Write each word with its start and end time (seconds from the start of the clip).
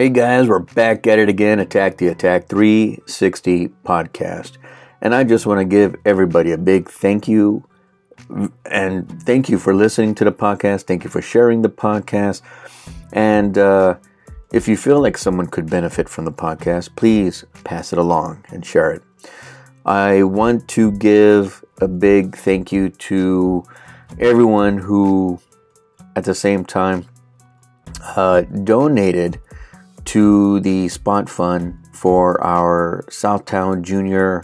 Hey 0.00 0.10
guys, 0.10 0.46
we're 0.46 0.60
back 0.60 1.08
at 1.08 1.18
it 1.18 1.28
again. 1.28 1.58
Attack 1.58 1.96
the 1.96 2.06
Attack 2.06 2.46
360 2.46 3.70
podcast. 3.84 4.56
And 5.00 5.12
I 5.12 5.24
just 5.24 5.44
want 5.44 5.58
to 5.58 5.64
give 5.64 5.96
everybody 6.04 6.52
a 6.52 6.56
big 6.56 6.88
thank 6.88 7.26
you. 7.26 7.66
And 8.64 9.22
thank 9.24 9.48
you 9.48 9.58
for 9.58 9.74
listening 9.74 10.14
to 10.14 10.24
the 10.24 10.30
podcast. 10.30 10.82
Thank 10.82 11.02
you 11.02 11.10
for 11.10 11.20
sharing 11.20 11.62
the 11.62 11.68
podcast. 11.68 12.42
And 13.12 13.58
uh, 13.58 13.96
if 14.52 14.68
you 14.68 14.76
feel 14.76 15.00
like 15.00 15.18
someone 15.18 15.48
could 15.48 15.68
benefit 15.68 16.08
from 16.08 16.26
the 16.26 16.32
podcast, 16.32 16.94
please 16.94 17.44
pass 17.64 17.92
it 17.92 17.98
along 17.98 18.44
and 18.50 18.64
share 18.64 18.92
it. 18.92 19.02
I 19.84 20.22
want 20.22 20.68
to 20.68 20.92
give 20.92 21.64
a 21.80 21.88
big 21.88 22.36
thank 22.36 22.70
you 22.70 22.90
to 22.90 23.64
everyone 24.20 24.78
who, 24.78 25.40
at 26.14 26.24
the 26.24 26.36
same 26.36 26.64
time, 26.64 27.04
uh, 28.14 28.42
donated 28.42 29.40
to 30.08 30.58
the 30.60 30.88
spot 30.88 31.28
fund 31.28 31.76
for 31.92 32.42
our 32.42 33.04
Southtown 33.08 33.82
Junior 33.82 34.42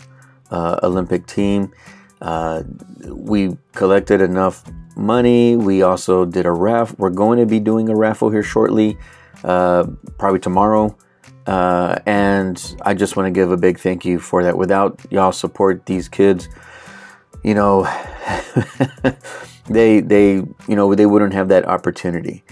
uh, 0.51 0.79
Olympic 0.83 1.27
team. 1.27 1.73
Uh, 2.21 2.65
we 3.09 3.57
collected 3.73 4.21
enough 4.21 4.63
money. 4.95 5.57
We 5.57 5.81
also 5.81 6.27
did 6.27 6.45
a 6.45 6.51
raffle. 6.51 6.97
We're 6.99 7.09
going 7.09 7.39
to 7.39 7.47
be 7.47 7.61
doing 7.61 7.89
a 7.89 7.97
raffle 7.97 8.29
here 8.29 8.43
shortly, 8.43 8.99
uh, 9.43 9.87
probably 10.19 10.41
tomorrow. 10.41 10.99
Uh, 11.47 11.97
and 12.05 12.77
I 12.83 12.93
just 12.93 13.17
want 13.17 13.27
to 13.29 13.31
give 13.31 13.51
a 13.51 13.57
big 13.57 13.79
thank 13.79 14.05
you 14.05 14.19
for 14.19 14.43
that. 14.43 14.59
Without 14.59 15.01
y'all 15.11 15.33
support, 15.33 15.87
these 15.87 16.11
kids, 16.11 16.47
you 17.43 17.55
know, 17.55 17.85
they 19.71 20.01
they 20.01 20.35
you 20.69 20.77
know 20.77 20.95
they 20.95 21.07
wouldn't 21.07 21.33
have 21.33 21.49
that 21.49 21.67
opportunity 21.67 22.45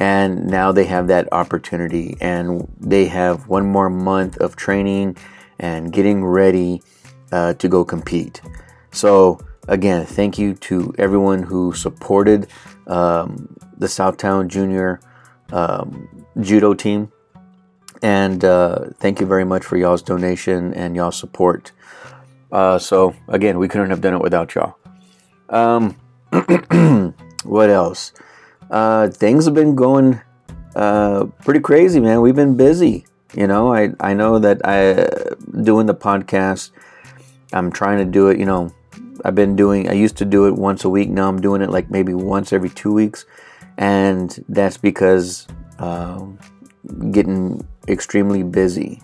and 0.00 0.46
now 0.46 0.72
they 0.72 0.86
have 0.86 1.08
that 1.08 1.28
opportunity 1.30 2.16
and 2.22 2.66
they 2.80 3.04
have 3.04 3.46
one 3.48 3.66
more 3.66 3.90
month 3.90 4.38
of 4.38 4.56
training 4.56 5.14
and 5.58 5.92
getting 5.92 6.24
ready 6.24 6.82
uh, 7.32 7.52
to 7.54 7.68
go 7.68 7.84
compete. 7.84 8.40
So 8.92 9.38
again 9.68 10.06
thank 10.06 10.38
you 10.38 10.54
to 10.54 10.94
everyone 10.98 11.42
who 11.42 11.74
supported 11.74 12.48
um, 12.86 13.54
the 13.76 13.86
southtown 13.86 14.48
junior 14.48 15.00
um, 15.52 16.24
judo 16.40 16.72
team. 16.72 17.12
And 18.02 18.42
uh, 18.42 18.86
thank 18.94 19.20
you 19.20 19.26
very 19.26 19.44
much 19.44 19.64
for 19.64 19.76
y'all's 19.76 20.00
donation 20.00 20.72
and 20.72 20.96
y'all's 20.96 21.18
support. 21.18 21.72
Uh, 22.50 22.78
so 22.78 23.14
again 23.28 23.58
we 23.58 23.68
couldn't 23.68 23.90
have 23.90 24.00
done 24.00 24.14
it 24.14 24.22
without 24.22 24.54
y'all. 24.54 24.76
Um, 25.50 25.94
what 27.44 27.68
else 27.68 28.14
uh, 28.70 29.08
things 29.08 29.44
have 29.44 29.54
been 29.54 29.74
going 29.74 30.20
uh, 30.74 31.26
pretty 31.44 31.60
crazy, 31.60 32.00
man. 32.00 32.20
We've 32.20 32.36
been 32.36 32.56
busy. 32.56 33.06
You 33.34 33.46
know, 33.46 33.72
I, 33.72 33.90
I 34.00 34.14
know 34.14 34.38
that 34.38 34.60
I 34.64 35.08
doing 35.62 35.86
the 35.86 35.94
podcast. 35.94 36.70
I'm 37.52 37.70
trying 37.70 37.98
to 37.98 38.04
do 38.04 38.28
it. 38.28 38.38
You 38.38 38.46
know, 38.46 38.72
I've 39.24 39.34
been 39.34 39.56
doing. 39.56 39.88
I 39.88 39.92
used 39.92 40.16
to 40.18 40.24
do 40.24 40.46
it 40.46 40.54
once 40.54 40.84
a 40.84 40.88
week. 40.88 41.10
Now 41.10 41.28
I'm 41.28 41.40
doing 41.40 41.62
it 41.62 41.70
like 41.70 41.90
maybe 41.90 42.14
once 42.14 42.52
every 42.52 42.70
two 42.70 42.92
weeks, 42.92 43.26
and 43.78 44.44
that's 44.48 44.76
because 44.76 45.46
uh, 45.78 46.24
getting 47.10 47.66
extremely 47.88 48.42
busy. 48.42 49.02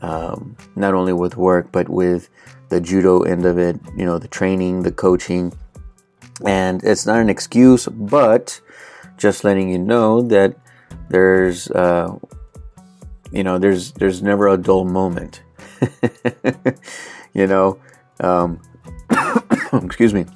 Um, 0.00 0.56
not 0.74 0.94
only 0.94 1.12
with 1.12 1.36
work, 1.36 1.70
but 1.70 1.88
with 1.88 2.28
the 2.70 2.80
judo 2.80 3.22
end 3.22 3.46
of 3.46 3.58
it. 3.58 3.78
You 3.96 4.04
know, 4.04 4.18
the 4.18 4.28
training, 4.28 4.82
the 4.82 4.92
coaching, 4.92 5.52
and 6.44 6.82
it's 6.82 7.06
not 7.06 7.20
an 7.20 7.28
excuse, 7.28 7.86
but 7.86 8.60
just 9.22 9.44
letting 9.44 9.70
you 9.70 9.78
know 9.78 10.20
that 10.20 10.56
there's 11.08 11.70
uh, 11.70 12.12
you 13.30 13.44
know 13.44 13.56
there's 13.58 13.92
there's 13.92 14.22
never 14.22 14.48
a 14.48 14.56
dull 14.56 14.84
moment. 14.84 15.42
You 17.34 17.46
know 17.46 17.80
um, 18.20 18.60
excuse 19.72 20.12
me. 20.12 20.26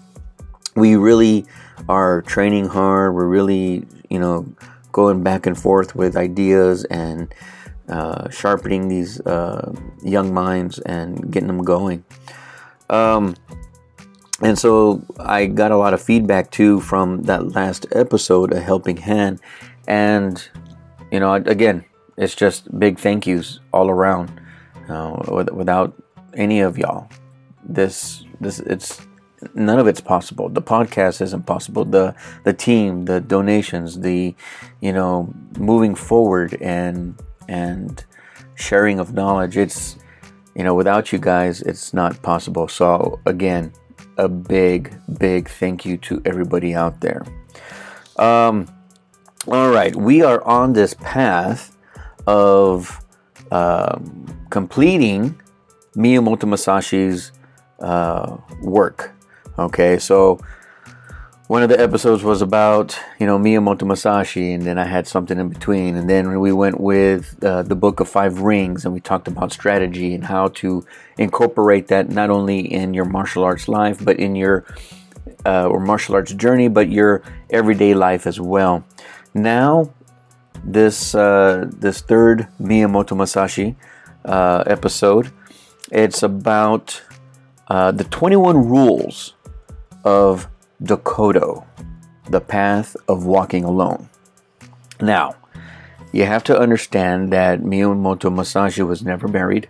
We 0.76 0.96
really 0.96 1.44
are 1.88 2.22
training 2.22 2.68
hard. 2.68 3.14
We're 3.14 3.26
really 3.26 3.86
you 4.08 4.18
know 4.18 4.46
going 4.92 5.22
back 5.22 5.46
and 5.46 5.58
forth 5.58 5.94
with 5.94 6.16
ideas 6.16 6.84
and 6.84 7.34
uh, 7.88 8.30
sharpening 8.30 8.88
these 8.88 9.20
uh, 9.26 9.72
young 10.02 10.32
minds 10.32 10.78
and 10.80 11.30
getting 11.30 11.48
them 11.48 11.64
going. 11.64 12.02
Um, 12.88 13.36
and 14.42 14.58
so 14.58 15.02
I 15.18 15.46
got 15.46 15.70
a 15.70 15.76
lot 15.76 15.94
of 15.94 16.02
feedback 16.02 16.50
too 16.50 16.80
from 16.80 17.22
that 17.22 17.54
last 17.54 17.86
episode, 17.92 18.52
A 18.52 18.60
Helping 18.60 18.98
Hand. 18.98 19.40
And, 19.88 20.46
you 21.10 21.20
know, 21.20 21.34
again, 21.34 21.84
it's 22.16 22.34
just 22.34 22.78
big 22.78 22.98
thank 22.98 23.26
yous 23.26 23.60
all 23.72 23.88
around. 23.88 24.40
Uh, 24.88 25.44
without 25.52 25.94
any 26.34 26.60
of 26.60 26.78
y'all, 26.78 27.08
this, 27.64 28.24
this, 28.40 28.60
it's, 28.60 29.00
none 29.54 29.78
of 29.78 29.86
it's 29.86 30.00
possible. 30.00 30.48
The 30.48 30.62
podcast 30.62 31.20
isn't 31.22 31.46
possible. 31.46 31.84
The, 31.84 32.14
the 32.44 32.52
team, 32.52 33.06
the 33.06 33.20
donations, 33.20 34.00
the, 34.00 34.34
you 34.80 34.92
know, 34.92 35.32
moving 35.58 35.94
forward 35.94 36.56
and, 36.60 37.18
and 37.48 38.04
sharing 38.54 39.00
of 39.00 39.14
knowledge. 39.14 39.56
It's, 39.56 39.96
you 40.54 40.62
know, 40.62 40.74
without 40.74 41.12
you 41.12 41.18
guys, 41.18 41.62
it's 41.62 41.92
not 41.92 42.22
possible. 42.22 42.68
So 42.68 43.20
again, 43.26 43.72
a 44.16 44.28
big, 44.28 44.94
big 45.18 45.48
thank 45.48 45.84
you 45.84 45.96
to 45.98 46.22
everybody 46.24 46.74
out 46.74 47.00
there. 47.00 47.24
Um, 48.18 48.68
all 49.46 49.70
right, 49.70 49.94
we 49.94 50.22
are 50.22 50.42
on 50.44 50.72
this 50.72 50.94
path 50.94 51.76
of 52.26 53.04
um, 53.50 54.26
completing 54.50 55.40
Miyamoto 55.96 56.44
Musashi's 56.44 57.32
uh, 57.80 58.36
work. 58.62 59.14
Okay, 59.58 59.98
so 59.98 60.38
one 61.48 61.62
of 61.62 61.68
the 61.68 61.78
episodes 61.80 62.24
was 62.24 62.42
about 62.42 62.98
you 63.20 63.26
know 63.26 63.38
Miyamoto 63.38 63.82
Musashi, 63.82 64.52
and 64.52 64.64
then 64.64 64.78
I 64.78 64.84
had 64.84 65.06
something 65.06 65.38
in 65.38 65.48
between, 65.48 65.96
and 65.96 66.10
then 66.10 66.40
we 66.40 66.52
went 66.52 66.80
with 66.80 67.42
uh, 67.44 67.62
the 67.62 67.76
Book 67.76 68.00
of 68.00 68.08
Five 68.08 68.40
Rings, 68.40 68.84
and 68.84 68.92
we 68.92 69.00
talked 69.00 69.28
about 69.28 69.52
strategy 69.52 70.12
and 70.14 70.24
how 70.24 70.48
to 70.48 70.84
incorporate 71.18 71.86
that 71.88 72.08
not 72.08 72.30
only 72.30 72.60
in 72.60 72.94
your 72.94 73.04
martial 73.04 73.44
arts 73.44 73.68
life, 73.68 74.04
but 74.04 74.18
in 74.18 74.34
your 74.34 74.64
uh, 75.44 75.68
or 75.68 75.78
martial 75.78 76.16
arts 76.16 76.32
journey, 76.34 76.68
but 76.68 76.88
your 76.88 77.22
everyday 77.50 77.94
life 77.94 78.26
as 78.26 78.40
well. 78.40 78.84
Now, 79.32 79.92
this 80.64 81.14
uh, 81.14 81.66
this 81.68 82.00
third 82.00 82.48
Miyamoto 82.60 83.16
Musashi 83.16 83.76
uh, 84.24 84.64
episode, 84.66 85.30
it's 85.92 86.24
about 86.24 87.00
uh, 87.68 87.92
the 87.92 88.04
21 88.04 88.68
rules 88.68 89.34
of 90.04 90.48
Dokkodo, 90.82 91.64
the 92.28 92.40
path 92.40 92.96
of 93.08 93.24
walking 93.24 93.64
alone. 93.64 94.08
Now, 95.00 95.36
you 96.12 96.24
have 96.24 96.44
to 96.44 96.58
understand 96.58 97.32
that 97.32 97.60
Miyamoto 97.60 98.32
Musashi 98.32 98.82
was 98.82 99.02
never 99.02 99.28
married. 99.28 99.68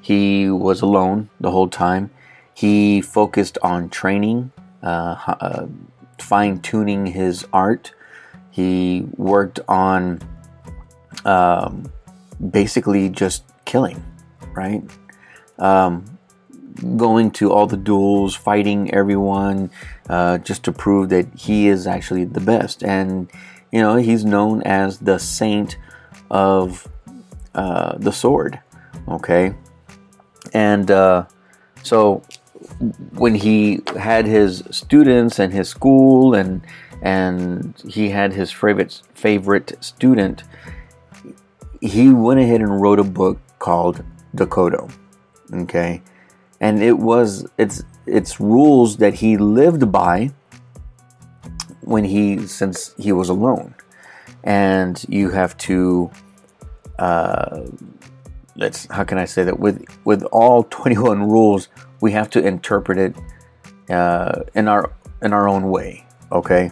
He 0.00 0.50
was 0.50 0.82
alone 0.82 1.30
the 1.40 1.50
whole 1.50 1.68
time. 1.68 2.10
He 2.54 3.00
focused 3.00 3.58
on 3.62 3.88
training, 3.88 4.52
uh, 4.82 5.16
uh, 5.26 5.66
fine 6.18 6.60
tuning 6.60 7.06
his 7.06 7.46
art. 7.52 7.92
He 8.50 9.06
worked 9.16 9.60
on 9.68 10.20
um, 11.24 11.90
basically 12.50 13.08
just 13.08 13.44
killing, 13.64 14.02
right? 14.54 14.82
Um, 15.58 16.18
going 16.96 17.30
to 17.32 17.52
all 17.52 17.66
the 17.66 17.76
duels, 17.76 18.34
fighting 18.34 18.92
everyone, 18.92 19.70
uh, 20.08 20.38
just 20.38 20.62
to 20.64 20.72
prove 20.72 21.08
that 21.10 21.26
he 21.36 21.68
is 21.68 21.86
actually 21.86 22.24
the 22.24 22.40
best. 22.40 22.82
And 22.82 23.30
you 23.70 23.80
know, 23.80 23.96
he's 23.96 24.24
known 24.24 24.62
as 24.62 24.98
the 24.98 25.18
saint 25.18 25.78
of 26.30 26.88
uh, 27.54 27.96
the 27.98 28.12
sword. 28.12 28.60
Okay, 29.08 29.54
and 30.52 30.90
uh, 30.90 31.26
so 31.82 32.22
when 33.12 33.34
he 33.34 33.80
had 33.98 34.26
his 34.26 34.62
students 34.70 35.38
and 35.38 35.52
his 35.52 35.68
school 35.68 36.34
and 36.34 36.62
and 37.00 37.74
he 37.88 38.10
had 38.10 38.32
his 38.32 38.52
favorite 38.52 39.02
favorite 39.14 39.72
student, 39.80 40.44
he 41.80 42.10
went 42.10 42.40
ahead 42.40 42.60
and 42.60 42.80
wrote 42.80 43.00
a 43.00 43.04
book 43.04 43.40
called 43.58 44.04
Dokkodo. 44.36 44.90
Okay, 45.52 46.02
and 46.62 46.82
it 46.82 46.98
was 46.98 47.46
it's 47.58 47.82
it's 48.06 48.40
rules 48.40 48.96
that 48.96 49.12
he 49.12 49.36
lived 49.36 49.92
by 49.92 50.30
when 51.82 52.04
he 52.04 52.46
since 52.46 52.94
he 52.96 53.12
was 53.12 53.28
alone 53.28 53.74
and 54.44 55.04
you 55.08 55.30
have 55.30 55.54
to 55.58 56.10
uh, 56.98 57.60
let's 58.56 58.86
how 58.86 59.04
can 59.04 59.18
i 59.18 59.26
say 59.26 59.44
that 59.44 59.58
with 59.58 59.84
with 60.04 60.22
all 60.32 60.62
21 60.70 61.28
rules 61.28 61.68
we 62.00 62.12
have 62.12 62.30
to 62.30 62.40
interpret 62.40 62.96
it 62.96 63.14
uh, 63.90 64.42
in 64.54 64.68
our 64.68 64.90
in 65.20 65.34
our 65.34 65.46
own 65.46 65.68
way 65.68 66.06
okay 66.30 66.70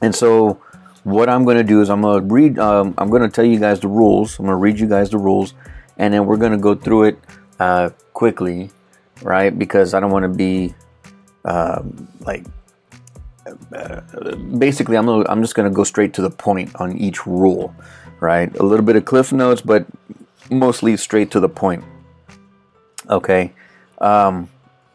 and 0.00 0.14
so 0.14 0.60
what 1.04 1.28
I'm 1.28 1.44
going 1.44 1.56
to 1.56 1.64
do 1.64 1.80
is 1.80 1.90
I'm 1.90 2.02
going 2.02 2.28
to 2.28 2.34
read. 2.34 2.58
Um, 2.58 2.94
I'm 2.96 3.10
going 3.10 3.22
to 3.22 3.28
tell 3.28 3.44
you 3.44 3.58
guys 3.58 3.80
the 3.80 3.88
rules. 3.88 4.38
I'm 4.38 4.46
going 4.46 4.54
to 4.54 4.60
read 4.60 4.78
you 4.78 4.88
guys 4.88 5.10
the 5.10 5.18
rules, 5.18 5.54
and 5.96 6.14
then 6.14 6.26
we're 6.26 6.36
going 6.36 6.52
to 6.52 6.58
go 6.58 6.74
through 6.74 7.04
it 7.04 7.18
uh, 7.58 7.90
quickly, 8.12 8.70
right? 9.22 9.56
Because 9.56 9.94
I 9.94 10.00
don't 10.00 10.10
want 10.10 10.24
to 10.24 10.28
be 10.28 10.74
um, 11.44 12.08
like. 12.20 12.44
Uh, 13.74 14.00
basically, 14.58 14.96
I'm 14.96 15.08
I'm 15.08 15.42
just 15.42 15.54
going 15.54 15.68
to 15.68 15.74
go 15.74 15.84
straight 15.84 16.14
to 16.14 16.22
the 16.22 16.30
point 16.30 16.74
on 16.76 16.96
each 16.96 17.26
rule, 17.26 17.74
right? 18.20 18.54
A 18.58 18.62
little 18.62 18.84
bit 18.84 18.96
of 18.96 19.04
cliff 19.04 19.32
notes, 19.32 19.60
but 19.60 19.86
mostly 20.50 20.96
straight 20.96 21.30
to 21.32 21.40
the 21.40 21.48
point. 21.48 21.84
Okay, 23.10 23.52
um, 23.98 24.48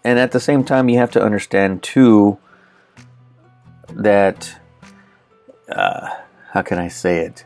and 0.03 0.18
at 0.18 0.31
the 0.31 0.39
same 0.39 0.63
time, 0.63 0.88
you 0.88 0.97
have 0.97 1.12
to 1.12 1.21
understand 1.21 1.83
too 1.83 2.38
that 3.89 4.56
uh, 5.69 6.09
how 6.51 6.62
can 6.62 6.80
I 6.80 6.88
say 6.88 7.19
it? 7.19 7.45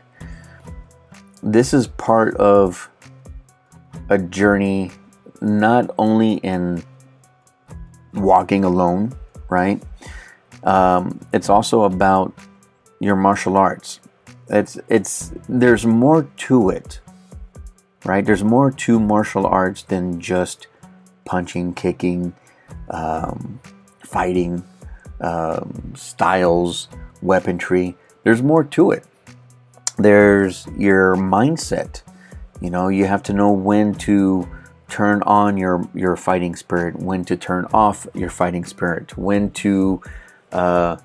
This 1.42 1.74
is 1.74 1.88
part 1.88 2.36
of 2.36 2.88
a 4.08 4.18
journey, 4.18 4.92
not 5.42 5.90
only 5.98 6.34
in 6.34 6.82
walking 8.14 8.64
alone, 8.64 9.12
right? 9.48 9.82
Um, 10.64 11.20
it's 11.32 11.50
also 11.50 11.82
about 11.82 12.32
your 13.00 13.16
martial 13.16 13.56
arts. 13.56 14.00
It's 14.48 14.78
it's 14.88 15.32
there's 15.48 15.84
more 15.84 16.24
to 16.48 16.70
it, 16.70 17.00
right? 18.04 18.24
There's 18.24 18.44
more 18.44 18.70
to 18.70 19.00
martial 19.00 19.46
arts 19.46 19.82
than 19.82 20.20
just 20.20 20.68
punching, 21.24 21.74
kicking, 21.74 22.34
um, 22.90 23.60
fighting, 24.04 24.62
um, 25.20 25.94
styles, 25.96 26.88
weaponry. 27.22 27.96
There's 28.24 28.42
more 28.42 28.62
to 28.64 28.92
it. 28.92 29.04
There's 29.96 30.66
your 30.76 31.16
mindset. 31.16 32.02
You 32.60 32.70
know, 32.70 32.88
you 32.88 33.06
have 33.06 33.22
to 33.24 33.32
know 33.32 33.50
when 33.50 33.94
to 34.06 34.48
turn 34.92 35.22
on 35.22 35.56
your 35.56 35.88
your 35.94 36.16
fighting 36.16 36.54
spirit, 36.54 36.96
when 37.08 37.24
to 37.24 37.36
turn 37.36 37.64
off 37.72 38.06
your 38.14 38.28
fighting 38.28 38.66
spirit, 38.66 39.16
when 39.16 39.50
to 39.52 40.02
uh, 40.52 40.96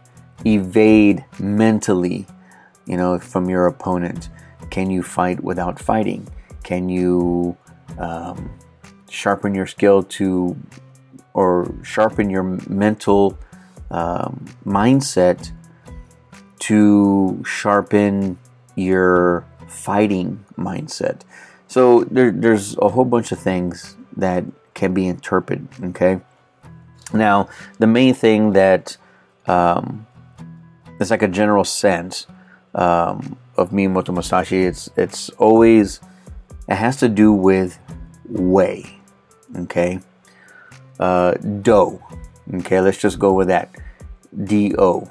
evade 0.45 1.23
mentally, 1.39 2.27
you 2.85 2.97
know, 2.97 3.17
from 3.17 3.49
your 3.49 3.65
opponent. 3.67 4.29
Can 4.69 4.91
you 4.91 5.01
fight 5.01 5.41
without 5.41 5.79
fighting? 5.79 6.27
Can 6.63 6.89
you 6.89 7.55
um, 7.97 8.51
sharpen 9.09 9.55
your 9.55 9.67
skill 9.67 10.03
to, 10.03 10.57
or 11.33 11.73
sharpen 11.81 12.29
your 12.29 12.43
mental 12.67 13.37
um, 13.89 14.45
mindset 14.65 15.51
to 16.59 17.41
sharpen 17.45 18.37
your 18.75 19.45
fighting 19.67 20.43
mindset. 20.57 21.21
So 21.67 22.03
there, 22.05 22.31
there's 22.31 22.77
a 22.77 22.89
whole 22.89 23.05
bunch 23.05 23.31
of 23.31 23.39
things 23.39 23.95
that 24.15 24.43
can 24.73 24.93
be 24.93 25.07
interpreted. 25.07 25.67
Okay. 25.83 26.21
Now, 27.13 27.49
the 27.79 27.87
main 27.87 28.13
thing 28.13 28.53
that 28.53 28.97
um, 29.47 30.07
it's 30.99 31.11
like 31.11 31.21
a 31.21 31.27
general 31.27 31.63
sense 31.63 32.27
um, 32.75 33.37
of 33.55 33.71
Miyamoto 33.71 34.13
Musashi. 34.13 34.63
It's 34.63 34.89
it's 34.97 35.29
always 35.31 35.99
it 36.67 36.75
has 36.75 36.97
to 36.97 37.09
do 37.09 37.31
with 37.31 37.79
way. 38.27 38.99
Okay. 39.55 39.99
Uh, 40.99 41.33
do. 41.61 42.01
Okay, 42.53 42.81
let's 42.81 42.97
just 42.97 43.19
go 43.19 43.33
with 43.33 43.47
that. 43.49 43.69
D 44.43 44.73
O. 44.77 45.07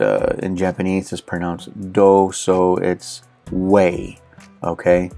Uh, 0.00 0.34
in 0.42 0.56
Japanese, 0.56 1.12
it's 1.12 1.20
pronounced 1.20 1.68
do, 1.92 2.30
so 2.32 2.76
it's 2.76 3.22
way. 3.50 4.18
Okay, 4.62 5.10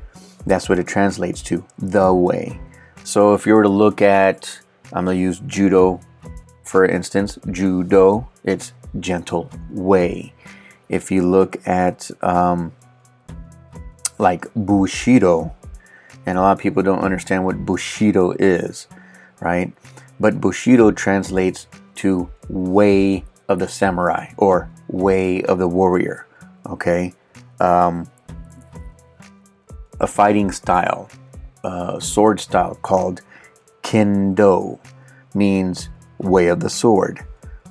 that's 0.46 0.69
what 0.69 0.78
it 0.78 0.87
translates 0.87 1.42
to, 1.42 1.64
the 1.78 2.12
way. 2.12 2.60
So 3.04 3.34
if 3.34 3.46
you 3.46 3.54
were 3.54 3.62
to 3.62 3.69
look 3.69 4.02
at, 4.02 4.60
I'm 4.92 5.04
gonna 5.04 5.16
use 5.16 5.40
judo 5.46 6.00
for 6.70 6.84
instance, 6.84 7.37
judo, 7.50 8.28
it's 8.44 8.72
gentle 9.00 9.50
way. 9.70 10.32
If 10.88 11.10
you 11.10 11.28
look 11.28 11.66
at 11.66 12.08
um, 12.22 12.70
like 14.19 14.46
bushido, 14.54 15.52
and 16.26 16.38
a 16.38 16.40
lot 16.40 16.52
of 16.52 16.60
people 16.60 16.84
don't 16.84 17.00
understand 17.00 17.44
what 17.44 17.66
bushido 17.66 18.36
is, 18.38 18.86
right? 19.40 19.72
But 20.20 20.40
bushido 20.40 20.93
translates 20.93 21.66
to 21.96 22.31
way 22.48 23.25
of 23.48 23.58
the 23.58 23.66
samurai 23.66 24.28
or 24.36 24.70
way 24.86 25.43
of 25.43 25.58
the 25.58 25.66
warrior, 25.66 26.28
okay? 26.66 27.14
Um, 27.58 28.08
a 30.00 30.06
fighting 30.06 30.50
style, 30.50 31.08
uh, 31.62 32.00
sword 32.00 32.41
style 32.41 32.75
called 32.82 33.20
kendo 33.82 34.79
means 35.35 35.88
way 36.19 36.49
of 36.49 36.61
the 36.61 36.70
sword. 36.70 37.20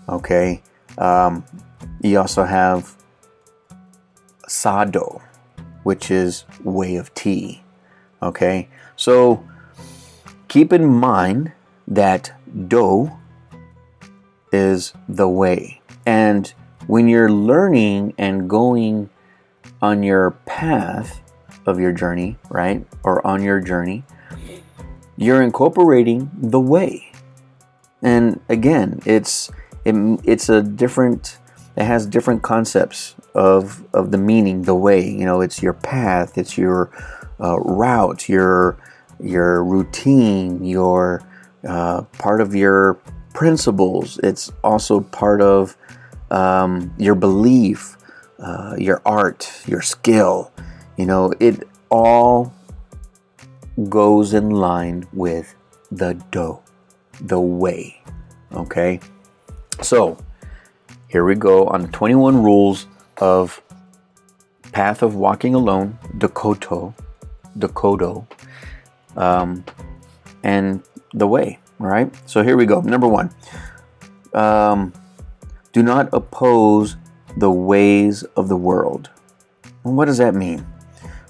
Okay. 0.08 0.62
Um, 0.98 1.44
you 2.02 2.20
also 2.20 2.44
have 2.44 2.96
sado, 4.48 5.22
which 5.84 6.12
is 6.12 6.46
way 6.64 6.96
of 6.96 7.14
tea. 7.14 7.64
Okay. 8.22 8.70
So 8.96 9.44
keep 10.48 10.74
in 10.74 10.86
mind 10.86 11.52
that 11.88 12.34
do 12.68 13.12
is 14.52 14.94
the 15.08 15.28
way. 15.28 15.82
And 16.06 16.52
when 16.88 17.08
you're 17.08 17.32
learning 17.32 18.14
and 18.18 18.50
going 18.50 19.10
on 19.82 20.04
your 20.04 20.32
path 20.32 21.22
of 21.70 21.80
your 21.80 21.94
journey, 21.94 22.38
right? 22.50 22.86
Or 23.04 23.26
on 23.26 23.42
your 23.42 23.62
journey, 23.62 24.04
you're 25.16 25.42
incorporating 25.42 26.30
the 26.34 26.60
way 26.60 27.10
and 28.02 28.40
again 28.50 29.00
it's 29.06 29.52
it, 29.86 29.96
it's 30.24 30.50
a 30.50 30.62
different 30.62 31.38
it 31.76 31.84
has 31.84 32.06
different 32.06 32.42
concepts 32.42 33.16
of 33.36 33.86
of 33.94 34.12
the 34.12 34.18
meaning 34.18 34.64
the 34.64 34.76
way 34.76 35.08
you 35.08 35.26
know 35.26 35.42
it's 35.42 35.62
your 35.62 35.74
path 35.74 36.38
it's 36.38 36.58
your 36.58 36.90
uh, 37.42 37.60
route 37.60 38.30
your 38.30 38.78
your 39.22 39.64
routine 39.64 40.64
your 40.64 41.22
uh, 41.68 42.02
part 42.18 42.40
of 42.42 42.56
your 42.56 42.96
principles 43.34 44.20
it's 44.24 44.52
also 44.64 45.02
part 45.02 45.42
of 45.42 45.76
um, 46.32 46.94
your 46.98 47.16
belief 47.16 47.98
uh, 48.40 48.76
your 48.78 49.02
art 49.06 49.52
your 49.68 49.82
skill 49.82 50.52
you 51.00 51.06
know 51.06 51.32
it 51.40 51.64
all 51.90 52.54
goes 53.88 54.34
in 54.34 54.50
line 54.50 55.08
with 55.14 55.56
the 55.92 56.14
do 56.32 56.60
the 57.22 57.40
way. 57.40 58.02
Okay? 58.54 59.00
So, 59.82 60.18
here 61.08 61.26
we 61.26 61.36
go 61.36 61.68
on 61.68 61.82
the 61.84 61.88
21 61.90 62.42
rules 62.44 62.88
of 63.18 63.62
Path 64.72 65.02
of 65.02 65.16
Walking 65.16 65.56
Alone, 65.56 65.98
Dakoto, 66.18 66.94
Dakoto, 67.58 68.26
um, 69.16 69.64
and 70.44 70.84
the 71.14 71.28
way. 71.28 71.60
All 71.80 71.88
right? 71.88 72.12
So, 72.30 72.44
here 72.44 72.58
we 72.58 72.66
go. 72.66 72.82
Number 72.82 73.08
one 73.08 73.30
um, 74.34 74.94
do 75.74 75.82
not 75.84 76.10
oppose 76.14 76.98
the 77.38 77.52
ways 77.52 78.24
of 78.36 78.48
the 78.48 78.58
world. 78.58 79.10
And 79.84 79.96
what 79.96 80.06
does 80.06 80.18
that 80.18 80.36
mean? 80.36 80.66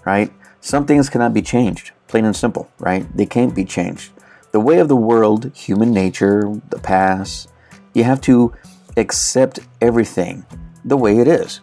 Right? 0.09 0.33
Some 0.61 0.85
things 0.85 1.09
cannot 1.09 1.33
be 1.33 1.41
changed, 1.41 1.91
plain 2.07 2.25
and 2.25 2.35
simple, 2.35 2.69
right? 2.79 3.05
They 3.15 3.25
can't 3.25 3.53
be 3.53 3.63
changed 3.63 4.11
the 4.51 4.59
way 4.59 4.79
of 4.79 4.87
the 4.87 4.95
world, 4.95 5.51
human 5.55 5.91
nature, 5.91 6.59
the 6.69 6.79
past, 6.79 7.49
you 7.93 8.03
have 8.03 8.21
to 8.21 8.53
accept 8.97 9.59
everything 9.81 10.45
the 10.83 10.97
way 10.97 11.19
it 11.19 11.27
is. 11.27 11.61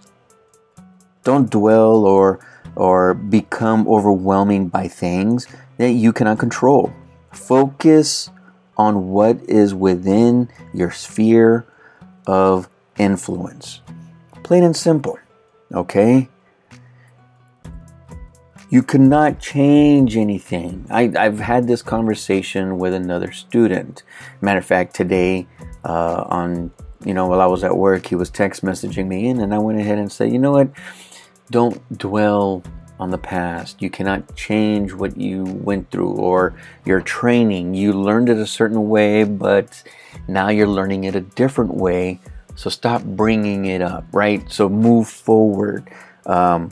Don't 1.24 1.50
dwell 1.50 2.04
or 2.04 2.40
or 2.76 3.14
become 3.14 3.88
overwhelming 3.88 4.68
by 4.68 4.86
things 4.86 5.46
that 5.78 5.92
you 5.92 6.12
cannot 6.12 6.38
control. 6.38 6.92
Focus 7.32 8.30
on 8.76 9.08
what 9.08 9.42
is 9.48 9.74
within 9.74 10.48
your 10.74 10.90
sphere 10.90 11.66
of 12.26 12.68
influence. 12.98 13.80
Plain 14.42 14.62
and 14.62 14.76
simple. 14.76 15.18
Okay? 15.72 16.28
You 18.76 18.83
cannot 18.83 19.40
change 19.40 20.18
anything. 20.18 20.87
I, 20.90 21.04
have 21.14 21.40
had 21.40 21.66
this 21.66 21.80
conversation 21.80 22.78
with 22.78 22.92
another 22.92 23.33
student. 23.33 24.02
Matter 24.42 24.59
of 24.59 24.66
fact, 24.66 24.95
today 24.95 25.47
uh, 25.83 26.25
on 26.28 26.71
you 27.02 27.14
know 27.14 27.26
while 27.26 27.40
I 27.40 27.47
was 27.47 27.64
at 27.64 27.75
work, 27.75 28.04
he 28.04 28.16
was 28.16 28.28
text 28.28 28.62
messaging 28.62 29.06
me 29.06 29.28
in, 29.28 29.40
and 29.40 29.54
I 29.54 29.59
went 29.59 29.78
ahead 29.78 29.97
and 29.97 30.12
said, 30.12 30.30
you 30.30 30.38
know 30.38 30.52
what, 30.52 30.68
don't 31.50 31.80
dwell 31.97 32.62
on 33.00 33.09
the 33.09 33.16
past. 33.16 33.80
You 33.80 33.88
cannot 33.88 34.37
change 34.37 34.92
what 34.92 35.16
you 35.16 35.45
went 35.45 35.90
through 35.90 36.11
or 36.11 36.54
your 36.85 37.00
training. 37.00 37.73
You 37.73 37.95
learned 37.95 38.28
it 38.28 38.37
a 38.37 38.47
certain 38.47 38.90
way, 38.90 39.25
but 39.25 39.83
now 40.28 40.50
you're 40.50 40.68
learning 40.68 41.04
it 41.04 41.16
a 41.16 41.23
different 41.23 41.73
way 41.73 42.21
So 42.56 42.68
stop 42.68 43.02
bringing 43.04 43.64
it 43.64 43.80
up, 43.80 44.04
right? 44.12 44.42
So 44.52 44.68
move 44.68 45.09
forward. 45.09 45.88
Um, 46.26 46.71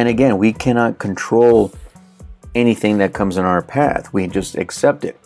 and 0.00 0.08
again, 0.08 0.38
we 0.38 0.54
cannot 0.54 0.98
control 0.98 1.74
anything 2.54 2.96
that 2.98 3.12
comes 3.12 3.36
in 3.36 3.44
our 3.44 3.60
path. 3.60 4.14
We 4.14 4.26
just 4.28 4.56
accept 4.56 5.04
it. 5.04 5.20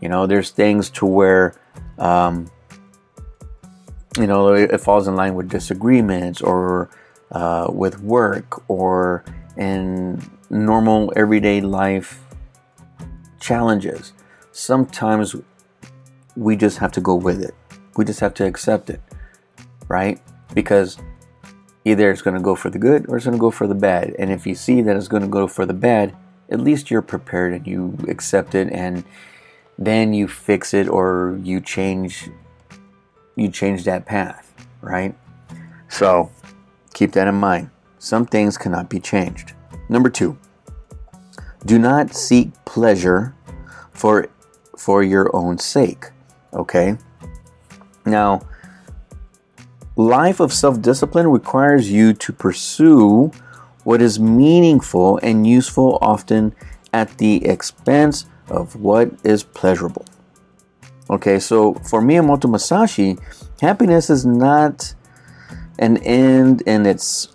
You 0.00 0.08
know, 0.08 0.26
there's 0.26 0.50
things 0.50 0.90
to 0.90 1.06
where, 1.06 1.54
um, 1.98 2.50
you 4.18 4.26
know, 4.26 4.54
it 4.54 4.80
falls 4.80 5.06
in 5.06 5.14
line 5.14 5.36
with 5.36 5.48
disagreements 5.48 6.40
or 6.40 6.90
uh, 7.30 7.68
with 7.72 8.00
work 8.00 8.68
or 8.68 9.24
in 9.56 10.20
normal 10.50 11.12
everyday 11.14 11.60
life 11.60 12.20
challenges. 13.38 14.14
Sometimes 14.50 15.36
we 16.34 16.56
just 16.56 16.78
have 16.78 16.90
to 16.90 17.00
go 17.00 17.14
with 17.14 17.40
it. 17.40 17.54
We 17.96 18.04
just 18.04 18.18
have 18.18 18.34
to 18.34 18.44
accept 18.44 18.90
it, 18.90 19.00
right? 19.86 20.20
Because 20.54 20.98
either 21.90 22.10
it's 22.10 22.22
going 22.22 22.36
to 22.36 22.42
go 22.42 22.54
for 22.54 22.70
the 22.70 22.78
good 22.78 23.06
or 23.08 23.16
it's 23.16 23.26
going 23.26 23.36
to 23.36 23.40
go 23.40 23.50
for 23.50 23.66
the 23.66 23.74
bad. 23.74 24.14
And 24.18 24.30
if 24.30 24.46
you 24.46 24.54
see 24.54 24.82
that 24.82 24.96
it's 24.96 25.08
going 25.08 25.22
to 25.22 25.28
go 25.28 25.46
for 25.48 25.64
the 25.64 25.74
bad, 25.74 26.14
at 26.50 26.60
least 26.60 26.90
you're 26.90 27.02
prepared 27.02 27.52
and 27.52 27.66
you 27.66 27.96
accept 28.08 28.54
it 28.54 28.72
and 28.72 29.04
then 29.78 30.12
you 30.12 30.28
fix 30.28 30.74
it 30.74 30.88
or 30.88 31.38
you 31.42 31.60
change 31.60 32.28
you 33.36 33.48
change 33.48 33.84
that 33.84 34.04
path, 34.04 34.52
right? 34.80 35.14
So, 35.88 36.30
keep 36.92 37.12
that 37.12 37.28
in 37.28 37.36
mind. 37.36 37.70
Some 38.00 38.26
things 38.26 38.58
cannot 38.58 38.90
be 38.90 38.98
changed. 38.98 39.52
Number 39.88 40.10
2. 40.10 40.36
Do 41.64 41.78
not 41.78 42.14
seek 42.14 42.52
pleasure 42.64 43.34
for 43.92 44.28
for 44.76 45.02
your 45.02 45.34
own 45.34 45.58
sake, 45.58 46.06
okay? 46.52 46.98
Now, 48.04 48.42
life 49.98 50.38
of 50.38 50.52
self-discipline 50.52 51.26
requires 51.26 51.90
you 51.90 52.14
to 52.14 52.32
pursue 52.32 53.32
what 53.82 54.00
is 54.00 54.20
meaningful 54.20 55.18
and 55.24 55.44
useful 55.44 55.98
often 56.00 56.54
at 56.92 57.18
the 57.18 57.44
expense 57.44 58.24
of 58.48 58.76
what 58.76 59.10
is 59.24 59.42
pleasurable. 59.42 60.04
Okay, 61.10 61.40
so 61.40 61.74
for 61.74 62.00
Miyamoto 62.00 62.48
Musashi, 62.48 63.18
happiness 63.60 64.08
is 64.08 64.24
not 64.24 64.94
an 65.80 65.96
end 65.98 66.62
and 66.64 66.86
it's 66.86 67.28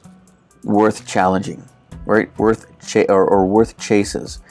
worth 0.63 1.05
challenging, 1.05 1.61
right? 2.05 2.29
Worth 2.39 2.65
or, 3.09 3.25
or 3.25 3.45
worth 3.45 3.77
chases, 3.77 4.41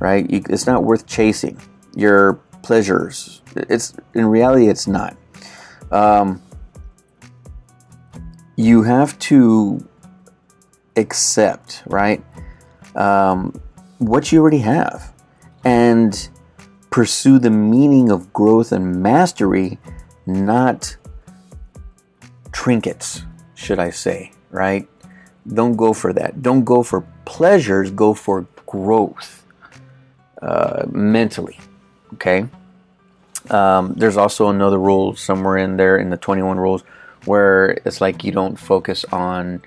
right? 0.00 0.28
You, 0.28 0.42
it's 0.50 0.66
not 0.66 0.82
worth 0.82 1.06
chasing 1.06 1.60
your 1.94 2.34
pleasures. 2.62 3.40
It's 3.54 3.94
in 4.14 4.26
reality, 4.26 4.66
it's 4.66 4.88
not. 4.88 5.16
Um, 5.92 6.42
you 8.56 8.82
have 8.82 9.18
to 9.18 9.86
accept, 10.96 11.82
right? 11.86 12.22
Um, 12.94 13.60
what 13.98 14.32
you 14.32 14.40
already 14.40 14.58
have 14.58 15.12
and 15.64 16.28
pursue 16.90 17.38
the 17.38 17.50
meaning 17.50 18.10
of 18.10 18.32
growth 18.32 18.72
and 18.72 19.02
mastery, 19.02 19.78
not 20.26 20.96
trinkets, 22.52 23.22
should 23.54 23.78
I 23.78 23.90
say, 23.90 24.32
right? 24.50 24.88
Don't 25.48 25.76
go 25.76 25.92
for 25.92 26.12
that. 26.12 26.42
Don't 26.42 26.64
go 26.64 26.82
for 26.82 27.06
pleasures, 27.24 27.90
go 27.90 28.12
for 28.12 28.46
growth 28.66 29.44
uh, 30.42 30.84
mentally, 30.90 31.58
okay? 32.14 32.46
Um, 33.50 33.94
there's 33.94 34.16
also 34.16 34.50
another 34.50 34.78
rule 34.78 35.16
somewhere 35.16 35.56
in 35.56 35.76
there 35.76 35.96
in 35.96 36.10
the 36.10 36.16
21 36.16 36.58
rules 36.58 36.84
where 37.24 37.78
it's 37.84 38.00
like 38.00 38.24
you 38.24 38.32
don't 38.32 38.56
focus 38.56 39.04
on 39.12 39.62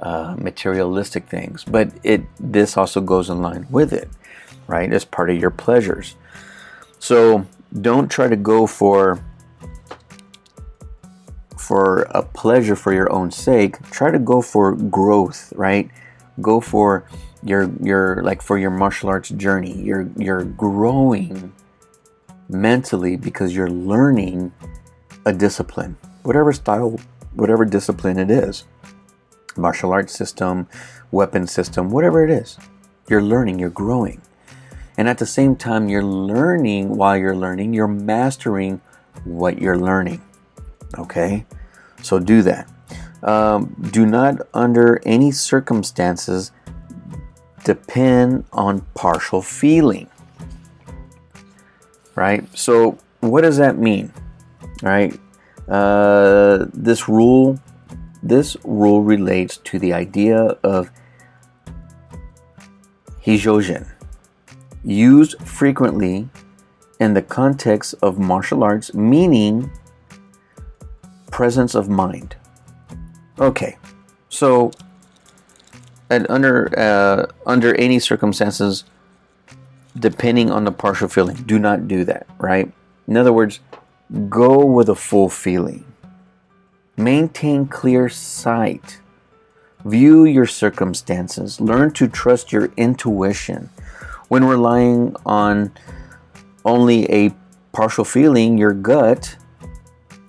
uh, 0.00 0.36
materialistic 0.38 1.26
things, 1.26 1.64
but 1.64 1.90
it 2.02 2.22
this 2.38 2.76
also 2.76 3.00
goes 3.00 3.30
in 3.30 3.42
line 3.42 3.66
with 3.70 3.92
it, 3.92 4.08
right? 4.66 4.92
As 4.92 5.04
part 5.04 5.30
of 5.30 5.38
your 5.38 5.50
pleasures. 5.50 6.16
So 6.98 7.46
don't 7.80 8.10
try 8.10 8.28
to 8.28 8.36
go 8.36 8.66
for 8.66 9.22
for 11.56 12.02
a 12.10 12.22
pleasure 12.22 12.76
for 12.76 12.92
your 12.92 13.12
own 13.12 13.30
sake. 13.30 13.78
Try 13.90 14.10
to 14.10 14.18
go 14.18 14.40
for 14.40 14.74
growth, 14.74 15.52
right? 15.54 15.90
Go 16.40 16.60
for 16.60 17.04
your 17.42 17.70
your 17.82 18.22
like 18.22 18.42
for 18.42 18.58
your 18.58 18.70
martial 18.70 19.08
arts 19.08 19.28
journey. 19.30 19.74
You're 19.82 20.08
you're 20.16 20.44
growing 20.44 21.52
mentally 22.48 23.16
because 23.16 23.54
you're 23.54 23.70
learning 23.70 24.52
a 25.26 25.32
discipline, 25.32 25.96
whatever 26.28 26.52
style, 26.52 27.00
whatever 27.32 27.64
discipline 27.64 28.18
it 28.18 28.30
is 28.30 28.66
martial 29.56 29.92
arts 29.92 30.12
system, 30.12 30.68
weapon 31.10 31.46
system, 31.46 31.90
whatever 31.90 32.22
it 32.22 32.30
is. 32.30 32.58
You're 33.08 33.22
learning, 33.22 33.58
you're 33.58 33.70
growing. 33.70 34.20
And 34.98 35.08
at 35.08 35.16
the 35.16 35.26
same 35.26 35.56
time, 35.56 35.88
you're 35.88 36.04
learning 36.04 36.90
while 36.90 37.16
you're 37.16 37.34
learning, 37.34 37.72
you're 37.72 37.88
mastering 37.88 38.82
what 39.24 39.58
you're 39.58 39.78
learning. 39.78 40.22
Okay? 40.98 41.46
So 42.02 42.18
do 42.18 42.42
that. 42.42 42.70
Um, 43.22 43.74
do 43.90 44.04
not, 44.04 44.36
under 44.52 45.00
any 45.06 45.32
circumstances, 45.32 46.52
depend 47.64 48.44
on 48.52 48.82
partial 48.94 49.40
feeling. 49.40 50.08
Right? 52.14 52.46
So, 52.56 52.98
what 53.20 53.40
does 53.40 53.56
that 53.56 53.78
mean? 53.78 54.12
Right? 54.82 55.18
Uh, 55.68 56.66
this 56.72 57.08
rule 57.08 57.58
this 58.22 58.56
rule 58.64 59.02
relates 59.02 59.58
to 59.58 59.78
the 59.78 59.92
idea 59.92 60.38
of 60.62 60.90
hijojin, 63.24 63.86
used 64.82 65.40
frequently 65.46 66.28
in 66.98 67.14
the 67.14 67.22
context 67.22 67.94
of 68.02 68.18
martial 68.18 68.64
arts, 68.64 68.92
meaning 68.94 69.70
presence 71.30 71.74
of 71.74 71.88
mind. 71.88 72.34
Okay, 73.38 73.76
so 74.28 74.72
and 76.10 76.26
under 76.28 76.76
uh, 76.76 77.26
under 77.46 77.74
any 77.76 77.98
circumstances, 77.98 78.84
depending 79.96 80.50
on 80.50 80.64
the 80.64 80.72
partial 80.72 81.08
feeling, 81.08 81.36
do 81.46 81.58
not 81.58 81.86
do 81.86 82.04
that. 82.04 82.26
Right? 82.38 82.72
In 83.06 83.16
other 83.16 83.32
words, 83.32 83.60
go 84.28 84.64
with 84.64 84.88
a 84.88 84.94
full 84.94 85.28
feeling. 85.28 85.84
Maintain 86.96 87.66
clear 87.66 88.08
sight. 88.08 89.00
View 89.84 90.24
your 90.24 90.46
circumstances. 90.46 91.60
Learn 91.60 91.92
to 91.92 92.08
trust 92.08 92.52
your 92.52 92.70
intuition. 92.76 93.70
When 94.28 94.44
relying 94.44 95.14
on 95.24 95.72
only 96.64 97.10
a 97.10 97.34
partial 97.72 98.04
feeling, 98.04 98.58
your 98.58 98.72
gut, 98.72 99.36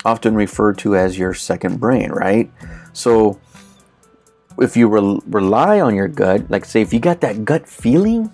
often 0.05 0.35
referred 0.35 0.77
to 0.79 0.95
as 0.95 1.17
your 1.17 1.33
second 1.33 1.79
brain, 1.79 2.11
right? 2.11 2.51
So, 2.93 3.39
if 4.59 4.77
you 4.77 4.87
re- 4.87 5.21
rely 5.25 5.79
on 5.81 5.95
your 5.95 6.07
gut, 6.07 6.49
like 6.49 6.65
say, 6.65 6.81
if 6.81 6.93
you 6.93 6.99
got 6.99 7.21
that 7.21 7.45
gut 7.45 7.67
feeling, 7.67 8.31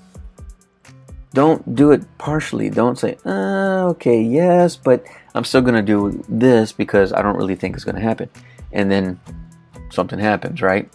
don't 1.35 1.75
do 1.75 1.91
it 1.91 2.01
partially. 2.17 2.69
Don't 2.69 2.97
say, 2.97 3.17
uh, 3.25 3.89
okay, 3.89 4.21
yes, 4.21 4.77
but 4.77 5.05
I'm 5.35 5.43
still 5.43 5.61
going 5.61 5.75
to 5.75 5.83
do 5.83 6.23
this 6.29 6.71
because 6.71 7.13
I 7.13 7.21
don't 7.21 7.35
really 7.35 7.55
think 7.55 7.75
it's 7.75 7.83
going 7.83 7.95
to 7.95 8.01
happen. 8.01 8.29
And 8.71 8.89
then 8.89 9.19
something 9.91 10.17
happens, 10.17 10.61
right? 10.61 10.89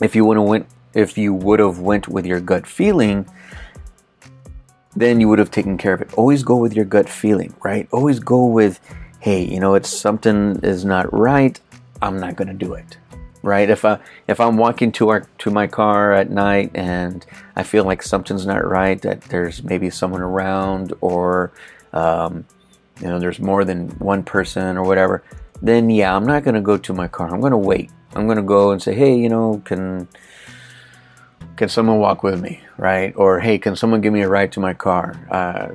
If 0.00 0.14
you 0.14 0.24
would 0.26 0.36
have 0.36 0.46
went 0.46 0.66
if 0.94 1.16
you 1.16 1.32
would 1.32 1.58
have 1.58 1.78
went 1.78 2.06
with 2.06 2.26
your 2.26 2.38
gut 2.38 2.66
feeling, 2.66 3.26
then 4.94 5.20
you 5.20 5.28
would 5.28 5.38
have 5.38 5.50
taken 5.50 5.78
care 5.78 5.94
of 5.94 6.02
it. 6.02 6.12
Always 6.14 6.42
go 6.42 6.56
with 6.56 6.74
your 6.74 6.84
gut 6.84 7.08
feeling, 7.08 7.54
right? 7.64 7.88
Always 7.92 8.18
go 8.18 8.44
with, 8.44 8.78
hey, 9.20 9.42
you 9.42 9.58
know, 9.58 9.74
it's 9.74 9.88
something 9.88 10.60
is 10.62 10.84
not 10.84 11.10
right. 11.14 11.58
I'm 12.02 12.18
not 12.18 12.36
going 12.36 12.48
to 12.48 12.54
do 12.54 12.74
it, 12.74 12.98
right? 13.42 13.68
If 13.68 13.84
I 13.84 13.98
if 14.28 14.40
I'm 14.40 14.56
walking 14.56 14.92
to 14.92 15.08
our 15.10 15.26
to 15.38 15.50
my 15.50 15.66
car 15.66 16.12
at 16.12 16.30
night 16.30 16.70
and 16.74 17.24
I 17.56 17.62
feel 17.62 17.84
like 17.84 18.02
something's 18.02 18.46
not 18.46 18.64
right, 18.66 19.00
that 19.02 19.22
there's 19.22 19.62
maybe 19.62 19.90
someone 19.90 20.22
around 20.22 20.94
or 21.00 21.52
um, 21.92 22.46
you 23.00 23.08
know 23.08 23.18
there's 23.18 23.40
more 23.40 23.64
than 23.64 23.90
one 23.98 24.22
person 24.22 24.76
or 24.76 24.84
whatever 24.84 25.22
then 25.62 25.88
yeah 25.90 26.14
i'm 26.14 26.26
not 26.26 26.44
to 26.44 26.60
go 26.60 26.76
to 26.76 26.92
my 26.92 27.08
car. 27.08 27.32
I'm 27.32 27.40
to 27.40 27.56
wait. 27.56 27.90
I'm 28.14 28.26
to 28.36 28.42
go 28.42 28.72
and 28.72 28.82
say 28.82 28.94
hey 28.94 29.16
you 29.16 29.28
know 29.28 29.62
can 29.64 30.08
can 31.56 31.68
someone 31.68 31.98
walk 31.98 32.22
with 32.22 32.40
me? 32.40 32.60
Right? 32.76 33.14
Or 33.16 33.40
hey 33.40 33.58
can 33.58 33.76
someone 33.76 34.00
give 34.00 34.12
me 34.12 34.22
a 34.22 34.28
ride 34.28 34.52
to 34.52 34.60
my 34.60 34.74
car? 34.74 35.16
Uh, 35.30 35.68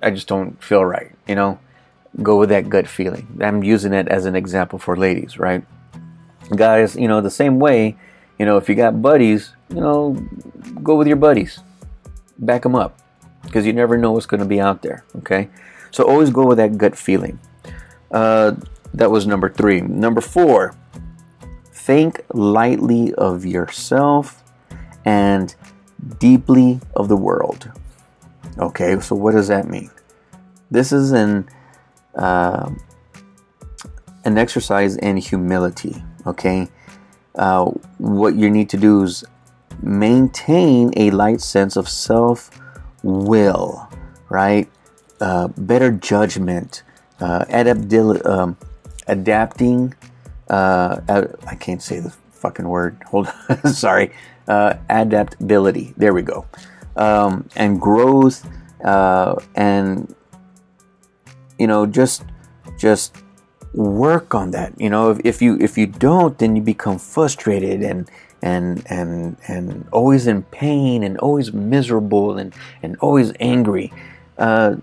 i 0.00 0.10
just 0.10 0.28
don't 0.28 0.62
feel 0.62 0.84
right 0.84 1.12
you 1.26 1.34
know? 1.34 1.58
Go 2.22 2.38
with 2.38 2.50
that 2.50 2.68
gut 2.68 2.86
feeling. 2.86 3.40
I'm 3.40 3.64
using 3.64 3.94
it 3.94 4.06
as 4.06 4.26
an 4.26 4.36
example 4.36 4.78
for 4.78 4.96
ladies 4.96 5.38
right 5.38 5.64
guys 6.56 6.96
you 6.96 7.08
know 7.08 7.20
the 7.20 7.30
same 7.30 7.58
way 7.58 7.96
you 8.38 8.46
know 8.46 8.56
if 8.56 8.68
you 8.68 8.74
got 8.74 9.00
buddies 9.00 9.52
you 9.70 9.80
know 9.80 10.12
go 10.82 10.96
with 10.96 11.06
your 11.06 11.16
buddies 11.16 11.60
back 12.38 12.62
them 12.62 12.74
up 12.74 12.98
because 13.44 13.66
you 13.66 13.72
never 13.72 13.96
know 13.96 14.12
what's 14.12 14.26
going 14.26 14.40
to 14.40 14.46
be 14.46 14.60
out 14.60 14.82
there 14.82 15.04
okay 15.16 15.48
so 15.92 16.04
always 16.04 16.30
go 16.30 16.46
with 16.46 16.56
that 16.56 16.78
gut 16.78 16.96
feeling. 16.96 17.38
Uh, 18.10 18.56
that 18.94 19.10
was 19.10 19.26
number 19.26 19.48
three. 19.48 19.82
Number 19.82 20.20
four, 20.20 20.74
think 21.72 22.22
lightly 22.32 23.14
of 23.14 23.46
yourself 23.46 24.42
and 25.04 25.54
deeply 26.18 26.80
of 26.96 27.08
the 27.08 27.16
world. 27.16 27.70
Okay, 28.58 28.98
so 29.00 29.14
what 29.14 29.32
does 29.32 29.48
that 29.48 29.68
mean? 29.68 29.90
This 30.70 30.92
is 30.92 31.12
an 31.12 31.48
uh, 32.14 32.70
an 34.24 34.38
exercise 34.38 34.96
in 34.96 35.18
humility. 35.18 36.02
Okay, 36.26 36.68
uh, 37.36 37.64
what 37.98 38.36
you 38.36 38.50
need 38.50 38.68
to 38.70 38.76
do 38.76 39.02
is 39.02 39.24
maintain 39.82 40.92
a 40.96 41.10
light 41.10 41.40
sense 41.40 41.76
of 41.76 41.88
self 41.88 42.50
will, 43.02 43.88
right? 44.28 44.68
Uh, 45.20 45.48
better 45.56 45.90
judgment, 45.90 46.82
uh, 47.20 47.44
adaptil- 47.46 48.24
um, 48.26 48.56
adapting. 49.06 49.94
Uh, 50.48 51.00
I 51.46 51.54
can't 51.54 51.82
say 51.82 52.00
the 52.00 52.10
fucking 52.32 52.68
word. 52.68 53.02
Hold 53.06 53.32
on. 53.48 53.66
Sorry. 53.72 54.12
Uh, 54.46 54.74
adaptability. 54.90 55.94
There 55.96 56.12
we 56.12 56.22
go. 56.22 56.46
Um, 56.96 57.48
and 57.56 57.80
growth, 57.80 58.46
uh, 58.84 59.36
and 59.54 60.14
you 61.58 61.66
know, 61.66 61.86
just 61.86 62.24
just 62.76 63.16
work 63.74 64.34
on 64.34 64.50
that. 64.52 64.78
You 64.78 64.90
know, 64.90 65.10
if, 65.10 65.20
if 65.24 65.42
you 65.42 65.58
if 65.60 65.78
you 65.78 65.86
don't, 65.86 66.38
then 66.38 66.56
you 66.56 66.62
become 66.62 66.98
frustrated 66.98 67.82
and 67.82 68.10
and 68.42 68.84
and 68.90 69.36
and 69.48 69.88
always 69.92 70.26
in 70.26 70.42
pain 70.44 71.02
and 71.02 71.18
always 71.18 71.52
miserable 71.52 72.38
and 72.38 72.54
and 72.82 72.96
always 73.00 73.32
angry. 73.40 73.92
Uh, 74.38 74.76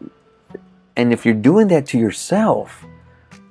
and 0.96 1.14
if 1.14 1.26
you're 1.26 1.34
doing 1.34 1.68
that 1.68 1.86
to 1.88 2.00
yourself, 2.00 2.84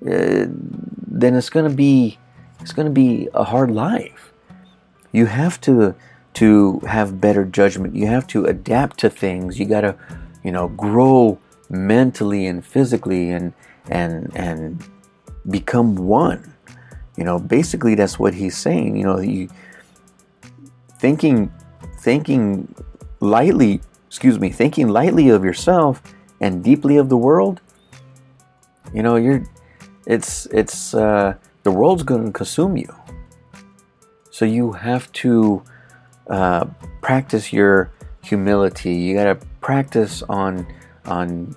uh, 0.07 0.47
then 0.49 1.35
it's 1.35 1.51
gonna 1.51 1.71
be 1.71 2.19
it's 2.61 2.73
gonna 2.73 2.91
be 2.91 3.29
a 3.35 3.45
hard 3.45 3.71
life. 3.71 4.33
You 5.13 5.27
have 5.27 5.61
to 5.63 5.95
to 6.35 6.81
have 6.81 7.21
better 7.21 7.45
judgment. 7.45 7.95
You 7.95 8.07
have 8.07 8.27
to 8.29 8.45
adapt 8.45 8.99
to 9.01 9.11
things. 9.11 9.59
You 9.59 9.67
gotta, 9.67 9.97
you 10.43 10.53
know, 10.53 10.69
grow 10.69 11.39
mentally 11.71 12.47
and 12.47 12.65
physically 12.65 13.31
and 13.31 13.53
and 13.91 14.31
and 14.35 14.85
become 15.51 15.97
one. 15.97 16.55
You 17.17 17.25
know, 17.25 17.39
basically 17.39 17.95
that's 17.95 18.19
what 18.19 18.35
he's 18.35 18.57
saying. 18.57 18.97
You 18.97 19.05
know, 19.05 19.19
you 19.19 19.49
thinking 20.99 21.53
thinking 21.99 22.75
lightly, 23.21 23.81
excuse 24.07 24.39
me, 24.39 24.51
thinking 24.51 24.89
lightly 24.89 25.29
of 25.29 25.45
yourself 25.45 26.03
and 26.41 26.63
deeply 26.63 26.97
of 26.97 27.09
the 27.09 27.17
world. 27.17 27.61
You 28.95 29.03
know, 29.03 29.17
you're 29.17 29.45
it's 30.07 30.47
it's 30.47 30.95
uh, 30.95 31.35
the 31.65 31.71
world's 31.71 32.03
going 32.03 32.27
to 32.27 32.33
consume 32.33 32.77
you. 32.77 32.95
So 34.31 34.45
you 34.45 34.73
have 34.73 35.11
to 35.25 35.63
uh, 36.29 36.67
practice 37.01 37.53
your 37.53 37.91
humility. 38.23 38.95
You 38.95 39.15
got 39.15 39.25
to 39.25 39.47
practice 39.61 40.23
on 40.29 40.67
on 41.05 41.57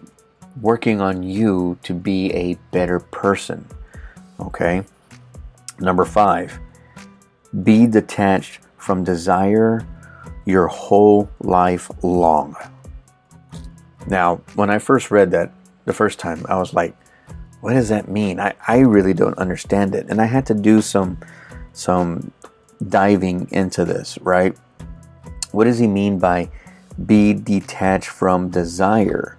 working 0.60 1.00
on 1.00 1.24
you 1.24 1.78
to 1.84 1.94
be 1.94 2.34
a 2.34 2.56
better 2.72 3.00
person. 3.00 3.68
Okay. 4.42 4.84
Number 5.80 6.06
five, 6.06 6.60
be 7.64 7.88
detached 7.88 8.60
from 8.78 9.04
desire 9.04 9.86
your 10.46 10.68
whole 10.68 11.30
life 11.40 11.90
long. 12.04 12.56
Now, 14.08 14.38
when 14.56 14.70
I 14.70 14.80
first 14.80 15.12
read 15.12 15.32
that 15.32 15.54
the 15.86 15.94
first 15.94 16.20
time, 16.20 16.46
I 16.50 16.58
was 16.58 16.74
like, 16.74 16.96
what 17.62 17.74
does 17.74 17.90
that 17.90 18.10
mean? 18.10 18.40
I, 18.40 18.54
I 18.68 18.80
really 18.80 19.14
don't 19.14 19.38
understand 19.38 19.94
it. 19.94 20.08
And 20.10 20.20
I 20.20 20.26
had 20.26 20.46
to 20.48 20.54
do 20.54 20.82
some 20.82 21.20
some 21.74 22.32
diving 22.90 23.48
into 23.52 23.86
this, 23.86 24.18
right? 24.22 24.58
What 25.52 25.66
does 25.66 25.78
he 25.78 25.88
mean 25.88 26.18
by 26.18 26.50
be 27.06 27.34
detached 27.34 28.10
from 28.10 28.50
desire 28.50 29.38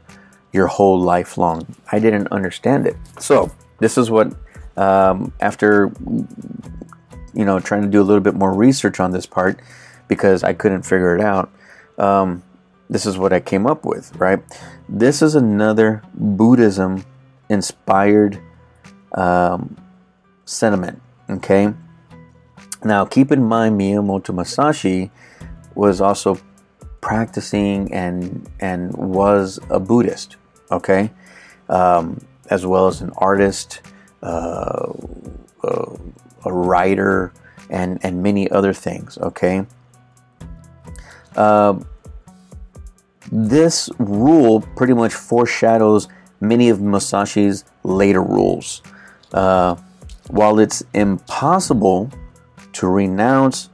your 0.53 0.69
whole 0.69 1.01
life 1.01 1.37
long? 1.37 1.67
I 1.91 1.99
didn't 1.99 2.29
understand 2.29 2.87
it. 2.87 2.97
So 3.19 3.51
this 3.81 3.99
is 3.99 4.11
what 4.11 4.33
um, 4.77 5.33
after 5.41 5.93
you 7.35 7.45
know 7.45 7.61
trying 7.61 7.83
to 7.83 7.89
do 7.89 8.01
a 8.01 8.05
little 8.05 8.21
bit 8.23 8.35
more 8.35 8.53
research 8.53 9.01
on 9.01 9.11
this 9.11 9.27
part 9.27 9.61
because 10.09 10.43
I 10.45 10.53
couldn't 10.53 10.83
figure 10.83 11.17
it 11.17 11.23
out. 11.23 11.51
Um, 11.99 12.43
this 12.91 13.07
is 13.07 13.17
what 13.17 13.33
I 13.33 13.41
came 13.41 13.67
up 13.67 13.85
with, 13.85 14.15
right? 14.17 14.41
This 14.89 15.23
is 15.23 15.35
another 15.35 16.03
Buddhism 16.15 17.05
inspired 17.49 18.39
um, 19.15 19.77
sentiment, 20.45 21.01
okay? 21.31 21.73
Now, 22.85 23.05
keep 23.05 23.31
in 23.33 23.43
mind, 23.43 23.81
Miyamoto 23.81 24.35
Musashi 24.35 25.11
was 25.75 26.01
also 26.01 26.39
practicing 27.01 27.93
and 27.93 28.49
and 28.61 28.93
was 28.95 29.59
a 29.71 29.81
Buddhist, 29.81 30.37
okay, 30.71 31.11
um, 31.69 32.21
as 32.51 32.67
well 32.67 32.89
as 32.89 33.01
an 33.01 33.11
artist, 33.17 33.81
uh, 34.23 34.93
uh, 35.65 35.97
a 36.45 36.53
writer, 36.53 37.33
and 37.71 37.99
and 38.05 38.23
many 38.23 38.51
other 38.51 38.73
things, 38.73 39.19
okay. 39.19 39.67
Uh, 41.37 41.79
this 43.31 43.89
rule 43.99 44.61
pretty 44.77 44.93
much 44.93 45.15
foreshadows 45.15 46.09
many 46.41 46.69
of 46.69 46.79
Musashi's 46.79 47.65
later 47.83 48.23
rules. 48.23 48.83
Uh, 49.33 49.77
while 50.29 50.59
it's 50.59 50.83
impossible 50.93 52.11
to 52.73 52.87
renounce 52.87 53.71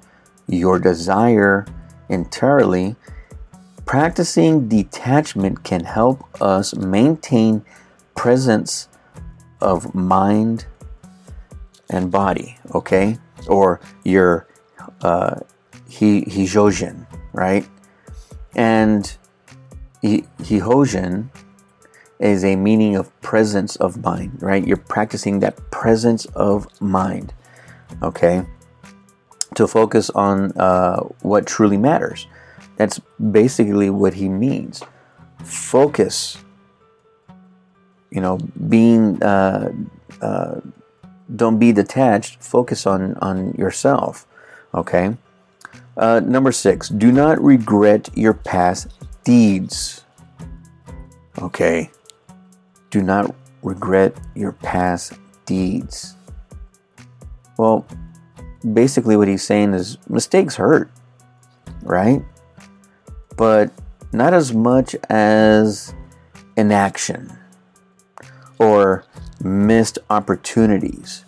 your 0.46 0.78
desire 0.78 1.66
entirely, 2.08 2.94
practicing 3.84 4.68
detachment 4.68 5.64
can 5.64 5.84
help 5.84 6.24
us 6.42 6.74
maintain 6.74 7.64
presence 8.14 8.88
of 9.60 9.94
mind 9.94 10.66
and 11.90 12.10
body, 12.10 12.56
okay? 12.74 13.18
Or 13.48 13.80
your 14.04 14.46
uh, 15.02 15.40
he 15.88 16.22
hijojin, 16.22 17.06
right? 17.32 17.66
And 18.54 19.10
He 20.02 20.24
hijojin 20.38 21.30
is 22.18 22.44
a 22.44 22.56
meaning 22.56 22.96
of 22.96 23.08
presence 23.20 23.76
of 23.76 24.02
mind, 24.02 24.42
right? 24.42 24.66
You're 24.66 24.76
practicing 24.76 25.40
that 25.40 25.70
presence 25.70 26.26
of 26.34 26.66
mind, 26.80 27.32
okay? 28.02 28.44
To 29.54 29.66
focus 29.66 30.10
on 30.10 30.52
uh, 30.58 31.00
what 31.22 31.46
truly 31.46 31.76
matters. 31.76 32.26
That's 32.76 33.00
basically 33.18 33.90
what 33.90 34.14
he 34.14 34.28
means. 34.28 34.82
Focus, 35.42 36.38
you 38.10 38.20
know, 38.20 38.38
being, 38.68 39.22
uh, 39.22 39.72
uh, 40.20 40.60
don't 41.34 41.58
be 41.58 41.72
detached, 41.72 42.42
focus 42.42 42.86
on, 42.86 43.14
on 43.16 43.52
yourself, 43.52 44.26
okay? 44.74 45.16
Uh, 45.96 46.20
number 46.24 46.52
six, 46.52 46.88
do 46.88 47.10
not 47.10 47.42
regret 47.42 48.08
your 48.14 48.32
past 48.32 48.88
deeds. 49.24 50.04
Okay. 51.38 51.90
Do 52.90 53.02
not 53.02 53.34
regret 53.62 54.16
your 54.34 54.52
past 54.52 55.12
deeds. 55.44 56.16
Well, 57.58 57.86
basically, 58.72 59.16
what 59.16 59.28
he's 59.28 59.42
saying 59.42 59.74
is 59.74 59.98
mistakes 60.08 60.56
hurt, 60.56 60.90
right? 61.82 62.22
But 63.36 63.70
not 64.12 64.32
as 64.32 64.52
much 64.52 64.94
as 65.10 65.94
inaction 66.56 67.37
or 68.58 69.04
missed 69.42 69.98
opportunities. 70.10 71.24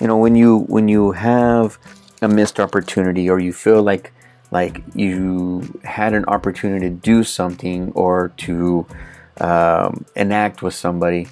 You 0.00 0.06
know, 0.06 0.16
when 0.16 0.34
you 0.34 0.60
when 0.68 0.88
you 0.88 1.12
have 1.12 1.78
a 2.22 2.28
missed 2.28 2.60
opportunity 2.60 3.28
or 3.28 3.38
you 3.38 3.52
feel 3.52 3.82
like 3.82 4.12
like 4.50 4.82
you 4.94 5.80
had 5.84 6.12
an 6.12 6.24
opportunity 6.26 6.88
to 6.88 6.94
do 6.94 7.22
something 7.22 7.92
or 7.92 8.32
to 8.36 8.86
um, 9.40 10.04
enact 10.16 10.62
with 10.62 10.74
somebody 10.74 11.28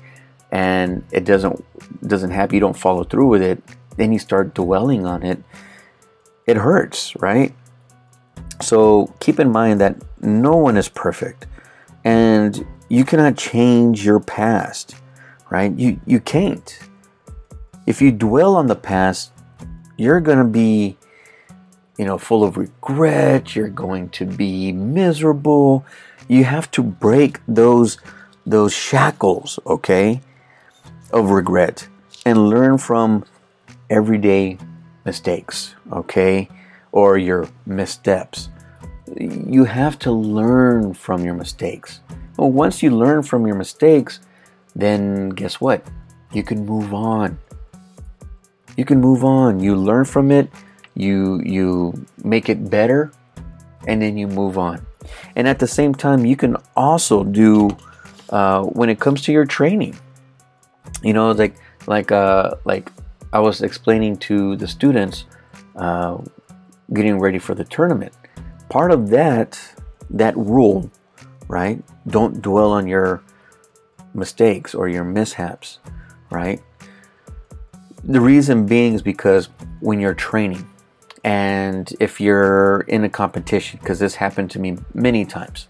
and 0.50 1.04
it 1.10 1.24
doesn't 1.24 1.62
doesn't 2.06 2.30
happen 2.30 2.54
you 2.54 2.60
don't 2.60 2.76
follow 2.78 3.04
through 3.04 3.26
with 3.26 3.42
it 3.42 3.62
then 3.96 4.12
you 4.12 4.18
start 4.18 4.54
dwelling 4.54 5.04
on 5.04 5.22
it 5.22 5.42
it 6.46 6.56
hurts 6.56 7.14
right 7.16 7.54
so 8.60 9.12
keep 9.20 9.38
in 9.38 9.50
mind 9.50 9.80
that 9.80 9.96
no 10.22 10.56
one 10.56 10.76
is 10.76 10.88
perfect 10.88 11.46
and 12.04 12.66
you 12.88 13.04
cannot 13.04 13.36
change 13.36 14.04
your 14.04 14.20
past 14.20 14.94
right 15.50 15.76
you 15.78 16.00
you 16.06 16.20
can't 16.20 16.78
if 17.86 18.02
you 18.02 18.12
dwell 18.12 18.56
on 18.56 18.66
the 18.66 18.76
past 18.76 19.32
you're 19.96 20.20
going 20.20 20.38
to 20.38 20.44
be 20.44 20.96
you 21.98 22.04
know, 22.04 22.16
full 22.16 22.44
of 22.44 22.56
regret, 22.56 23.56
you're 23.56 23.68
going 23.68 24.08
to 24.10 24.24
be 24.24 24.72
miserable. 24.72 25.84
You 26.28 26.44
have 26.44 26.70
to 26.70 26.82
break 26.82 27.40
those 27.46 27.98
those 28.46 28.72
shackles, 28.72 29.58
okay, 29.66 30.22
of 31.12 31.30
regret 31.30 31.86
and 32.24 32.48
learn 32.48 32.78
from 32.78 33.24
everyday 33.90 34.56
mistakes, 35.04 35.74
okay? 35.92 36.48
Or 36.92 37.18
your 37.18 37.48
missteps. 37.66 38.48
You 39.18 39.64
have 39.64 39.98
to 40.00 40.12
learn 40.12 40.94
from 40.94 41.24
your 41.24 41.34
mistakes. 41.34 42.00
Well, 42.38 42.50
once 42.50 42.82
you 42.82 42.90
learn 42.90 43.22
from 43.22 43.46
your 43.46 43.56
mistakes, 43.56 44.20
then 44.78 45.30
guess 45.30 45.60
what? 45.60 45.84
You 46.32 46.42
can 46.42 46.64
move 46.64 46.94
on. 46.94 47.36
You 48.76 48.84
can 48.84 49.00
move 49.00 49.24
on. 49.24 49.58
You 49.58 49.74
learn 49.74 50.04
from 50.04 50.30
it, 50.30 50.48
you 50.94 51.42
you 51.42 52.06
make 52.22 52.48
it 52.48 52.70
better, 52.70 53.10
and 53.88 54.00
then 54.00 54.16
you 54.16 54.28
move 54.28 54.56
on. 54.56 54.86
And 55.34 55.48
at 55.48 55.58
the 55.58 55.66
same 55.66 55.94
time, 55.94 56.24
you 56.24 56.36
can 56.36 56.56
also 56.76 57.24
do 57.24 57.76
uh, 58.30 58.62
when 58.62 58.88
it 58.88 59.00
comes 59.00 59.22
to 59.22 59.32
your 59.32 59.44
training. 59.44 59.98
You 61.02 61.12
know, 61.12 61.32
like 61.32 61.56
like 61.88 62.12
uh, 62.12 62.54
like 62.64 62.92
I 63.32 63.40
was 63.40 63.62
explaining 63.62 64.16
to 64.30 64.54
the 64.54 64.68
students 64.68 65.24
uh, 65.74 66.18
getting 66.94 67.18
ready 67.18 67.40
for 67.40 67.54
the 67.54 67.64
tournament. 67.64 68.12
Part 68.68 68.92
of 68.92 69.10
that 69.10 69.58
that 70.10 70.36
rule, 70.36 70.88
right? 71.48 71.82
Don't 72.06 72.40
dwell 72.40 72.70
on 72.70 72.86
your 72.86 73.22
mistakes 74.18 74.74
or 74.74 74.88
your 74.88 75.04
mishaps, 75.04 75.78
right? 76.30 76.60
The 78.04 78.20
reason 78.20 78.66
being 78.66 78.94
is 78.94 79.02
because 79.02 79.48
when 79.80 80.00
you're 80.00 80.14
training 80.14 80.68
and 81.24 81.92
if 82.00 82.20
you're 82.20 82.80
in 82.88 83.04
a 83.04 83.08
competition, 83.08 83.78
because 83.80 83.98
this 83.98 84.14
happened 84.14 84.50
to 84.52 84.58
me 84.58 84.78
many 84.94 85.24
times, 85.24 85.68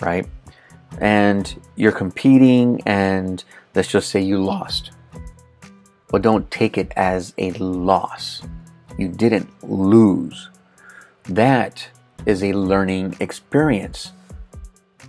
right? 0.00 0.26
And 1.00 1.60
you're 1.76 1.92
competing, 1.92 2.82
and 2.84 3.42
let's 3.74 3.88
just 3.88 4.10
say 4.10 4.20
you 4.20 4.42
lost. 4.42 4.90
But 6.08 6.22
don't 6.22 6.50
take 6.50 6.76
it 6.76 6.92
as 6.96 7.32
a 7.38 7.52
loss. 7.52 8.42
You 8.98 9.08
didn't 9.08 9.48
lose. 9.62 10.50
That 11.24 11.88
is 12.26 12.42
a 12.42 12.52
learning 12.52 13.16
experience, 13.20 14.12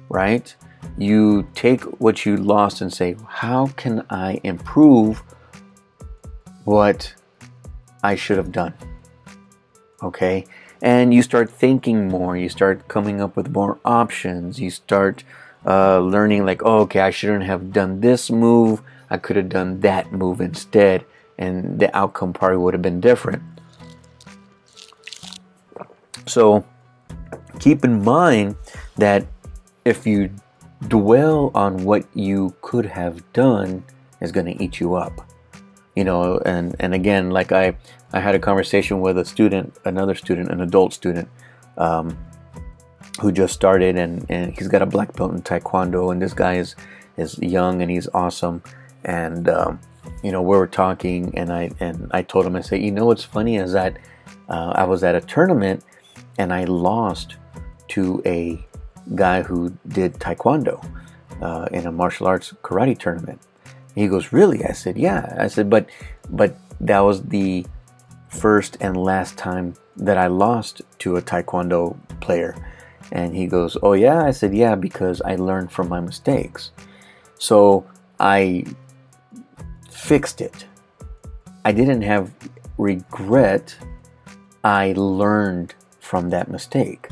right? 0.09 0.55
You 0.97 1.47
take 1.53 1.81
what 1.99 2.25
you 2.25 2.37
lost 2.37 2.81
and 2.81 2.91
say, 2.91 3.15
How 3.27 3.67
can 3.67 4.05
I 4.09 4.39
improve 4.43 5.23
what 6.65 7.13
I 8.03 8.15
should 8.15 8.37
have 8.37 8.51
done? 8.51 8.73
Okay. 10.03 10.45
And 10.81 11.13
you 11.13 11.21
start 11.21 11.49
thinking 11.49 12.07
more, 12.07 12.35
you 12.35 12.49
start 12.49 12.87
coming 12.87 13.21
up 13.21 13.35
with 13.35 13.51
more 13.51 13.79
options, 13.85 14.59
you 14.59 14.71
start 14.71 15.23
uh, 15.65 15.99
learning, 15.99 16.43
like, 16.43 16.63
oh, 16.65 16.79
okay, 16.81 17.01
I 17.01 17.11
shouldn't 17.11 17.43
have 17.43 17.71
done 17.71 18.01
this 18.01 18.31
move, 18.31 18.81
I 19.11 19.17
could 19.17 19.35
have 19.35 19.49
done 19.49 19.81
that 19.81 20.11
move 20.11 20.41
instead, 20.41 21.05
and 21.37 21.79
the 21.79 21.95
outcome 21.95 22.33
probably 22.33 22.57
would 22.57 22.73
have 22.73 22.81
been 22.81 22.99
different. 22.99 23.43
So 26.25 26.65
keep 27.59 27.85
in 27.85 28.03
mind 28.03 28.55
that 28.97 29.27
if 29.85 30.07
you 30.07 30.31
dwell 30.87 31.51
on 31.53 31.83
what 31.83 32.05
you 32.13 32.55
could 32.61 32.85
have 32.85 33.31
done, 33.33 33.83
is 34.19 34.31
going 34.31 34.45
to 34.45 34.63
eat 34.63 34.79
you 34.79 34.95
up. 34.95 35.27
You 35.95 36.05
know 36.05 36.37
and 36.45 36.73
and 36.79 36.93
again 36.93 37.31
like 37.31 37.51
i 37.51 37.75
i 38.13 38.19
had 38.21 38.33
a 38.33 38.39
conversation 38.39 39.01
with 39.01 39.17
a 39.17 39.25
student 39.25 39.77
another 39.83 40.15
student 40.15 40.49
an 40.49 40.61
adult 40.61 40.93
student 40.93 41.27
um, 41.77 42.17
who 43.19 43.29
just 43.29 43.53
started 43.53 43.97
and 43.97 44.25
and 44.29 44.57
he's 44.57 44.69
got 44.69 44.81
a 44.81 44.85
black 44.85 45.13
belt 45.17 45.33
in 45.33 45.41
taekwondo 45.41 46.13
and 46.13 46.21
this 46.21 46.33
guy 46.33 46.53
is 46.55 46.77
is 47.17 47.37
young 47.39 47.81
and 47.81 47.91
he's 47.91 48.07
awesome. 48.13 48.63
And 49.03 49.49
um, 49.49 49.81
you 50.23 50.31
know 50.31 50.41
we 50.41 50.55
were 50.55 50.67
talking 50.67 51.35
and 51.37 51.51
i 51.51 51.69
and 51.79 52.09
i 52.11 52.21
told 52.21 52.45
him 52.45 52.55
i 52.55 52.61
said 52.61 52.81
you 52.81 52.91
know 52.91 53.05
what's 53.05 53.23
funny 53.23 53.57
is 53.57 53.73
that 53.73 53.97
uh, 54.49 54.73
i 54.75 54.83
was 54.83 55.03
at 55.03 55.15
a 55.15 55.21
tournament 55.21 55.83
and 56.37 56.53
i 56.53 56.63
lost 56.63 57.35
to 57.87 58.21
a 58.25 58.63
guy 59.15 59.41
who 59.41 59.75
did 59.87 60.13
taekwondo 60.15 60.83
uh, 61.41 61.67
in 61.71 61.85
a 61.85 61.91
martial 61.91 62.27
arts 62.27 62.53
karate 62.63 62.97
tournament 62.97 63.41
he 63.95 64.07
goes, 64.07 64.31
"Really?" 64.31 64.63
I 64.65 64.71
said, 64.71 64.97
"Yeah." 64.97 65.35
I 65.37 65.47
said, 65.47 65.69
"But, 65.69 65.89
but 66.29 66.55
that 66.79 66.99
was 66.99 67.23
the 67.23 67.65
first 68.29 68.77
and 68.79 68.95
last 68.95 69.37
time 69.37 69.73
that 69.97 70.17
I 70.17 70.27
lost 70.27 70.81
to 70.99 71.17
a 71.17 71.21
taekwondo 71.21 71.97
player." 72.21 72.55
And 73.11 73.35
he 73.35 73.47
goes, 73.47 73.77
"Oh 73.83 73.93
yeah." 73.93 74.23
I 74.23 74.31
said, 74.31 74.55
"Yeah, 74.55 74.75
because 74.75 75.21
I 75.21 75.35
learned 75.35 75.71
from 75.71 75.89
my 75.89 75.99
mistakes." 75.99 76.71
So 77.37 77.85
I 78.19 78.65
fixed 79.89 80.41
it. 80.41 80.65
I 81.65 81.71
didn't 81.71 82.03
have 82.03 82.31
regret. 82.77 83.75
I 84.63 84.93
learned 84.95 85.73
from 85.99 86.29
that 86.29 86.49
mistake, 86.49 87.09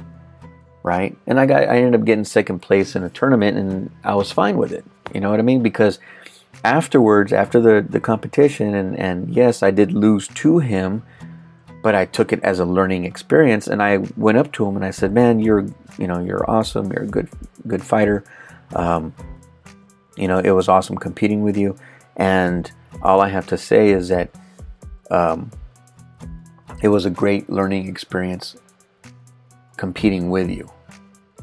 right? 0.83 1.15
And 1.27 1.39
I 1.39 1.45
got 1.45 1.63
I 1.63 1.77
ended 1.77 1.99
up 1.99 2.05
getting 2.05 2.25
second 2.25 2.59
place 2.59 2.95
in 2.95 3.03
a 3.03 3.09
tournament, 3.09 3.57
and 3.57 3.91
I 4.03 4.15
was 4.15 4.31
fine 4.31 4.57
with 4.57 4.71
it. 4.71 4.85
You 5.13 5.21
know 5.21 5.29
what 5.29 5.39
I 5.39 5.43
mean? 5.43 5.63
Because 5.63 5.99
afterwards, 6.63 7.33
after 7.33 7.59
the, 7.59 7.85
the 7.87 7.99
competition, 7.99 8.75
and, 8.75 8.97
and 8.97 9.33
yes, 9.33 9.63
I 9.63 9.71
did 9.71 9.91
lose 9.91 10.27
to 10.27 10.59
him, 10.59 11.03
but 11.81 11.95
I 11.95 12.05
took 12.05 12.31
it 12.31 12.41
as 12.43 12.59
a 12.59 12.65
learning 12.65 13.05
experience. 13.05 13.67
And 13.67 13.81
I 13.81 13.97
went 14.17 14.37
up 14.37 14.51
to 14.53 14.65
him 14.65 14.75
and 14.75 14.85
I 14.85 14.91
said, 14.91 15.11
"Man, 15.13 15.39
you're 15.39 15.65
you 15.97 16.07
know 16.07 16.19
you're 16.19 16.49
awesome. 16.49 16.91
You're 16.91 17.03
a 17.03 17.07
good 17.07 17.29
good 17.67 17.83
fighter. 17.83 18.23
Um, 18.75 19.13
you 20.19 20.27
know, 20.27 20.39
it 20.39 20.51
was 20.51 20.67
awesome 20.67 20.97
competing 20.97 21.43
with 21.43 21.57
you. 21.57 21.77
And 22.17 22.69
all 23.01 23.21
I 23.21 23.29
have 23.29 23.47
to 23.47 23.57
say 23.57 23.89
is 23.89 24.09
that 24.09 24.29
um, 25.09 25.51
it 26.83 26.89
was 26.89 27.05
a 27.05 27.09
great 27.09 27.49
learning 27.49 27.87
experience 27.87 28.57
competing 29.79 30.29
with 30.29 30.51
you. 30.51 30.69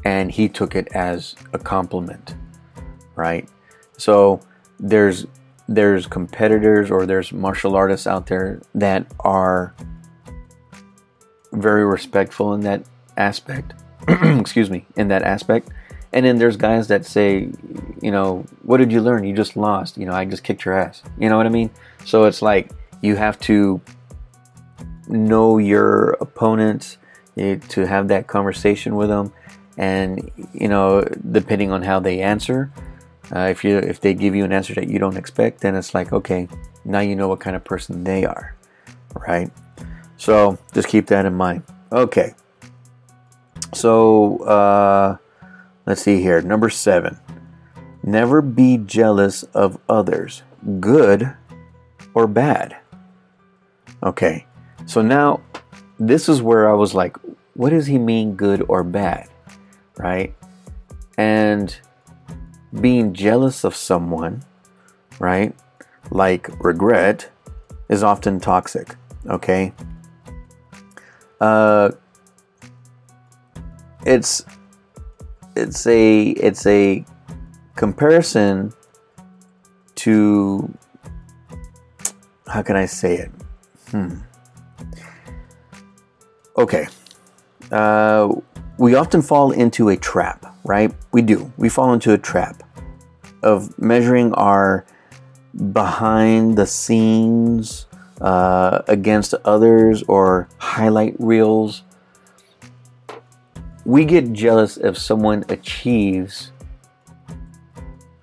And 0.05 0.31
he 0.31 0.47
took 0.47 0.75
it 0.75 0.87
as 0.93 1.35
a 1.53 1.59
compliment, 1.59 2.35
right? 3.15 3.49
So 3.97 4.39
there's 4.79 5.25
there's 5.67 6.07
competitors 6.07 6.89
or 6.89 7.05
there's 7.05 7.33
martial 7.33 7.75
artists 7.75 8.07
out 8.07 8.27
there 8.27 8.61
that 8.75 9.05
are 9.19 9.75
very 11.51 11.83
respectful 11.83 12.53
in 12.53 12.61
that 12.61 12.83
aspect. 13.17 13.73
Excuse 14.07 14.69
me, 14.69 14.85
in 14.95 15.09
that 15.09 15.23
aspect. 15.23 15.69
And 16.13 16.25
then 16.25 16.37
there's 16.37 16.55
guys 16.55 16.87
that 16.87 17.05
say, 17.05 17.49
you 18.01 18.11
know, 18.11 18.45
what 18.63 18.77
did 18.77 18.93
you 18.93 19.01
learn? 19.01 19.25
You 19.25 19.35
just 19.35 19.57
lost. 19.57 19.97
You 19.97 20.05
know, 20.05 20.13
I 20.13 20.23
just 20.23 20.43
kicked 20.43 20.63
your 20.63 20.79
ass. 20.79 21.01
You 21.19 21.27
know 21.27 21.35
what 21.35 21.47
I 21.47 21.49
mean? 21.49 21.69
So 22.05 22.23
it's 22.25 22.41
like 22.41 22.71
you 23.01 23.17
have 23.17 23.39
to 23.41 23.81
know 25.09 25.57
your 25.57 26.11
opponents 26.21 26.97
to 27.37 27.85
have 27.85 28.07
that 28.07 28.27
conversation 28.27 28.95
with 28.95 29.09
them 29.09 29.31
and 29.77 30.31
you 30.53 30.67
know 30.67 31.01
depending 31.31 31.71
on 31.71 31.83
how 31.83 31.99
they 31.99 32.19
answer 32.21 32.71
uh, 33.35 33.47
if 33.51 33.63
you 33.63 33.77
if 33.77 33.99
they 33.99 34.13
give 34.13 34.35
you 34.35 34.45
an 34.45 34.53
answer 34.53 34.73
that 34.73 34.87
you 34.87 34.99
don't 34.99 35.17
expect, 35.17 35.61
then 35.61 35.75
it's 35.75 35.93
like 35.93 36.13
okay, 36.13 36.47
now 36.85 36.99
you 36.99 37.15
know 37.15 37.27
what 37.27 37.39
kind 37.39 37.55
of 37.55 37.63
person 37.63 38.03
they 38.03 38.25
are, 38.25 38.55
right? 39.27 39.51
So 40.17 40.57
just 40.73 40.87
keep 40.87 41.07
that 41.07 41.25
in 41.25 41.33
mind. 41.33 41.63
Okay. 41.91 42.33
So 43.73 44.37
uh, 44.43 45.17
let's 45.85 46.01
see 46.01 46.21
here. 46.21 46.41
Number 46.41 46.69
seven. 46.69 47.19
Never 48.03 48.41
be 48.41 48.77
jealous 48.77 49.43
of 49.43 49.77
others, 49.89 50.43
good 50.79 51.35
or 52.13 52.27
bad. 52.27 52.77
Okay. 54.01 54.45
So 54.85 55.01
now 55.01 55.41
this 55.99 56.29
is 56.29 56.41
where 56.41 56.69
I 56.69 56.73
was 56.73 56.93
like, 56.93 57.17
what 57.57 57.71
does 57.71 57.87
he 57.87 57.97
mean 57.97 58.35
good 58.35 58.63
or 58.69 58.83
bad? 58.83 59.27
Right? 59.97 60.33
And 61.17 61.75
being 62.79 63.13
jealous 63.13 63.63
of 63.63 63.75
someone, 63.75 64.43
right? 65.19 65.55
Like 66.11 66.49
regret 66.63 67.29
is 67.89 68.03
often 68.03 68.39
toxic, 68.39 68.95
okay? 69.27 69.73
Uh 71.41 71.91
it's 74.05 74.45
it's 75.55 75.87
a 75.87 76.29
it's 76.29 76.65
a 76.67 77.03
comparison 77.75 78.71
to 79.95 80.71
how 82.47 82.61
can 82.61 82.75
I 82.75 82.85
say 82.85 83.17
it? 83.17 83.31
Hmm. 83.89 84.19
Okay. 86.55 86.87
Uh, 87.71 88.33
we 88.77 88.95
often 88.95 89.21
fall 89.21 89.51
into 89.51 89.89
a 89.89 89.97
trap, 89.97 90.45
right? 90.63 90.93
We 91.11 91.21
do. 91.21 91.51
We 91.57 91.69
fall 91.69 91.93
into 91.93 92.13
a 92.13 92.17
trap 92.17 92.63
of 93.43 93.77
measuring 93.79 94.33
our 94.33 94.85
behind 95.73 96.57
the 96.57 96.65
scenes 96.65 97.87
uh, 98.21 98.81
against 98.87 99.33
others 99.45 100.03
or 100.07 100.47
highlight 100.57 101.15
reels. 101.19 101.83
We 103.85 104.05
get 104.05 104.33
jealous 104.33 104.77
if 104.77 104.97
someone 104.97 105.45
achieves 105.49 106.51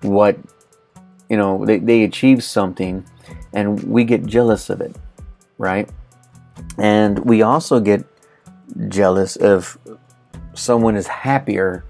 what, 0.01 0.37
you 1.29 1.37
know, 1.37 1.65
they, 1.65 1.79
they 1.79 2.03
achieve 2.03 2.43
something 2.43 3.05
and 3.53 3.81
we 3.83 4.03
get 4.03 4.25
jealous 4.25 4.69
of 4.69 4.81
it, 4.81 4.95
right? 5.57 5.89
And 6.77 7.19
we 7.19 7.41
also 7.41 7.79
get 7.79 8.05
jealous 8.87 9.35
if 9.37 9.77
someone 10.53 10.95
is 10.95 11.07
happier 11.07 11.83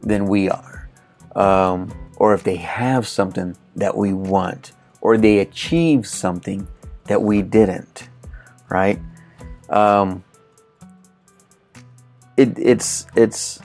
than 0.00 0.26
we 0.26 0.48
are, 0.48 0.88
um, 1.36 1.92
or 2.16 2.34
if 2.34 2.42
they 2.42 2.56
have 2.56 3.06
something 3.06 3.56
that 3.76 3.96
we 3.96 4.12
want, 4.12 4.72
or 5.00 5.16
they 5.16 5.38
achieve 5.38 6.06
something 6.06 6.66
that 7.04 7.22
we 7.22 7.42
didn't, 7.42 8.08
right? 8.68 9.00
Um, 9.68 10.24
it, 12.36 12.58
it's 12.58 13.06
it's 13.14 13.60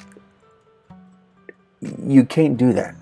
you 1.81 2.25
can't 2.25 2.58
do 2.58 2.73
that, 2.73 2.95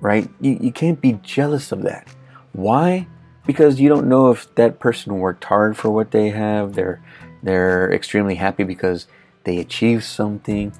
right? 0.00 0.28
You, 0.40 0.58
you 0.60 0.72
can't 0.72 1.00
be 1.00 1.18
jealous 1.22 1.72
of 1.72 1.82
that. 1.82 2.08
Why? 2.52 3.06
Because 3.46 3.80
you 3.80 3.88
don't 3.88 4.08
know 4.08 4.30
if 4.30 4.54
that 4.54 4.78
person 4.78 5.18
worked 5.18 5.44
hard 5.44 5.76
for 5.76 5.90
what 5.90 6.10
they 6.10 6.30
have. 6.30 6.74
They're 6.74 7.02
they're 7.42 7.92
extremely 7.92 8.34
happy 8.34 8.64
because 8.64 9.06
they 9.44 9.58
achieved 9.58 10.04
something. 10.04 10.72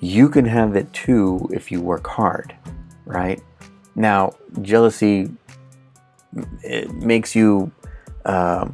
You 0.00 0.28
can 0.28 0.44
have 0.44 0.72
that 0.74 0.92
too 0.92 1.48
if 1.52 1.70
you 1.70 1.80
work 1.80 2.06
hard, 2.06 2.54
right? 3.06 3.42
Now, 3.94 4.34
jealousy 4.62 5.30
it 6.62 6.92
makes 6.92 7.34
you 7.34 7.70
uh, 8.24 8.68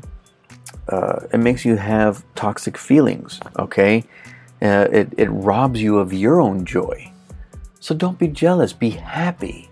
uh, 0.88 1.20
it 1.32 1.38
makes 1.38 1.64
you 1.64 1.76
have 1.76 2.24
toxic 2.34 2.76
feelings. 2.76 3.40
Okay, 3.58 4.04
uh, 4.62 4.88
it 4.90 5.12
it 5.16 5.28
robs 5.28 5.82
you 5.82 5.98
of 5.98 6.12
your 6.12 6.40
own 6.40 6.64
joy. 6.64 7.12
So 7.80 7.94
don't 7.94 8.18
be 8.18 8.28
jealous. 8.28 8.72
Be 8.72 8.90
happy 8.90 9.70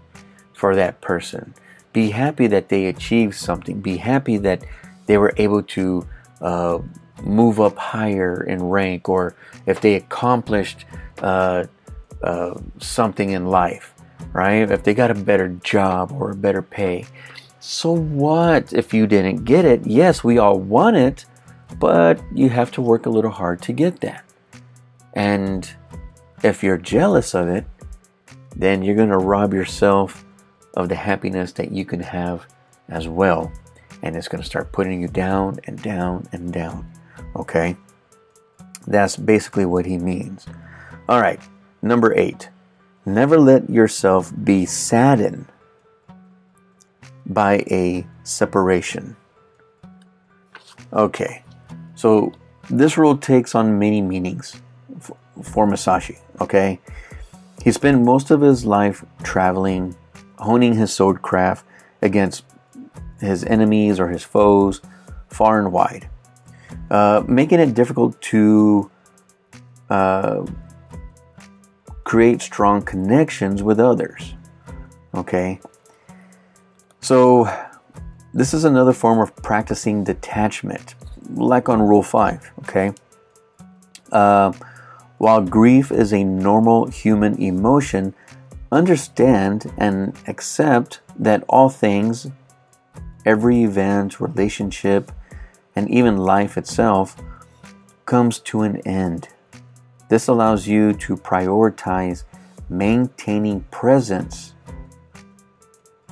for 0.55 0.75
that 0.75 1.01
person. 1.01 1.55
Be 1.93 2.11
happy 2.11 2.47
that 2.47 2.69
they 2.69 2.87
achieved 2.87 3.35
something. 3.35 3.81
Be 3.81 3.97
happy 3.99 4.37
that 4.39 4.65
they 5.07 5.19
were 5.19 5.35
able 5.37 5.63
to 5.63 6.07
uh, 6.41 6.79
move 7.23 7.61
up 7.61 7.77
higher 7.77 8.43
in 8.45 8.63
rank, 8.63 9.09
or 9.09 9.35
if 9.67 9.81
they 9.81 9.95
accomplished 9.95 10.85
uh, 11.23 11.65
uh, 12.23 12.55
something 12.79 13.31
in 13.31 13.47
life, 13.47 13.95
right? 14.33 14.71
If 14.71 14.83
they 14.83 14.95
got 14.95 15.11
a 15.11 15.15
better 15.15 15.49
job 15.49 16.13
or 16.13 16.31
a 16.31 16.37
better 16.37 16.63
pay. 16.63 17.07
So 17.61 17.93
what 17.93 18.73
if 18.73 18.95
you 18.95 19.07
didn't 19.07 19.45
get 19.45 19.65
it? 19.65 19.87
Yes, 19.87 20.23
we 20.23 20.39
all 20.39 20.59
want 20.59 20.97
it, 20.97 21.27
but 21.79 22.21
you 22.35 22.49
have 22.49 22.71
to 22.73 22.83
work 22.83 23.07
a 23.07 23.11
little 23.11 23.31
hard 23.31 23.61
to 23.63 23.73
get 23.73 24.01
that. 24.01 24.25
And 25.15 25.69
if 26.43 26.63
you're 26.63 26.79
jealous 26.79 27.35
of 27.35 27.49
it, 27.49 27.67
then 28.55 28.83
you're 28.83 28.95
going 28.95 29.11
to 29.11 29.19
rob 29.19 29.53
yourself 29.53 30.25
of 30.75 30.89
the 30.89 30.95
happiness 30.95 31.53
that 31.53 31.73
you 31.73 31.85
can 31.85 32.01
have 32.01 32.47
as 32.89 33.09
well. 33.09 33.53
And 34.03 34.15
it's 34.15 34.29
going 34.29 34.43
to 34.43 34.49
start 34.49 34.73
putting 34.73 35.03
you 35.03 35.09
down 35.09 35.59
and 35.65 35.83
down 35.83 36.29
and 36.33 36.53
down. 36.53 36.87
Okay? 37.39 37.77
That's 38.87 39.17
basically 39.17 39.65
what 39.65 39.87
he 39.87 39.99
means. 39.99 40.47
All 41.09 41.21
right, 41.21 41.41
number 41.83 42.15
eight. 42.15 42.49
Never 43.07 43.39
let 43.39 43.71
yourself 43.71 44.33
be 44.45 44.67
saddened 44.67 45.47
by 47.25 47.65
a 47.71 48.07
separation. 48.23 49.17
Okay, 50.93 51.43
so 51.95 52.33
this 52.71 52.97
rule 52.97 53.17
takes 53.17 53.55
on 53.55 53.79
many 53.79 54.01
meanings 54.01 54.61
for 55.43 55.67
Musashi. 55.67 56.19
Okay, 56.41 56.81
he 57.63 57.73
spent 57.73 58.03
most 58.03 58.31
of 58.31 58.41
his 58.41 58.65
life 58.65 59.05
traveling, 59.23 59.97
honing 60.39 60.75
his 60.75 60.91
swordcraft 60.91 61.63
against 62.03 62.45
his 63.21 63.45
enemies 63.45 63.99
or 64.01 64.09
his 64.09 64.23
foes 64.23 64.81
far 65.29 65.59
and 65.59 65.73
wide, 65.73 66.09
uh, 66.91 67.23
making 67.27 67.61
it 67.61 67.75
difficult 67.75 68.21
to 68.23 68.91
uh, 69.91 70.45
create 72.05 72.41
strong 72.43 72.83
connections 72.83 73.63
with 73.63 73.79
others. 73.79 74.35
Okay, 75.15 75.61
so 77.01 77.49
this 78.35 78.53
is 78.53 78.65
another 78.65 78.93
form 78.93 79.19
of 79.19 79.35
practicing 79.37 80.05
detachment, 80.05 80.95
like 81.35 81.69
on 81.69 81.81
Rule 81.81 82.03
5. 82.03 82.53
Okay. 82.61 82.93
Uh, 84.13 84.53
while 85.19 85.41
grief 85.41 85.91
is 85.91 86.13
a 86.13 86.23
normal 86.23 86.87
human 86.87 87.41
emotion, 87.43 88.15
understand 88.71 89.73
and 89.79 90.17
accept 90.27 91.01
that 91.19 91.43
all 91.49 91.69
things, 91.69 92.29
every 93.25 93.63
event, 93.63 94.21
relationship, 94.21 95.11
and 95.79 95.89
even 95.91 96.17
life 96.17 96.59
itself 96.59 97.15
comes 98.05 98.41
to 98.41 98.63
an 98.63 98.79
end. 98.79 99.29
This 100.09 100.27
allows 100.27 100.67
you 100.67 100.93
to 100.95 101.17
prioritize 101.17 102.25
maintaining 102.69 103.61
presence, 103.71 104.55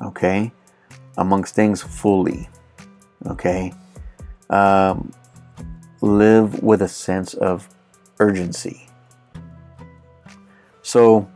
okay, 0.01 0.53
amongst 1.19 1.57
things 1.57 1.83
fully, 1.83 2.49
okay. 3.27 3.73
Um, 4.51 5.13
live 6.01 6.63
with 6.63 6.83
a 6.83 6.89
sense 6.89 7.35
of 7.35 7.69
urgency. 8.21 8.89
So, 10.83 11.29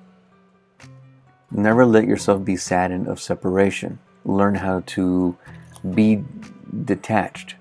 never 1.50 1.84
let 1.84 2.04
yourself 2.04 2.44
be 2.44 2.54
saddened 2.54 3.08
of 3.08 3.20
separation. 3.20 3.98
Learn 4.24 4.54
how 4.54 4.84
to 4.94 5.36
be 5.92 6.22
detached, 6.84 7.56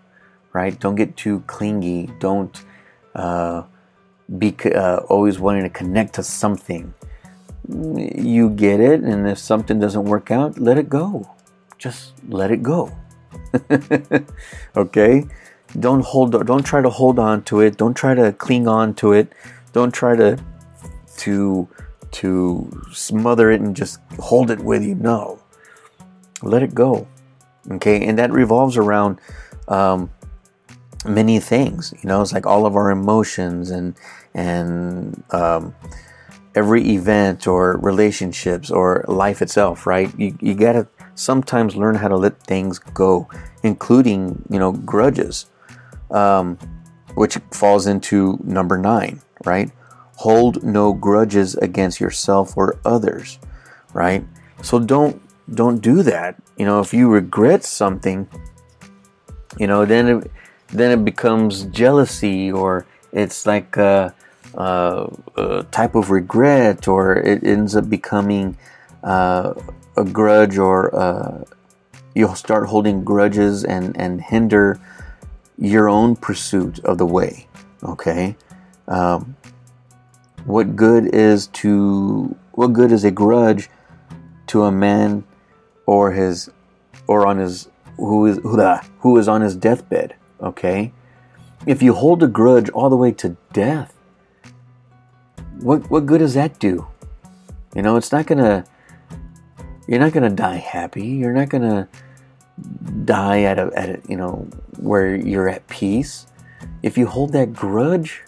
right? 0.53 0.79
Don't 0.79 0.95
get 0.95 1.15
too 1.15 1.41
clingy. 1.47 2.09
Don't 2.19 2.63
uh, 3.15 3.63
be 4.37 4.55
uh, 4.65 4.97
always 5.09 5.39
wanting 5.39 5.63
to 5.63 5.69
connect 5.69 6.15
to 6.15 6.23
something. 6.23 6.93
You 7.67 8.49
get 8.49 8.79
it, 8.79 9.01
and 9.01 9.27
if 9.27 9.37
something 9.37 9.79
doesn't 9.79 10.05
work 10.05 10.31
out, 10.31 10.57
let 10.57 10.77
it 10.77 10.89
go. 10.89 11.29
Just 11.77 12.13
let 12.27 12.51
it 12.51 12.63
go. 12.63 12.91
okay? 14.75 15.25
Don't 15.79 16.01
hold. 16.01 16.45
Don't 16.47 16.63
try 16.63 16.81
to 16.81 16.89
hold 16.89 17.19
on 17.19 17.43
to 17.43 17.61
it. 17.61 17.77
Don't 17.77 17.93
try 17.93 18.15
to 18.15 18.33
cling 18.33 18.67
on 18.67 18.95
to 18.95 19.13
it. 19.13 19.33
Don't 19.71 19.93
try 19.93 20.15
to 20.15 20.37
to 21.17 21.67
to 22.11 22.83
smother 22.91 23.51
it 23.51 23.61
and 23.61 23.75
just 23.75 23.99
hold 24.19 24.49
it 24.49 24.59
with 24.59 24.83
you. 24.83 24.95
No, 24.95 25.39
let 26.41 26.63
it 26.63 26.73
go. 26.73 27.07
Okay, 27.71 28.03
and 28.07 28.17
that 28.17 28.31
revolves 28.31 28.77
around 28.77 29.19
um, 29.67 30.09
many 31.05 31.39
things. 31.39 31.93
You 32.01 32.07
know, 32.07 32.21
it's 32.21 32.33
like 32.33 32.45
all 32.45 32.65
of 32.65 32.75
our 32.75 32.91
emotions 32.91 33.69
and 33.71 33.95
and 34.33 35.23
um, 35.31 35.75
every 36.55 36.89
event 36.89 37.47
or 37.47 37.77
relationships 37.77 38.69
or 38.69 39.05
life 39.07 39.41
itself. 39.41 39.85
Right? 39.85 40.13
You 40.17 40.37
you 40.41 40.55
gotta 40.55 40.87
sometimes 41.15 41.75
learn 41.75 41.95
how 41.95 42.07
to 42.07 42.17
let 42.17 42.41
things 42.43 42.79
go, 42.79 43.27
including 43.63 44.43
you 44.49 44.59
know 44.59 44.71
grudges, 44.71 45.47
um, 46.11 46.57
which 47.15 47.37
falls 47.51 47.87
into 47.87 48.39
number 48.43 48.77
nine. 48.77 49.21
Right? 49.45 49.71
hold 50.19 50.61
no 50.63 50.91
grudges 50.91 51.55
against 51.55 52.01
yourself 52.01 52.57
or 52.57 52.77
others 52.83 53.39
right 53.93 54.21
so 54.61 54.77
don't 54.77 55.21
don't 55.55 55.79
do 55.81 56.03
that 56.03 56.35
you 56.57 56.65
know 56.65 56.81
if 56.81 56.93
you 56.93 57.09
regret 57.09 57.63
something 57.63 58.27
you 59.57 59.65
know 59.65 59.85
then 59.85 60.07
it, 60.09 60.31
then 60.71 60.91
it 60.91 61.03
becomes 61.03 61.63
jealousy 61.65 62.51
or 62.51 62.85
it's 63.11 63.45
like 63.45 63.77
a, 63.77 64.13
a, 64.53 65.07
a 65.37 65.63
type 65.71 65.95
of 65.95 66.11
regret 66.11 66.87
or 66.87 67.15
it 67.15 67.43
ends 67.43 67.75
up 67.75 67.89
becoming 67.89 68.57
uh, 69.03 69.53
a 69.97 70.03
grudge 70.03 70.57
or 70.57 70.95
uh, 70.95 71.43
you'll 72.15 72.35
start 72.35 72.67
holding 72.67 73.03
grudges 73.03 73.63
and 73.63 73.95
and 73.99 74.21
hinder 74.21 74.79
your 75.57 75.89
own 75.89 76.15
pursuit 76.15 76.79
of 76.79 76.97
the 76.97 77.05
way 77.05 77.47
okay? 77.83 78.35
Um, 78.87 79.35
what 80.45 80.75
good 80.75 81.13
is 81.13 81.47
to 81.47 82.35
what 82.53 82.73
good 82.73 82.91
is 82.91 83.03
a 83.03 83.11
grudge 83.11 83.69
to 84.47 84.63
a 84.63 84.71
man 84.71 85.23
or 85.85 86.11
his 86.11 86.49
or 87.07 87.25
on 87.25 87.37
his 87.37 87.69
who 87.97 88.25
is 88.25 88.39
who 88.99 89.17
is 89.17 89.27
on 89.27 89.41
his 89.41 89.55
deathbed, 89.55 90.15
okay? 90.41 90.91
If 91.65 91.81
you 91.81 91.93
hold 91.93 92.23
a 92.23 92.27
grudge 92.27 92.69
all 92.69 92.89
the 92.89 92.97
way 92.97 93.11
to 93.13 93.35
death, 93.53 93.93
what 95.59 95.89
what 95.91 96.05
good 96.05 96.19
does 96.19 96.33
that 96.33 96.59
do? 96.59 96.87
You 97.75 97.81
know, 97.81 97.97
it's 97.97 98.11
not 98.11 98.25
gonna 98.25 98.65
you're 99.87 99.99
not 99.99 100.13
gonna 100.13 100.29
die 100.29 100.57
happy. 100.57 101.05
You're 101.05 101.33
not 101.33 101.49
gonna 101.49 101.89
die 103.05 103.43
at 103.43 103.59
a, 103.59 103.71
at 103.75 103.89
a, 103.89 104.01
you 104.07 104.15
know 104.15 104.47
where 104.77 105.15
you're 105.15 105.49
at 105.49 105.67
peace. 105.67 106.27
If 106.83 106.97
you 106.97 107.07
hold 107.07 107.33
that 107.33 107.53
grudge, 107.53 108.23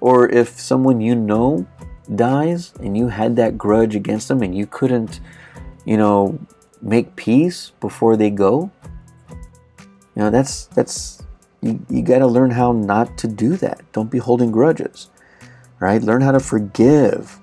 or 0.00 0.28
if 0.28 0.60
someone 0.60 1.00
you 1.00 1.14
know 1.14 1.66
dies 2.14 2.72
and 2.80 2.96
you 2.96 3.08
had 3.08 3.36
that 3.36 3.58
grudge 3.58 3.94
against 3.94 4.28
them 4.28 4.42
and 4.42 4.56
you 4.56 4.66
couldn't, 4.66 5.20
you 5.84 5.96
know, 5.96 6.38
make 6.80 7.16
peace 7.16 7.72
before 7.80 8.16
they 8.16 8.30
go, 8.30 8.70
You 10.14 10.22
know, 10.22 10.30
that's 10.30 10.66
that's 10.66 11.25
you, 11.62 11.84
you 11.88 12.02
got 12.02 12.18
to 12.18 12.26
learn 12.26 12.50
how 12.50 12.72
not 12.72 13.18
to 13.18 13.28
do 13.28 13.56
that. 13.56 13.80
Don't 13.92 14.10
be 14.10 14.18
holding 14.18 14.50
grudges, 14.50 15.10
right? 15.80 16.02
Learn 16.02 16.20
how 16.20 16.32
to 16.32 16.40
forgive, 16.40 17.38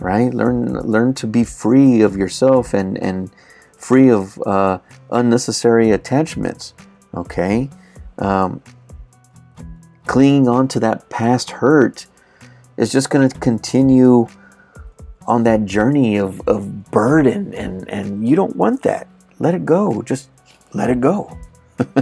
right? 0.00 0.32
Learn 0.32 0.74
learn 0.74 1.14
to 1.14 1.26
be 1.26 1.44
free 1.44 2.02
of 2.02 2.16
yourself 2.16 2.74
and 2.74 2.98
and 2.98 3.30
free 3.76 4.10
of 4.10 4.40
uh, 4.46 4.78
unnecessary 5.10 5.90
attachments. 5.90 6.74
Okay, 7.14 7.70
um, 8.18 8.62
clinging 10.06 10.48
on 10.48 10.68
to 10.68 10.80
that 10.80 11.08
past 11.10 11.50
hurt 11.50 12.06
is 12.76 12.92
just 12.92 13.10
going 13.10 13.28
to 13.28 13.38
continue 13.40 14.26
on 15.26 15.42
that 15.44 15.64
journey 15.64 16.16
of, 16.16 16.40
of 16.46 16.90
burden 16.90 17.52
and, 17.54 17.88
and 17.88 18.26
you 18.26 18.36
don't 18.36 18.54
want 18.56 18.82
that 18.82 19.08
let 19.38 19.54
it 19.54 19.64
go 19.64 20.02
just 20.02 20.30
let 20.72 20.88
it 20.88 21.00
go 21.00 21.36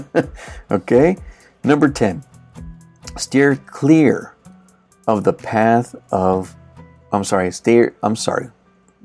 okay 0.70 1.16
number 1.64 1.88
10 1.88 2.22
steer 3.16 3.56
clear 3.66 4.34
of 5.06 5.24
the 5.24 5.32
path 5.32 5.94
of 6.10 6.54
i'm 7.12 7.24
sorry 7.24 7.50
steer 7.50 7.94
i'm 8.02 8.16
sorry 8.16 8.48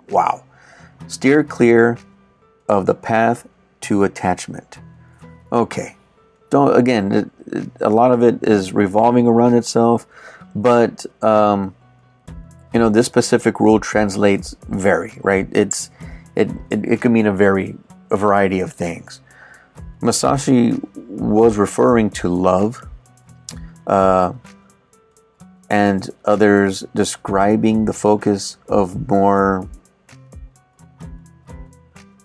wow. 0.09 0.43
Steer 1.07 1.43
clear 1.43 1.97
of 2.67 2.85
the 2.85 2.93
path 2.93 3.47
to 3.81 4.03
attachment. 4.03 4.79
Okay 5.51 5.95
don't 6.49 6.75
again 6.75 7.11
it, 7.11 7.29
it, 7.45 7.69
a 7.79 7.89
lot 7.89 8.11
of 8.11 8.23
it 8.23 8.41
is 8.41 8.73
revolving 8.73 9.27
around 9.27 9.53
itself 9.53 10.07
but 10.55 11.05
um, 11.23 11.75
you 12.73 12.79
know 12.79 12.89
this 12.89 13.05
specific 13.05 13.59
rule 13.59 13.79
translates 13.79 14.55
very, 14.67 15.19
right? 15.23 15.47
It's 15.51 15.91
it, 16.35 16.49
it, 16.71 16.85
it 16.85 17.01
can 17.01 17.13
mean 17.13 17.27
a 17.27 17.33
very 17.33 17.77
a 18.09 18.17
variety 18.17 18.59
of 18.59 18.73
things 18.73 19.21
Musashi 20.01 20.79
was 20.95 21.57
referring 21.57 22.09
to 22.11 22.29
love 22.29 22.87
uh, 23.87 24.33
and 25.69 26.09
others 26.25 26.83
describing 26.95 27.85
the 27.85 27.93
focus 27.93 28.57
of 28.67 29.07
more 29.09 29.67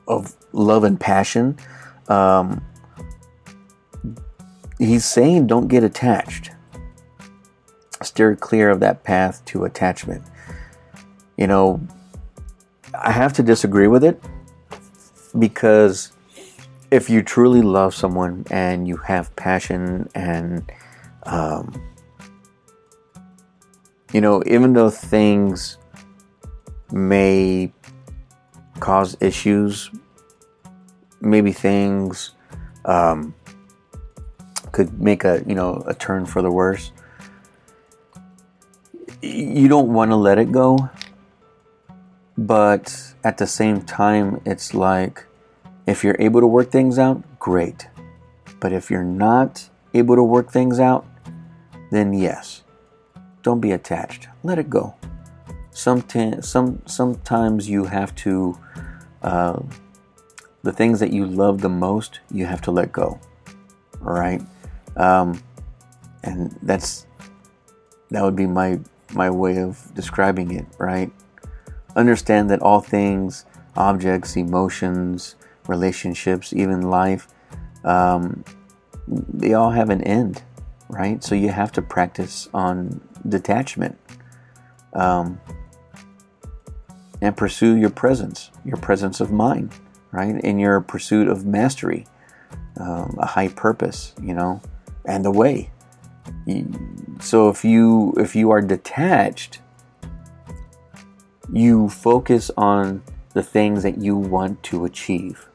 of 0.06 0.34
love 0.52 0.84
and 0.84 1.00
passion 1.00 1.56
um, 2.08 2.64
he's 4.78 5.04
saying 5.04 5.46
don't 5.46 5.68
get 5.68 5.82
attached 5.82 6.50
steer 8.04 8.36
clear 8.36 8.70
of 8.70 8.80
that 8.80 9.02
path 9.02 9.44
to 9.46 9.64
attachment. 9.64 10.22
You 11.36 11.46
know, 11.46 11.80
I 12.96 13.10
have 13.10 13.32
to 13.34 13.42
disagree 13.42 13.88
with 13.88 14.04
it 14.04 14.20
because 15.38 16.12
if 16.94 17.10
you 17.10 17.22
truly 17.22 17.60
love 17.60 17.92
someone 17.94 18.44
and 18.50 18.86
you 18.86 18.96
have 18.96 19.34
passion 19.34 20.08
and, 20.14 20.70
um, 21.24 21.72
you 24.12 24.20
know, 24.20 24.42
even 24.46 24.72
though 24.74 24.90
things 24.90 25.76
may 26.92 27.72
cause 28.78 29.16
issues, 29.20 29.90
maybe 31.20 31.50
things 31.50 32.30
um, 32.84 33.34
could 34.70 35.00
make 35.00 35.24
a 35.24 35.42
you 35.46 35.54
know 35.54 35.82
a 35.86 35.94
turn 35.94 36.26
for 36.26 36.42
the 36.42 36.50
worse 36.50 36.92
you 39.24 39.68
don't 39.68 39.92
want 39.92 40.10
to 40.10 40.16
let 40.16 40.38
it 40.38 40.52
go, 40.52 40.90
but 42.36 43.14
at 43.22 43.38
the 43.38 43.46
same 43.46 43.80
time, 43.82 44.40
it's 44.44 44.74
like 44.74 45.24
if 45.86 46.02
you're 46.02 46.16
able 46.18 46.40
to 46.40 46.46
work 46.46 46.70
things 46.70 46.98
out, 46.98 47.22
great. 47.38 47.88
But 48.60 48.72
if 48.72 48.90
you're 48.90 49.04
not 49.04 49.68
able 49.92 50.16
to 50.16 50.22
work 50.22 50.50
things 50.50 50.80
out, 50.80 51.06
then 51.90 52.12
yes, 52.12 52.62
don't 53.42 53.60
be 53.60 53.72
attached. 53.72 54.28
Let 54.42 54.58
it 54.58 54.70
go. 54.70 54.94
Sometimes, 55.70 56.48
some, 56.48 56.82
sometimes 56.86 57.68
you 57.68 57.84
have 57.84 58.14
to, 58.16 58.58
uh, 59.22 59.60
the 60.62 60.72
things 60.72 61.00
that 61.00 61.12
you 61.12 61.26
love 61.26 61.60
the 61.60 61.68
most, 61.68 62.20
you 62.30 62.46
have 62.46 62.62
to 62.62 62.70
let 62.70 62.92
go. 62.92 63.20
All 64.00 64.12
right, 64.12 64.42
um, 64.96 65.42
and 66.22 66.56
that's 66.62 67.06
that 68.10 68.22
would 68.22 68.36
be 68.36 68.46
my 68.46 68.80
my 69.14 69.30
way 69.30 69.58
of 69.58 69.94
describing 69.94 70.52
it, 70.52 70.66
right? 70.78 71.10
Understand 71.96 72.50
that 72.50 72.60
all 72.60 72.80
things, 72.80 73.44
objects, 73.76 74.36
emotions, 74.36 75.36
relationships, 75.68 76.52
even 76.52 76.82
life, 76.82 77.28
um, 77.84 78.44
they 79.06 79.54
all 79.54 79.70
have 79.70 79.90
an 79.90 80.02
end, 80.02 80.42
right? 80.88 81.22
So 81.22 81.34
you 81.34 81.50
have 81.50 81.72
to 81.72 81.82
practice 81.82 82.48
on 82.54 83.00
detachment 83.28 83.98
um, 84.94 85.40
and 87.20 87.36
pursue 87.36 87.76
your 87.76 87.90
presence, 87.90 88.50
your 88.64 88.76
presence 88.76 89.20
of 89.20 89.30
mind, 89.30 89.72
right? 90.12 90.40
In 90.42 90.58
your 90.58 90.80
pursuit 90.80 91.28
of 91.28 91.44
mastery, 91.44 92.06
um, 92.78 93.16
a 93.18 93.26
high 93.26 93.48
purpose, 93.48 94.14
you 94.20 94.34
know, 94.34 94.60
and 95.04 95.24
the 95.24 95.30
way. 95.30 95.70
So 97.20 97.48
if 97.48 97.64
you 97.64 98.14
if 98.16 98.34
you 98.34 98.50
are 98.50 98.62
detached, 98.62 99.60
you 101.52 101.88
focus 101.88 102.50
on 102.56 103.02
the 103.34 103.42
things 103.42 103.82
that 103.82 103.98
you 103.98 104.16
want 104.16 104.62
to 104.64 104.84
achieve. 104.84 105.48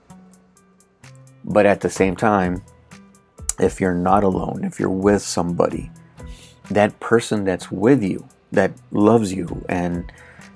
But 1.43 1.65
at 1.65 1.81
the 1.81 1.89
same 1.89 2.15
time, 2.15 2.63
if 3.59 3.79
you're 3.81 3.95
not 3.95 4.23
alone, 4.23 4.63
if 4.63 4.79
you're 4.79 4.89
with 4.89 5.21
somebody, 5.21 5.91
that 6.71 6.99
person 6.99 7.43
that's 7.43 7.71
with 7.71 8.03
you, 8.03 8.27
that 8.51 8.71
loves 8.91 9.33
you 9.33 9.65
and 9.69 10.11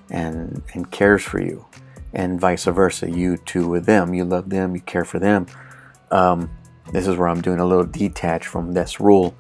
and 0.09 0.61
and 0.73 0.91
cares 0.91 1.23
for 1.23 1.41
you, 1.41 1.65
and 2.13 2.39
vice 2.39 2.65
versa, 2.65 3.09
you 3.09 3.37
too 3.37 3.67
with 3.67 3.85
them, 3.85 4.13
you 4.13 4.25
love 4.25 4.49
them, 4.49 4.75
you 4.75 4.81
care 4.81 5.05
for 5.05 5.19
them. 5.19 5.47
Um, 6.11 6.49
this 6.91 7.07
is 7.07 7.17
where 7.17 7.27
I'm 7.27 7.41
doing 7.41 7.59
a 7.59 7.65
little 7.65 7.85
detach 7.85 8.45
from 8.45 8.73
this 8.73 8.99
rule 8.99 9.35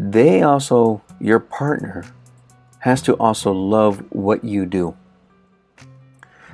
they 0.00 0.42
also, 0.42 1.02
your 1.20 1.40
partner, 1.40 2.04
has 2.78 3.02
to 3.02 3.14
also 3.14 3.50
love 3.50 4.04
what 4.10 4.44
you 4.44 4.64
do. 4.64 4.96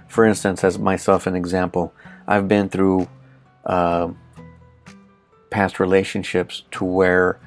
For 0.08 0.24
instance, 0.24 0.64
as 0.64 0.78
myself 0.78 1.26
an 1.26 1.36
example, 1.36 1.92
I've 2.26 2.48
been 2.48 2.70
through 2.70 3.06
uh, 3.66 4.08
past 5.50 5.80
relationships 5.80 6.64
to 6.72 6.84
where, 6.84 7.40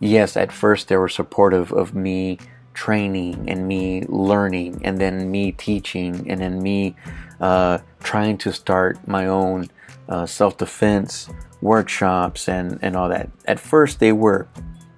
yes, 0.00 0.36
at 0.36 0.50
first 0.50 0.88
they 0.88 0.96
were 0.96 1.08
supportive 1.08 1.72
of 1.72 1.94
me 1.94 2.38
training 2.72 3.48
and 3.48 3.68
me 3.68 4.02
learning 4.08 4.80
and 4.84 4.98
then 4.98 5.30
me 5.30 5.52
teaching 5.52 6.28
and 6.28 6.40
then 6.40 6.62
me 6.62 6.96
uh, 7.40 7.78
trying 8.02 8.36
to 8.38 8.52
start 8.52 9.06
my 9.06 9.26
own 9.26 9.68
uh, 10.08 10.26
self-defense 10.26 11.28
workshops 11.60 12.48
and, 12.48 12.78
and 12.82 12.96
all 12.96 13.08
that. 13.08 13.30
At 13.46 13.60
first 13.60 14.00
they 14.00 14.12
were, 14.12 14.48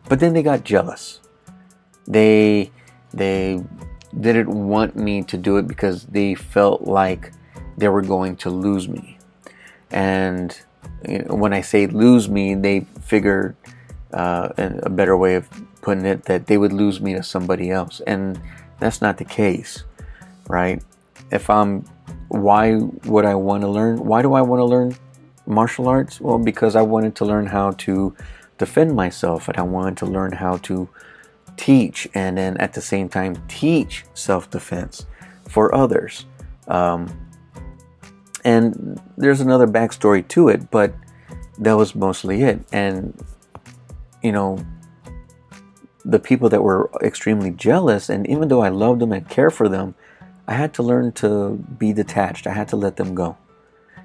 but 0.09 0.21
then 0.21 0.33
they 0.33 0.43
got 0.43 0.65
jealous. 0.65 1.21
They 2.07 2.71
they 3.13 3.63
didn't 4.19 4.49
want 4.49 4.97
me 4.97 5.23
to 5.23 5.37
do 5.37 5.57
it 5.59 5.67
because 5.67 6.05
they 6.07 6.35
felt 6.35 6.83
like 6.83 7.33
they 7.77 7.89
were 7.89 8.03
going 8.03 8.37
to 8.37 8.51
lose 8.51 8.89
me. 8.89 9.16
And 9.91 10.59
when 11.29 11.53
I 11.53 11.61
say 11.61 11.87
lose 11.87 12.29
me, 12.29 12.55
they 12.55 12.81
figured 13.03 13.57
uh, 14.13 14.49
a 14.59 14.91
better 14.91 15.17
way 15.17 15.35
of 15.35 15.49
putting 15.83 16.07
it 16.07 16.25
that 16.25 16.47
they 16.47 16.59
would 16.59 16.73
lose 16.73 17.01
me 17.01 17.15
to 17.15 17.23
somebody 17.23 17.71
else, 17.71 18.01
and 18.07 18.41
that's 18.81 19.01
not 19.01 19.19
the 19.19 19.25
case, 19.25 19.85
right? 20.49 20.83
If 21.31 21.49
I'm, 21.51 21.85
why 22.29 22.77
would 23.05 23.25
I 23.25 23.35
want 23.35 23.63
to 23.63 23.69
learn? 23.69 23.99
Why 23.99 24.23
do 24.23 24.35
I 24.35 24.43
want 24.43 24.61
to 24.61 24.65
learn 24.65 24.97
martial 25.47 25.89
arts? 25.89 26.21
Well, 26.21 26.39
because 26.39 26.77
I 26.77 26.83
wanted 26.83 27.15
to 27.17 27.25
learn 27.25 27.47
how 27.47 27.73
to 27.73 28.15
defend 28.59 28.95
myself 28.95 29.49
and 29.49 29.57
I 29.59 29.63
wanted 29.63 29.97
to 29.99 30.07
learn 30.07 30.33
how 30.33 30.57
to 30.59 30.89
teach 31.57 32.09
and 32.15 32.37
then 32.37 32.57
at 32.59 32.75
the 32.75 32.81
same 32.81 33.09
time 33.09 33.37
teach 33.49 34.05
self 34.15 34.51
defense 34.51 35.07
for 35.49 35.75
others. 35.75 36.27
Um, 36.69 37.26
and 38.47 39.03
there's 39.19 39.41
another 39.41 39.67
backstory 39.67 40.27
to 40.29 40.49
it, 40.49 40.71
but 40.71 40.95
that 41.59 41.73
was 41.73 41.97
mostly 41.97 42.45
it. 42.45 42.61
And, 42.71 43.21
you 44.23 44.31
know, 44.31 44.65
the 46.05 46.21
people 46.21 46.49
that 46.51 46.63
were 46.63 46.89
extremely 47.03 47.51
jealous, 47.51 48.09
and 48.09 48.25
even 48.29 48.47
though 48.47 48.63
I 48.63 48.69
loved 48.69 49.01
them 49.01 49.11
and 49.11 49.29
cared 49.29 49.53
for 49.53 49.69
them, 49.69 49.97
I 50.47 50.55
had 50.55 50.73
to 50.75 50.85
learn 50.85 51.11
to 51.15 51.57
be 51.77 51.93
detached. 51.93 52.47
I 52.47 52.53
had 52.53 52.69
to 52.69 52.77
let 52.77 52.95
them 52.95 53.17
go 53.17 53.37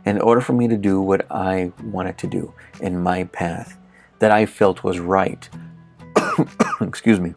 in 0.05 0.19
order 0.19 0.41
for 0.41 0.53
me 0.53 0.67
to 0.69 0.77
do 0.77 0.99
what 0.99 1.27
I 1.29 1.71
wanted 1.83 2.17
to 2.17 2.27
do 2.27 2.51
in 2.79 2.99
my 2.99 3.25
path 3.25 3.77
that 4.17 4.31
I 4.31 4.47
felt 4.47 4.83
was 4.83 4.97
right. 4.99 5.47
Excuse 6.81 7.19
me. 7.19 7.35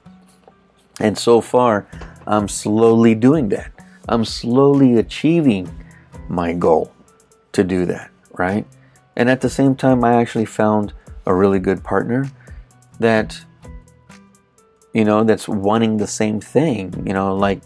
And 1.00 1.18
so 1.18 1.42
far, 1.42 1.86
I'm 2.26 2.48
slowly 2.48 3.14
doing 3.14 3.50
that. 3.50 3.72
I'm 4.09 4.24
slowly 4.24 4.96
achieving 4.96 5.68
my 6.30 6.55
goal 6.55 6.93
to 7.55 7.64
do 7.64 7.86
that, 7.86 8.11
right? 8.32 8.66
And 9.16 9.30
at 9.30 9.40
the 9.40 9.50
same 9.50 9.74
time, 9.74 10.05
I 10.05 10.14
actually 10.14 10.44
found 10.44 10.92
a 11.26 11.34
really 11.34 11.59
good 11.59 11.82
partner 11.82 12.30
that, 12.98 13.40
you 14.92 15.05
know, 15.05 15.24
that's 15.24 15.48
wanting 15.48 15.96
the 15.96 16.07
same 16.07 16.40
thing. 16.40 17.05
You 17.07 17.14
know, 17.14 17.34
like 17.34 17.62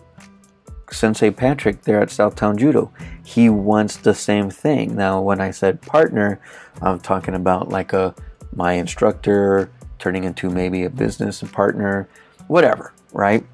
Sensei 0.91 1.31
Patrick 1.31 1.83
there 1.83 2.01
at 2.01 2.09
Southtown 2.09 2.57
Judo. 2.57 2.93
He 3.25 3.49
wants 3.49 3.97
the 3.97 4.15
same 4.15 4.51
thing. 4.51 4.95
Now, 4.95 5.21
when 5.21 5.41
I 5.41 5.51
said 5.51 5.83
partner, 5.83 6.41
I'm 6.81 7.01
talking 7.01 7.35
about 7.35 7.69
like 7.69 7.93
a 7.93 8.15
my 8.55 8.73
instructor 8.75 9.71
turning 9.99 10.25
into 10.25 10.49
maybe 10.49 10.85
a 10.85 10.91
business 10.91 11.43
partner, 11.43 12.09
whatever, 12.47 12.93
right? 13.13 13.45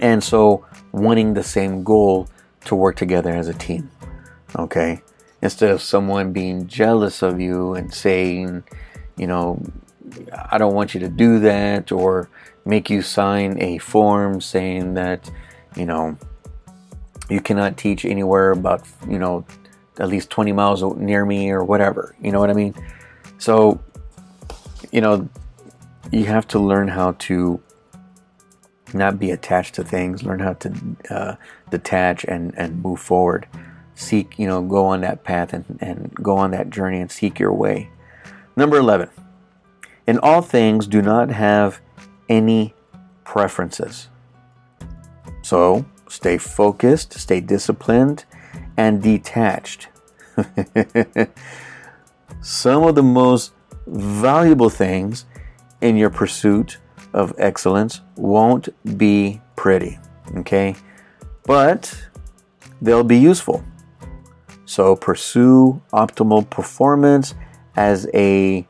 And 0.00 0.22
so 0.22 0.64
wanting 0.92 1.34
the 1.34 1.42
same 1.42 1.84
goal 1.84 2.28
to 2.64 2.74
work 2.74 2.96
together 2.96 3.30
as 3.30 3.48
a 3.48 3.54
team. 3.54 3.90
Okay? 4.56 5.02
Instead 5.42 5.70
of 5.70 5.82
someone 5.82 6.32
being 6.32 6.66
jealous 6.66 7.20
of 7.22 7.40
you 7.40 7.74
and 7.74 7.92
saying, 7.92 8.62
you 9.16 9.26
know, 9.26 9.60
I 10.50 10.58
don't 10.58 10.74
want 10.74 10.94
you 10.94 11.00
to 11.00 11.08
do 11.08 11.40
that 11.40 11.92
or 11.92 12.30
make 12.64 12.88
you 12.88 13.02
sign 13.02 13.60
a 13.60 13.78
form 13.78 14.40
saying 14.40 14.94
that, 14.94 15.30
you 15.76 15.84
know, 15.84 16.16
you 17.28 17.40
cannot 17.40 17.76
teach 17.76 18.04
anywhere 18.04 18.52
about, 18.52 18.86
you 19.08 19.18
know, 19.18 19.44
at 19.98 20.08
least 20.08 20.30
20 20.30 20.52
miles 20.52 20.82
near 20.96 21.24
me 21.24 21.50
or 21.50 21.64
whatever. 21.64 22.14
You 22.20 22.32
know 22.32 22.40
what 22.40 22.50
I 22.50 22.54
mean? 22.54 22.74
So, 23.38 23.80
you 24.90 25.00
know, 25.00 25.28
you 26.10 26.24
have 26.26 26.46
to 26.48 26.58
learn 26.58 26.88
how 26.88 27.12
to 27.12 27.60
not 28.94 29.18
be 29.18 29.30
attached 29.30 29.74
to 29.76 29.84
things, 29.84 30.22
learn 30.22 30.40
how 30.40 30.52
to 30.54 30.96
uh, 31.10 31.36
detach 31.70 32.24
and, 32.24 32.54
and 32.56 32.82
move 32.82 33.00
forward. 33.00 33.46
Seek, 33.94 34.38
you 34.38 34.46
know, 34.46 34.62
go 34.62 34.86
on 34.86 35.02
that 35.02 35.24
path 35.24 35.52
and, 35.52 35.78
and 35.80 36.14
go 36.14 36.36
on 36.36 36.50
that 36.52 36.70
journey 36.70 37.00
and 37.00 37.10
seek 37.10 37.38
your 37.38 37.52
way. 37.52 37.90
Number 38.56 38.76
11. 38.78 39.10
In 40.06 40.18
all 40.18 40.42
things, 40.42 40.86
do 40.86 41.00
not 41.02 41.30
have 41.30 41.80
any 42.28 42.74
preferences. 43.24 44.08
So, 45.42 45.84
stay 46.08 46.38
focused, 46.38 47.14
stay 47.14 47.40
disciplined, 47.40 48.24
and 48.76 49.02
detached. 49.02 49.88
Some 52.40 52.84
of 52.84 52.94
the 52.94 53.02
most 53.02 53.52
valuable 53.86 54.70
things 54.70 55.26
in 55.80 55.96
your 55.96 56.10
pursuit 56.10 56.78
of 57.12 57.34
excellence 57.38 58.00
won't 58.16 58.68
be 58.98 59.40
pretty, 59.56 59.98
okay? 60.38 60.74
But 61.44 62.08
they'll 62.80 63.04
be 63.04 63.18
useful. 63.18 63.64
So 64.72 64.96
pursue 64.96 65.82
optimal 65.92 66.48
performance 66.48 67.34
as 67.76 68.08
a 68.14 68.66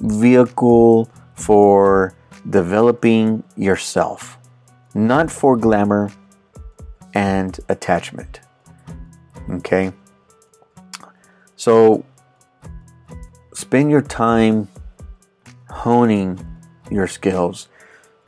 vehicle 0.00 1.08
for 1.36 2.12
developing 2.50 3.44
yourself, 3.56 4.36
not 4.96 5.30
for 5.30 5.56
glamour 5.56 6.10
and 7.14 7.56
attachment. 7.68 8.40
Okay? 9.48 9.92
So 11.54 12.04
spend 13.54 13.92
your 13.92 14.02
time 14.02 14.66
honing 15.70 16.44
your 16.90 17.06
skills. 17.06 17.68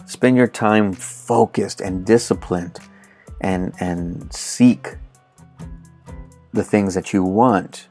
Spend 0.07 0.37
your 0.37 0.47
time 0.47 0.93
focused 0.93 1.81
and 1.81 2.07
disciplined 2.07 2.79
and 3.41 3.75
and 3.81 4.33
seek 4.33 4.95
the 6.53 6.65
things 6.65 6.95
that 6.95 7.13
you 7.13 7.23
want, 7.23 7.89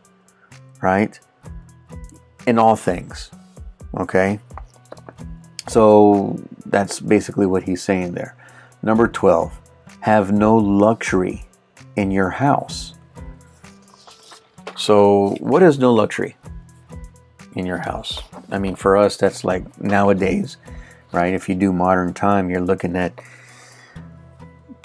right? 0.82 1.20
In 2.46 2.58
all 2.60 2.76
things. 2.76 3.32
Okay? 3.98 4.40
So 5.68 6.40
that's 6.66 7.00
basically 7.00 7.46
what 7.46 7.64
he's 7.64 7.82
saying 7.82 8.14
there. 8.14 8.36
Number 8.82 9.08
12, 9.08 9.60
have 10.02 10.32
no 10.32 10.56
luxury 10.56 11.46
in 11.96 12.12
your 12.12 12.30
house. 12.30 12.94
So, 14.76 15.36
what 15.40 15.64
is 15.64 15.80
no 15.80 15.92
luxury 15.94 16.38
in 17.56 17.66
your 17.66 17.80
house? 17.80 18.22
I 18.52 18.60
mean, 18.60 18.76
for 18.76 18.96
us, 18.96 19.18
that's 19.18 19.44
like 19.44 19.82
nowadays, 19.82 20.58
right? 21.12 21.34
If 21.34 21.50
you 21.50 21.56
do 21.56 21.74
modern 21.74 22.14
time, 22.14 22.50
you're 22.50 22.62
looking 22.62 22.96
at 22.96 23.20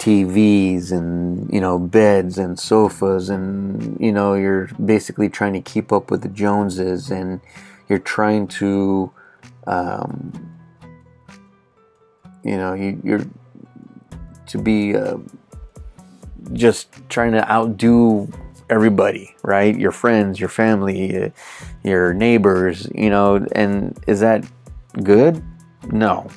TVs 0.03 0.91
and, 0.91 1.49
you 1.51 1.61
know, 1.61 1.79
beds 1.79 2.37
and 2.37 2.59
sofas, 2.59 3.29
and, 3.29 3.97
you 4.01 4.11
know, 4.11 4.33
you're 4.33 4.67
basically 4.83 5.29
trying 5.29 5.53
to 5.53 5.61
keep 5.61 5.93
up 5.93 6.11
with 6.11 6.23
the 6.23 6.27
Joneses 6.27 7.09
and 7.09 7.39
you're 7.87 7.99
trying 7.99 8.49
to, 8.49 9.09
um, 9.65 10.33
you 12.43 12.57
know, 12.57 12.73
you, 12.73 12.99
you're 13.01 13.25
to 14.47 14.57
be 14.57 14.93
uh, 14.93 15.15
just 16.51 16.89
trying 17.07 17.31
to 17.31 17.49
outdo 17.49 18.29
everybody, 18.69 19.33
right? 19.41 19.73
Your 19.79 19.93
friends, 19.93 20.37
your 20.37 20.49
family, 20.49 21.15
uh, 21.17 21.29
your 21.85 22.13
neighbors, 22.13 22.89
you 22.93 23.09
know, 23.09 23.47
and 23.53 23.97
is 24.05 24.19
that 24.19 24.43
good? 25.01 25.41
No, 25.93 26.29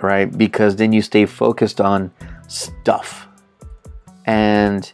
right? 0.00 0.34
Because 0.34 0.76
then 0.76 0.94
you 0.94 1.02
stay 1.02 1.26
focused 1.26 1.78
on 1.78 2.10
stuff 2.52 3.26
and 4.26 4.92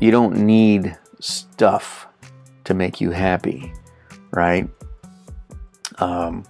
you 0.00 0.10
don't 0.10 0.36
need 0.36 0.96
stuff 1.20 2.06
to 2.64 2.74
make 2.74 3.00
you 3.00 3.10
happy, 3.10 3.72
right? 4.30 4.68
Um, 5.98 6.44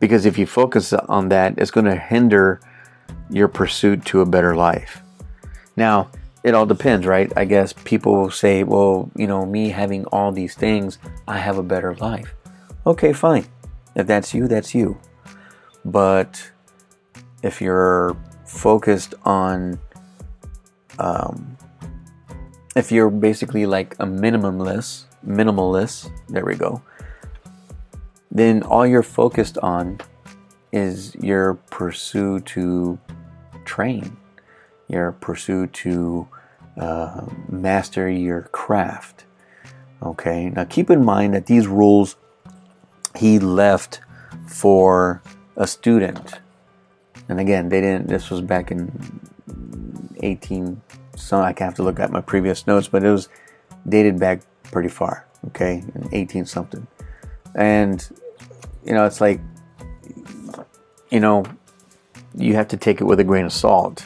because 0.00 0.24
if 0.24 0.38
you 0.38 0.46
focus 0.46 0.92
on 0.92 1.28
that, 1.28 1.58
it's 1.58 1.70
going 1.70 1.86
to 1.86 1.96
hinder 1.96 2.60
your 3.28 3.48
pursuit 3.48 4.04
to 4.06 4.22
a 4.22 4.26
better 4.26 4.56
life. 4.56 5.02
Now, 5.76 6.10
it 6.42 6.54
all 6.54 6.64
depends, 6.64 7.06
right? 7.06 7.30
I 7.36 7.44
guess 7.44 7.74
people 7.74 8.14
will 8.14 8.30
say, 8.30 8.64
well, 8.64 9.10
you 9.14 9.26
know, 9.26 9.44
me 9.44 9.68
having 9.68 10.06
all 10.06 10.32
these 10.32 10.54
things, 10.54 10.98
I 11.28 11.38
have 11.38 11.58
a 11.58 11.62
better 11.62 11.94
life. 11.96 12.34
Okay, 12.86 13.12
fine. 13.12 13.46
If 13.94 14.06
that's 14.06 14.32
you, 14.32 14.48
that's 14.48 14.74
you. 14.74 14.98
But 15.84 16.50
if 17.42 17.60
you're 17.60 18.16
focused 18.50 19.14
on, 19.24 19.78
um, 20.98 21.56
if 22.74 22.90
you're 22.90 23.10
basically 23.10 23.64
like 23.66 23.94
a 23.94 24.06
minimalist, 24.06 25.04
minimalist, 25.26 26.10
there 26.28 26.44
we 26.44 26.56
go, 26.56 26.82
then 28.30 28.62
all 28.62 28.86
you're 28.86 29.02
focused 29.02 29.56
on 29.58 30.00
is 30.72 31.14
your 31.16 31.54
pursuit 31.54 32.44
to 32.46 32.98
train 33.64 34.16
your 34.90 35.12
pursuit 35.12 35.72
to 35.72 36.26
uh, 36.76 37.24
master 37.48 38.10
your 38.10 38.42
craft. 38.50 39.24
Okay, 40.02 40.50
now 40.50 40.64
keep 40.64 40.90
in 40.90 41.04
mind 41.04 41.34
that 41.34 41.46
these 41.46 41.66
rules 41.66 42.16
he 43.16 43.38
left 43.38 44.00
for 44.46 45.22
a 45.56 45.66
student. 45.66 46.40
And 47.30 47.38
again, 47.38 47.68
they 47.68 47.80
didn't, 47.80 48.08
this 48.08 48.28
was 48.28 48.40
back 48.40 48.72
in 48.72 48.90
18, 50.20 50.82
so 51.14 51.38
I 51.38 51.54
have 51.56 51.74
to 51.76 51.84
look 51.84 52.00
at 52.00 52.10
my 52.10 52.20
previous 52.20 52.66
notes, 52.66 52.88
but 52.88 53.04
it 53.04 53.10
was 53.10 53.28
dated 53.88 54.18
back 54.18 54.42
pretty 54.64 54.88
far, 54.88 55.28
okay, 55.46 55.84
in 55.94 56.08
18 56.10 56.44
something. 56.44 56.84
And, 57.54 58.06
you 58.84 58.94
know, 58.94 59.04
it's 59.06 59.20
like, 59.20 59.40
you 61.10 61.20
know, 61.20 61.44
you 62.34 62.54
have 62.54 62.66
to 62.68 62.76
take 62.76 63.00
it 63.00 63.04
with 63.04 63.20
a 63.20 63.24
grain 63.24 63.44
of 63.44 63.52
salt. 63.52 64.04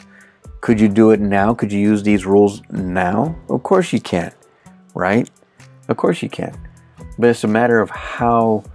Could 0.61 0.79
you 0.79 0.87
do 0.87 1.09
it 1.09 1.19
now? 1.19 1.55
Could 1.55 1.71
you 1.71 1.79
use 1.79 2.03
these 2.03 2.27
rules 2.27 2.61
now? 2.69 3.35
Of 3.49 3.63
course 3.63 3.91
you 3.91 3.99
can, 3.99 4.33
right? 4.93 5.27
Of 5.89 5.97
course 5.97 6.21
you 6.21 6.29
can. 6.29 6.55
But 7.17 7.31
it's 7.31 7.43
a 7.43 7.47
matter 7.47 7.79
of 7.79 7.89
how 7.89 8.65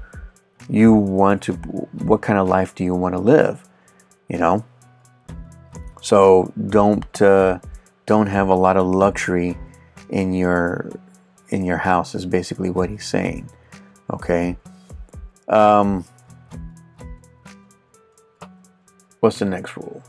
you 0.68 0.92
want 0.92 1.42
to, 1.42 1.52
what 1.52 2.20
kind 2.20 2.40
of 2.40 2.48
life 2.48 2.74
do 2.74 2.82
you 2.82 2.96
want 2.96 3.14
to 3.14 3.20
live, 3.20 3.64
you 4.30 4.38
know? 4.38 4.64
So 6.00 6.52
don't, 6.68 7.20
uh, 7.20 7.58
don't 8.06 8.28
have 8.28 8.48
a 8.48 8.54
lot 8.54 8.76
of 8.76 8.86
luxury 8.86 9.58
in 10.08 10.32
your, 10.32 10.90
in 11.50 11.64
your 11.64 11.78
house 11.78 12.14
is 12.14 12.24
basically 12.24 12.70
what 12.70 12.88
he's 12.88 13.06
saying. 13.06 13.50
Okay. 14.12 14.56
Um, 15.48 16.04
what's 19.18 19.40
the 19.40 19.44
next 19.44 19.76
rule? 19.76 20.02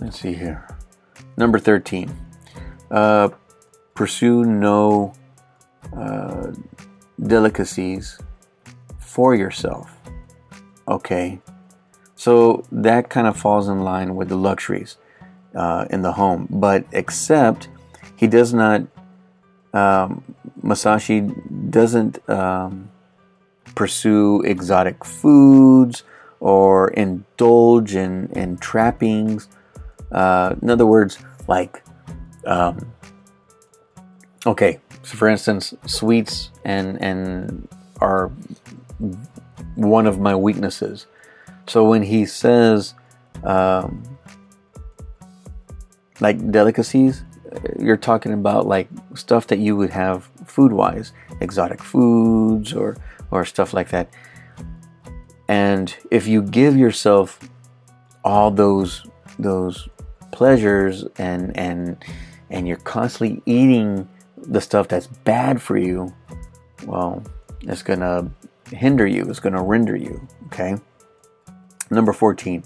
Let's 0.00 0.20
see 0.20 0.34
here. 0.34 0.68
Number 1.36 1.58
13. 1.58 2.14
Uh, 2.90 3.30
pursue 3.94 4.44
no 4.44 5.14
uh, 5.96 6.52
delicacies 7.20 8.18
for 8.98 9.34
yourself. 9.34 9.90
Okay. 10.86 11.40
So 12.16 12.64
that 12.72 13.08
kind 13.08 13.26
of 13.26 13.36
falls 13.36 13.68
in 13.68 13.82
line 13.82 14.16
with 14.16 14.28
the 14.28 14.36
luxuries 14.36 14.96
uh, 15.54 15.86
in 15.90 16.02
the 16.02 16.12
home. 16.12 16.48
But 16.50 16.84
except 16.92 17.68
he 18.16 18.26
does 18.26 18.52
not 18.52 18.82
um, 19.76 20.24
Musashi 20.62 21.20
doesn't 21.70 22.26
um, 22.30 22.90
pursue 23.74 24.40
exotic 24.42 25.04
foods 25.04 26.02
or 26.40 26.88
indulge 26.88 27.94
in, 27.94 28.28
in 28.32 28.56
trappings. 28.56 29.48
Uh, 30.10 30.54
in 30.62 30.70
other 30.70 30.86
words, 30.86 31.18
like, 31.46 31.84
um, 32.46 32.90
okay, 34.46 34.80
so 35.02 35.16
for 35.16 35.28
instance, 35.28 35.74
sweets 35.86 36.50
and 36.64 37.00
and 37.02 37.68
are 38.00 38.28
one 39.74 40.06
of 40.06 40.18
my 40.18 40.34
weaknesses. 40.34 41.06
So 41.68 41.88
when 41.88 42.02
he 42.02 42.26
says, 42.26 42.94
um, 43.44 44.02
like 46.20 46.50
delicacies, 46.50 47.24
you're 47.78 47.96
talking 47.96 48.32
about 48.32 48.66
like 48.66 48.88
stuff 49.14 49.46
that 49.48 49.58
you 49.58 49.76
would 49.76 49.90
have 49.90 50.30
food 50.46 50.72
wise, 50.72 51.12
exotic 51.40 51.82
foods 51.82 52.72
or 52.72 52.96
or 53.30 53.44
stuff 53.44 53.74
like 53.74 53.88
that. 53.90 54.08
And 55.48 55.94
if 56.10 56.26
you 56.26 56.42
give 56.42 56.76
yourself 56.76 57.38
all 58.24 58.50
those 58.50 59.06
those 59.38 59.88
pleasures 60.32 61.04
and 61.18 61.56
and 61.56 62.02
and 62.50 62.66
you're 62.68 62.78
constantly 62.78 63.42
eating 63.46 64.08
the 64.36 64.60
stuff 64.60 64.88
that's 64.88 65.06
bad 65.06 65.60
for 65.60 65.76
you, 65.76 66.14
well, 66.84 67.22
it's 67.62 67.82
gonna 67.82 68.30
hinder 68.70 69.06
you. 69.06 69.28
It's 69.28 69.40
gonna 69.40 69.62
render 69.62 69.96
you. 69.96 70.26
Okay. 70.46 70.76
Number 71.90 72.12
fourteen. 72.12 72.64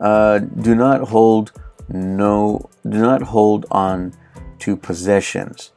Uh, 0.00 0.38
do 0.38 0.74
not 0.74 1.08
hold 1.08 1.52
no. 1.88 2.68
Do 2.88 2.98
not 2.98 3.22
hold 3.22 3.66
on 3.70 4.12
to 4.60 4.76
possessions 4.76 5.72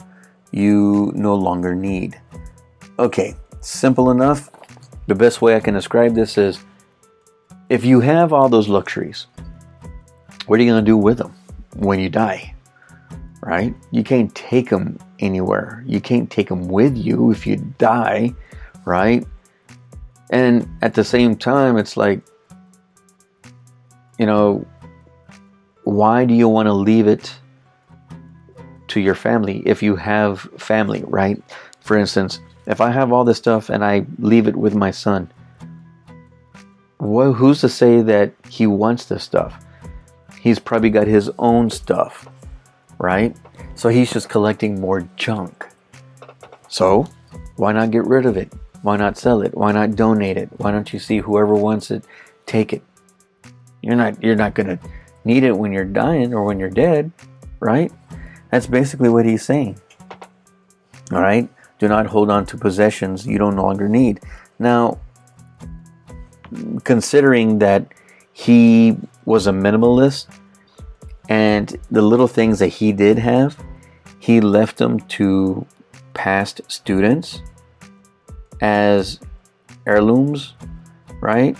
you 0.51 1.11
no 1.15 1.35
longer 1.35 1.75
need. 1.75 2.19
Okay, 2.97 3.35
simple 3.61 4.11
enough. 4.11 4.49
The 5.07 5.15
best 5.15 5.41
way 5.41 5.55
I 5.55 5.59
can 5.59 5.73
describe 5.73 6.15
this 6.15 6.37
is 6.37 6.59
if 7.69 7.85
you 7.85 7.99
have 7.99 8.33
all 8.33 8.49
those 8.49 8.67
luxuries, 8.67 9.27
what 10.47 10.59
are 10.59 10.63
you 10.63 10.71
going 10.71 10.83
to 10.83 10.89
do 10.89 10.97
with 10.97 11.17
them 11.17 11.33
when 11.75 11.99
you 11.99 12.09
die? 12.09 12.55
Right? 13.41 13.73
You 13.91 14.03
can't 14.03 14.33
take 14.35 14.69
them 14.69 14.99
anywhere. 15.19 15.83
You 15.87 16.01
can't 16.01 16.29
take 16.29 16.49
them 16.49 16.67
with 16.67 16.97
you 16.97 17.31
if 17.31 17.47
you 17.47 17.57
die, 17.77 18.33
right? 18.85 19.25
And 20.31 20.67
at 20.81 20.93
the 20.93 21.03
same 21.03 21.35
time, 21.35 21.77
it's 21.77 21.95
like, 21.95 22.21
you 24.19 24.25
know, 24.25 24.65
why 25.85 26.25
do 26.25 26.35
you 26.35 26.47
want 26.47 26.67
to 26.67 26.73
leave 26.73 27.07
it 27.07 27.33
to 28.89 28.99
your 28.99 29.15
family 29.15 29.63
if 29.65 29.81
you 29.81 29.95
have 29.95 30.41
family, 30.57 31.03
right? 31.07 31.41
For 31.79 31.97
instance, 31.97 32.39
if 32.67 32.81
I 32.81 32.91
have 32.91 33.11
all 33.11 33.23
this 33.23 33.37
stuff 33.37 33.69
and 33.69 33.83
I 33.83 34.05
leave 34.19 34.47
it 34.47 34.55
with 34.55 34.75
my 34.75 34.91
son, 34.91 35.31
well, 36.99 37.33
who's 37.33 37.61
to 37.61 37.69
say 37.69 38.01
that 38.01 38.33
he 38.49 38.67
wants 38.67 39.05
this 39.05 39.23
stuff? 39.23 39.65
He's 40.39 40.59
probably 40.59 40.89
got 40.89 41.07
his 41.07 41.31
own 41.39 41.69
stuff, 41.69 42.27
right? 42.97 43.35
So 43.75 43.89
he's 43.89 44.11
just 44.11 44.27
collecting 44.29 44.79
more 44.79 45.07
junk. 45.15 45.65
So, 46.67 47.07
why 47.55 47.71
not 47.71 47.91
get 47.91 48.03
rid 48.05 48.25
of 48.25 48.37
it? 48.37 48.51
Why 48.81 48.97
not 48.97 49.17
sell 49.17 49.41
it? 49.41 49.55
Why 49.55 49.71
not 49.71 49.95
donate 49.95 50.37
it? 50.37 50.49
Why 50.57 50.71
don't 50.71 50.91
you 50.91 50.99
see 50.99 51.19
whoever 51.19 51.55
wants 51.55 51.89
it, 51.89 52.03
take 52.45 52.73
it? 52.73 52.83
You're 53.81 53.95
not 53.95 54.21
you're 54.21 54.35
not 54.35 54.55
to 54.55 54.79
need 55.25 55.43
it 55.43 55.57
when 55.57 55.71
you're 55.71 55.85
dying 55.85 56.33
or 56.33 56.43
when 56.43 56.59
you're 56.59 56.69
dead, 56.69 57.11
right? 57.59 57.91
That's 58.51 58.67
basically 58.67 59.09
what 59.09 59.25
he's 59.25 59.43
saying. 59.43 59.79
All 61.11 61.21
right? 61.21 61.49
Do 61.79 61.87
not 61.87 62.07
hold 62.07 62.29
on 62.29 62.45
to 62.47 62.57
possessions 62.57 63.25
you 63.25 63.37
don't 63.37 63.55
no 63.55 63.63
longer 63.63 63.87
need. 63.87 64.19
Now, 64.59 64.99
considering 66.83 67.59
that 67.59 67.93
he 68.33 68.97
was 69.25 69.47
a 69.47 69.51
minimalist 69.51 70.27
and 71.29 71.77
the 71.91 72.01
little 72.01 72.27
things 72.27 72.59
that 72.59 72.67
he 72.67 72.91
did 72.91 73.19
have, 73.19 73.57
he 74.19 74.41
left 74.41 74.77
them 74.77 74.99
to 74.99 75.65
past 76.13 76.61
students 76.67 77.41
as 78.61 79.19
heirlooms, 79.87 80.55
right? 81.21 81.55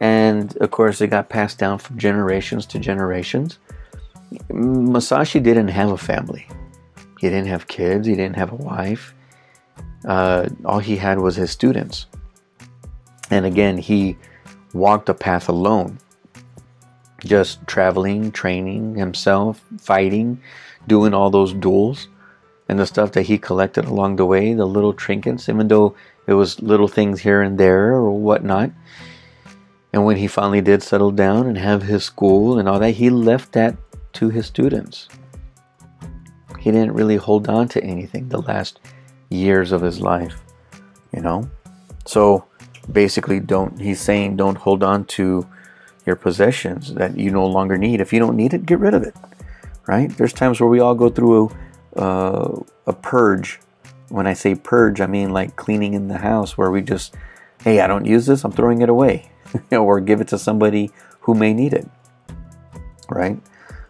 And 0.00 0.56
of 0.58 0.70
course, 0.70 1.00
it 1.00 1.08
got 1.08 1.28
passed 1.28 1.58
down 1.58 1.78
from 1.78 1.98
generations 1.98 2.66
to 2.66 2.78
generations. 2.78 3.58
Musashi 4.48 5.40
didn't 5.40 5.68
have 5.68 5.90
a 5.90 5.98
family. 5.98 6.46
He 7.20 7.28
didn't 7.28 7.48
have 7.48 7.68
kids. 7.68 8.06
He 8.06 8.14
didn't 8.14 8.36
have 8.36 8.52
a 8.52 8.56
wife. 8.56 9.14
Uh, 10.06 10.48
all 10.64 10.78
he 10.78 10.96
had 10.96 11.18
was 11.18 11.36
his 11.36 11.50
students. 11.50 12.06
And 13.30 13.44
again, 13.44 13.76
he 13.76 14.16
walked 14.72 15.08
a 15.08 15.14
path 15.14 15.48
alone, 15.48 15.98
just 17.24 17.66
traveling, 17.66 18.32
training 18.32 18.94
himself, 18.94 19.62
fighting, 19.78 20.40
doing 20.86 21.12
all 21.12 21.30
those 21.30 21.52
duels 21.52 22.08
and 22.68 22.78
the 22.78 22.86
stuff 22.86 23.12
that 23.12 23.22
he 23.22 23.36
collected 23.36 23.84
along 23.84 24.16
the 24.16 24.24
way, 24.24 24.54
the 24.54 24.64
little 24.64 24.94
trinkets, 24.94 25.48
even 25.48 25.68
though 25.68 25.94
it 26.26 26.34
was 26.34 26.60
little 26.62 26.88
things 26.88 27.20
here 27.20 27.42
and 27.42 27.58
there 27.58 27.92
or 27.92 28.12
whatnot. 28.12 28.70
And 29.92 30.04
when 30.04 30.16
he 30.16 30.28
finally 30.28 30.60
did 30.60 30.82
settle 30.82 31.10
down 31.10 31.46
and 31.46 31.58
have 31.58 31.82
his 31.82 32.04
school 32.04 32.58
and 32.58 32.68
all 32.68 32.78
that, 32.78 32.92
he 32.92 33.10
left 33.10 33.52
that 33.52 33.76
to 34.14 34.28
his 34.28 34.46
students. 34.46 35.08
He 36.58 36.70
didn't 36.70 36.92
really 36.92 37.16
hold 37.16 37.48
on 37.48 37.68
to 37.68 37.82
anything 37.82 38.28
the 38.28 38.42
last 38.42 38.80
years 39.30 39.72
of 39.72 39.80
his 39.80 40.00
life, 40.00 40.42
you 41.12 41.22
know? 41.22 41.48
So 42.06 42.44
basically, 42.92 43.40
don't, 43.40 43.80
he's 43.80 44.00
saying, 44.00 44.36
don't 44.36 44.56
hold 44.56 44.82
on 44.82 45.04
to 45.06 45.46
your 46.06 46.16
possessions 46.16 46.94
that 46.94 47.16
you 47.16 47.30
no 47.30 47.46
longer 47.46 47.78
need. 47.78 48.00
If 48.00 48.12
you 48.12 48.18
don't 48.18 48.36
need 48.36 48.54
it, 48.54 48.66
get 48.66 48.78
rid 48.78 48.94
of 48.94 49.02
it, 49.02 49.14
right? 49.86 50.10
There's 50.16 50.32
times 50.32 50.60
where 50.60 50.68
we 50.68 50.80
all 50.80 50.94
go 50.94 51.08
through 51.08 51.50
a, 51.96 52.00
uh, 52.00 52.62
a 52.86 52.92
purge. 52.92 53.60
When 54.08 54.26
I 54.26 54.34
say 54.34 54.54
purge, 54.54 55.00
I 55.00 55.06
mean 55.06 55.30
like 55.30 55.56
cleaning 55.56 55.94
in 55.94 56.08
the 56.08 56.18
house 56.18 56.58
where 56.58 56.70
we 56.70 56.82
just, 56.82 57.14
hey, 57.62 57.80
I 57.80 57.86
don't 57.86 58.06
use 58.06 58.26
this, 58.26 58.44
I'm 58.44 58.52
throwing 58.52 58.82
it 58.82 58.88
away, 58.88 59.29
or 59.72 60.00
give 60.00 60.20
it 60.20 60.28
to 60.28 60.38
somebody 60.38 60.90
who 61.20 61.34
may 61.34 61.52
need 61.52 61.72
it, 61.72 61.88
right? 63.08 63.38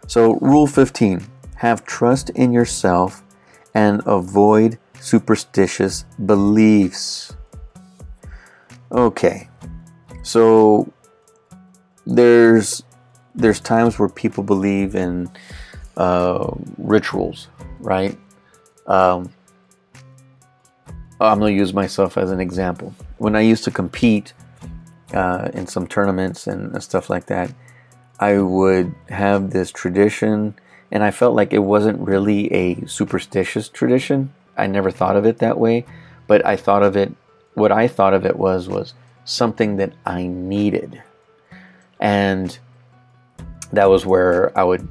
So, 0.06 0.34
rule 0.36 0.66
15 0.66 1.24
have 1.56 1.84
trust 1.84 2.30
in 2.30 2.52
yourself 2.52 3.22
and 3.74 4.02
avoid 4.06 4.78
superstitious 5.00 6.04
beliefs. 6.24 7.36
Okay, 8.92 9.48
so 10.22 10.92
there's 12.06 12.82
there's 13.34 13.60
times 13.60 13.98
where 13.98 14.08
people 14.08 14.42
believe 14.42 14.94
in 14.94 15.30
uh, 15.96 16.52
rituals, 16.78 17.48
right? 17.78 18.18
Um, 18.86 19.32
I'm 21.20 21.38
gonna 21.38 21.52
use 21.52 21.72
myself 21.72 22.16
as 22.16 22.30
an 22.30 22.40
example. 22.40 22.94
When 23.18 23.36
I 23.36 23.40
used 23.40 23.64
to 23.64 23.70
compete 23.70 24.32
uh, 25.12 25.50
in 25.52 25.66
some 25.66 25.86
tournaments 25.86 26.46
and 26.46 26.82
stuff 26.82 27.10
like 27.10 27.26
that, 27.26 27.52
I 28.18 28.38
would 28.38 28.94
have 29.08 29.50
this 29.50 29.72
tradition, 29.72 30.54
and 30.90 31.02
I 31.02 31.10
felt 31.10 31.34
like 31.34 31.52
it 31.52 31.60
wasn't 31.60 32.00
really 32.00 32.52
a 32.52 32.86
superstitious 32.86 33.68
tradition. 33.68 34.32
I 34.56 34.66
never 34.66 34.90
thought 34.90 35.16
of 35.16 35.24
it 35.24 35.38
that 35.38 35.58
way, 35.58 35.86
but 36.26 36.44
I 36.44 36.56
thought 36.56 36.82
of 36.82 36.96
it. 36.96 37.12
What 37.54 37.72
I 37.72 37.88
thought 37.88 38.14
of 38.14 38.26
it 38.26 38.36
was 38.36 38.68
was 38.68 38.94
something 39.24 39.76
that 39.76 39.92
I 40.04 40.26
needed, 40.26 41.02
and 41.98 42.56
that 43.72 43.88
was 43.88 44.04
where 44.04 44.56
I 44.58 44.64
would. 44.64 44.86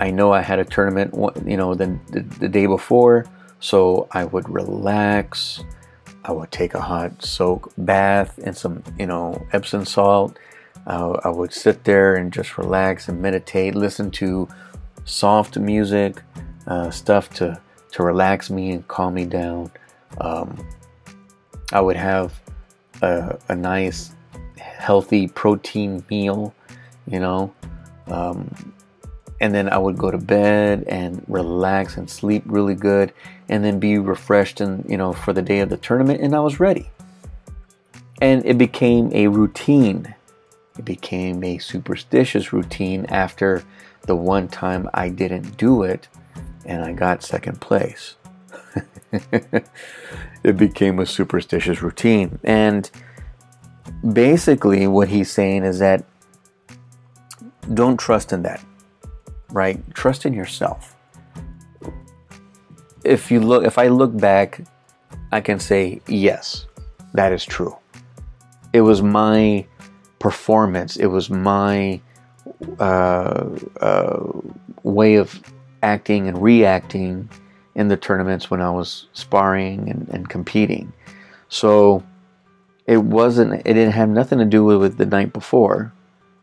I 0.00 0.10
know 0.10 0.32
I 0.32 0.40
had 0.40 0.58
a 0.58 0.64
tournament, 0.64 1.14
you 1.46 1.56
know, 1.56 1.74
the, 1.74 1.98
the, 2.10 2.20
the 2.20 2.48
day 2.48 2.66
before, 2.66 3.26
so 3.60 4.08
I 4.10 4.24
would 4.24 4.48
relax. 4.50 5.62
I 6.24 6.32
would 6.32 6.50
take 6.50 6.74
a 6.74 6.80
hot 6.80 7.22
soak 7.22 7.72
bath 7.76 8.38
and 8.38 8.56
some, 8.56 8.82
you 8.98 9.06
know, 9.06 9.46
Epsom 9.52 9.84
salt 9.84 10.38
I 10.86 11.30
would 11.30 11.52
sit 11.52 11.84
there 11.84 12.16
and 12.16 12.32
just 12.32 12.58
relax 12.58 13.08
and 13.08 13.20
meditate, 13.20 13.74
listen 13.74 14.10
to 14.12 14.48
soft 15.04 15.56
music, 15.58 16.22
uh, 16.66 16.90
stuff 16.90 17.30
to, 17.34 17.60
to 17.92 18.02
relax 18.02 18.50
me 18.50 18.70
and 18.72 18.86
calm 18.88 19.14
me 19.14 19.24
down. 19.24 19.70
Um, 20.20 20.66
I 21.72 21.80
would 21.80 21.96
have 21.96 22.38
a, 23.02 23.38
a, 23.48 23.56
nice, 23.56 24.12
healthy 24.58 25.28
protein 25.28 26.04
meal, 26.10 26.54
you 27.06 27.18
know, 27.18 27.52
um, 28.08 28.73
and 29.44 29.54
then 29.54 29.68
I 29.68 29.78
would 29.78 29.98
go 29.98 30.10
to 30.10 30.18
bed 30.18 30.84
and 30.88 31.24
relax 31.28 31.96
and 31.96 32.08
sleep 32.08 32.42
really 32.46 32.74
good, 32.74 33.12
and 33.48 33.64
then 33.64 33.78
be 33.78 33.98
refreshed 33.98 34.60
and 34.60 34.84
you 34.88 34.96
know 34.96 35.12
for 35.12 35.32
the 35.32 35.42
day 35.42 35.60
of 35.60 35.68
the 35.68 35.76
tournament, 35.76 36.20
and 36.20 36.34
I 36.34 36.40
was 36.40 36.58
ready. 36.60 36.90
And 38.20 38.44
it 38.46 38.58
became 38.58 39.10
a 39.12 39.28
routine 39.28 40.14
it 40.78 40.84
became 40.84 41.44
a 41.44 41.58
superstitious 41.58 42.52
routine 42.52 43.06
after 43.06 43.62
the 44.02 44.16
one 44.16 44.48
time 44.48 44.88
I 44.92 45.08
didn't 45.08 45.56
do 45.56 45.82
it 45.82 46.08
and 46.64 46.82
I 46.82 46.92
got 46.92 47.22
second 47.22 47.60
place. 47.60 48.16
it 49.12 50.56
became 50.56 50.98
a 50.98 51.06
superstitious 51.06 51.80
routine. 51.80 52.40
And 52.42 52.90
basically, 54.12 54.86
what 54.86 55.08
he's 55.08 55.30
saying 55.30 55.64
is 55.64 55.78
that 55.78 56.04
don't 57.72 57.98
trust 57.98 58.32
in 58.32 58.42
that, 58.42 58.64
right? 59.54 59.78
Trust 59.94 60.26
in 60.26 60.34
yourself. 60.34 60.96
If 63.04 63.30
you 63.30 63.40
look, 63.40 63.64
if 63.64 63.78
I 63.78 63.88
look 63.88 64.14
back, 64.16 64.60
I 65.30 65.40
can 65.40 65.58
say, 65.60 66.00
yes, 66.08 66.66
that 67.14 67.32
is 67.32 67.44
true. 67.44 67.76
It 68.72 68.80
was 68.80 69.00
my 69.00 69.64
performance, 70.18 70.96
it 70.96 71.06
was 71.06 71.30
my 71.30 72.00
uh, 72.80 73.48
uh, 73.80 74.32
way 74.82 75.14
of 75.14 75.40
acting 75.82 76.26
and 76.28 76.42
reacting 76.42 77.28
in 77.74 77.88
the 77.88 77.96
tournaments 77.96 78.50
when 78.50 78.60
I 78.60 78.70
was 78.70 79.06
sparring 79.12 79.88
and, 79.88 80.08
and 80.08 80.28
competing. 80.28 80.92
So 81.48 82.02
it 82.86 82.98
wasn't, 82.98 83.54
it 83.54 83.74
didn't 83.74 83.92
have 83.92 84.08
nothing 84.08 84.38
to 84.38 84.44
do 84.44 84.64
with, 84.64 84.78
with 84.78 84.96
the 84.96 85.06
night 85.06 85.32
before. 85.32 85.92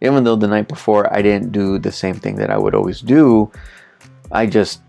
Even 0.02 0.24
though 0.24 0.36
the 0.36 0.48
night 0.48 0.68
before 0.68 1.12
I 1.14 1.22
didn't 1.22 1.52
do 1.52 1.78
the 1.78 1.92
same 1.92 2.16
thing 2.16 2.36
that 2.38 2.50
I 2.50 2.58
would 2.58 2.76
always 2.76 3.02
do, 3.02 3.52
I 4.32 4.46
just 4.46 4.82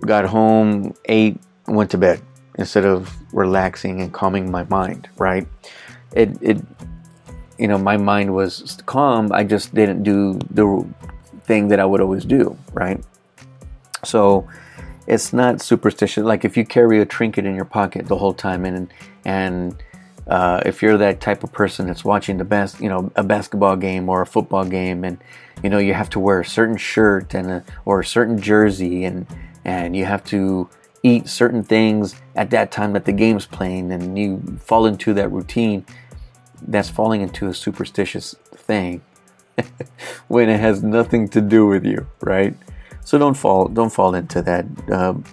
got 0.00 0.24
home, 0.24 0.94
ate, 1.06 1.40
went 1.66 1.90
to 1.90 1.98
bed 1.98 2.22
instead 2.56 2.84
of 2.84 3.12
relaxing 3.32 4.00
and 4.00 4.12
calming 4.12 4.50
my 4.50 4.64
mind, 4.64 5.08
right? 5.18 5.46
It, 6.12 6.30
it, 6.40 6.58
you 7.58 7.68
know, 7.68 7.78
my 7.78 7.96
mind 7.96 8.34
was 8.34 8.78
calm. 8.86 9.32
I 9.32 9.44
just 9.44 9.74
didn't 9.74 10.02
do 10.02 10.38
the 10.50 10.86
thing 11.44 11.68
that 11.68 11.80
I 11.80 11.84
would 11.84 12.00
always 12.00 12.24
do, 12.24 12.56
right? 12.72 13.02
So 14.04 14.46
it's 15.06 15.32
not 15.32 15.60
superstition. 15.60 16.24
Like 16.24 16.44
if 16.44 16.56
you 16.56 16.64
carry 16.64 17.00
a 17.00 17.06
trinket 17.06 17.46
in 17.46 17.54
your 17.54 17.64
pocket 17.64 18.06
the 18.06 18.16
whole 18.16 18.34
time, 18.34 18.64
and 18.64 18.92
and 19.24 19.82
uh, 20.28 20.60
if 20.66 20.82
you're 20.82 20.98
that 20.98 21.20
type 21.20 21.42
of 21.42 21.52
person 21.52 21.86
that's 21.86 22.04
watching 22.04 22.36
the 22.36 22.44
best, 22.44 22.80
you 22.80 22.88
know, 22.88 23.10
a 23.16 23.22
basketball 23.22 23.76
game 23.76 24.08
or 24.08 24.20
a 24.20 24.26
football 24.26 24.64
game, 24.64 25.04
and 25.04 25.18
you 25.62 25.70
know 25.70 25.78
you 25.78 25.94
have 25.94 26.10
to 26.10 26.20
wear 26.20 26.40
a 26.40 26.44
certain 26.44 26.76
shirt 26.76 27.34
and 27.34 27.50
a, 27.50 27.64
or 27.84 28.00
a 28.00 28.04
certain 28.04 28.40
jersey, 28.40 29.04
and 29.04 29.26
and 29.64 29.96
you 29.96 30.04
have 30.04 30.24
to 30.24 30.68
eat 31.02 31.28
certain 31.28 31.62
things 31.62 32.14
at 32.34 32.50
that 32.50 32.70
time 32.70 32.92
that 32.92 33.06
the 33.06 33.12
game's 33.12 33.46
playing, 33.46 33.90
and 33.90 34.18
you 34.18 34.58
fall 34.60 34.84
into 34.84 35.14
that 35.14 35.30
routine. 35.32 35.84
That's 36.60 36.90
falling 36.90 37.22
into 37.22 37.48
a 37.48 37.54
superstitious 37.54 38.34
thing 38.54 39.00
when 40.28 40.48
it 40.48 40.60
has 40.60 40.82
nothing 40.82 41.28
to 41.28 41.40
do 41.40 41.66
with 41.66 41.86
you, 41.86 42.06
right? 42.20 42.54
So 43.02 43.16
don't 43.16 43.34
fall 43.34 43.68
don't 43.68 43.92
fall 43.92 44.14
into 44.14 44.42
that. 44.42 44.66
Um, 44.90 45.24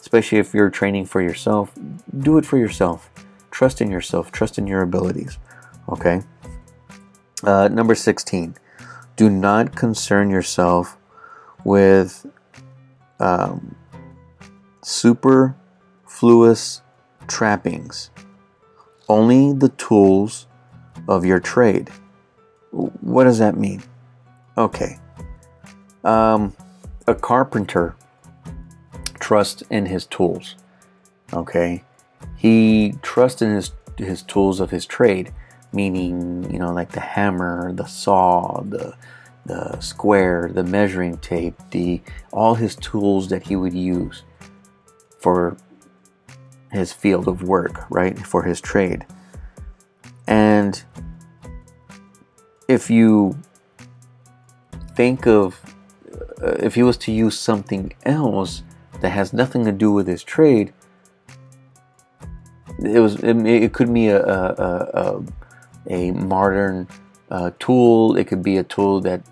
especially 0.00 0.36
if 0.36 0.52
you're 0.52 0.68
training 0.68 1.06
for 1.06 1.22
yourself, 1.22 1.72
do 2.18 2.36
it 2.36 2.44
for 2.44 2.58
yourself. 2.58 3.08
Trust 3.54 3.80
in 3.80 3.88
yourself. 3.88 4.32
Trust 4.32 4.58
in 4.58 4.66
your 4.66 4.82
abilities. 4.82 5.38
Okay. 5.88 6.22
Uh, 7.44 7.68
number 7.68 7.94
sixteen. 7.94 8.56
Do 9.14 9.30
not 9.30 9.76
concern 9.76 10.28
yourself 10.28 10.96
with 11.62 12.26
um, 13.20 13.76
superfluous 14.82 16.82
trappings. 17.28 18.10
Only 19.08 19.52
the 19.52 19.68
tools 19.68 20.48
of 21.06 21.24
your 21.24 21.38
trade. 21.38 21.90
What 22.72 23.22
does 23.22 23.38
that 23.38 23.56
mean? 23.56 23.84
Okay. 24.58 24.98
Um, 26.02 26.56
a 27.06 27.14
carpenter 27.14 27.94
trusts 29.20 29.62
in 29.70 29.86
his 29.86 30.06
tools. 30.06 30.56
Okay, 31.32 31.84
he 32.44 32.92
trusts 33.00 33.40
in 33.40 33.54
his 33.54 33.72
his 33.96 34.22
tools 34.22 34.60
of 34.60 34.70
his 34.70 34.84
trade, 34.84 35.32
meaning 35.72 36.50
you 36.52 36.58
know 36.58 36.74
like 36.74 36.92
the 36.92 37.00
hammer, 37.00 37.72
the 37.72 37.86
saw, 37.86 38.60
the 38.60 38.94
the 39.46 39.80
square, 39.80 40.50
the 40.52 40.62
measuring 40.62 41.16
tape, 41.16 41.54
the 41.70 42.02
all 42.34 42.54
his 42.54 42.76
tools 42.76 43.30
that 43.30 43.44
he 43.44 43.56
would 43.56 43.72
use 43.72 44.24
for 45.20 45.56
his 46.70 46.92
field 46.92 47.28
of 47.28 47.42
work, 47.44 47.86
right? 47.88 48.18
For 48.18 48.42
his 48.42 48.60
trade. 48.60 49.06
And 50.26 50.82
if 52.68 52.90
you 52.90 53.38
think 54.94 55.26
of 55.26 55.62
uh, 56.42 56.56
if 56.60 56.74
he 56.74 56.82
was 56.82 56.98
to 56.98 57.10
use 57.10 57.38
something 57.38 57.94
else 58.04 58.62
that 59.00 59.08
has 59.08 59.32
nothing 59.32 59.64
to 59.64 59.72
do 59.72 59.90
with 59.90 60.06
his 60.06 60.22
trade, 60.22 60.74
it 62.86 63.00
was 63.00 63.16
it, 63.22 63.36
it 63.46 63.72
could 63.72 63.92
be 63.92 64.08
a 64.08 64.22
a, 64.22 64.44
a, 64.94 65.22
a 65.88 66.10
modern 66.12 66.88
uh, 67.30 67.50
tool. 67.58 68.16
It 68.16 68.26
could 68.26 68.42
be 68.42 68.56
a 68.56 68.64
tool 68.64 69.00
that 69.00 69.22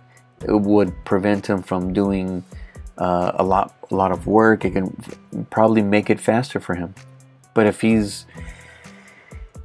would 0.49 0.93
prevent 1.05 1.47
him 1.47 1.63
from 1.63 1.93
doing 1.93 2.45
uh, 2.99 3.33
a 3.35 3.45
lot 3.45 3.75
a 3.91 3.95
lot 3.95 4.13
of 4.13 4.27
work. 4.27 4.65
It 4.65 4.73
can 4.73 5.47
probably 5.51 5.83
make 5.83 6.11
it 6.11 6.21
faster 6.21 6.61
for 6.61 6.75
him. 6.75 6.95
But 7.55 7.67
if 7.67 7.81
he's 7.81 8.27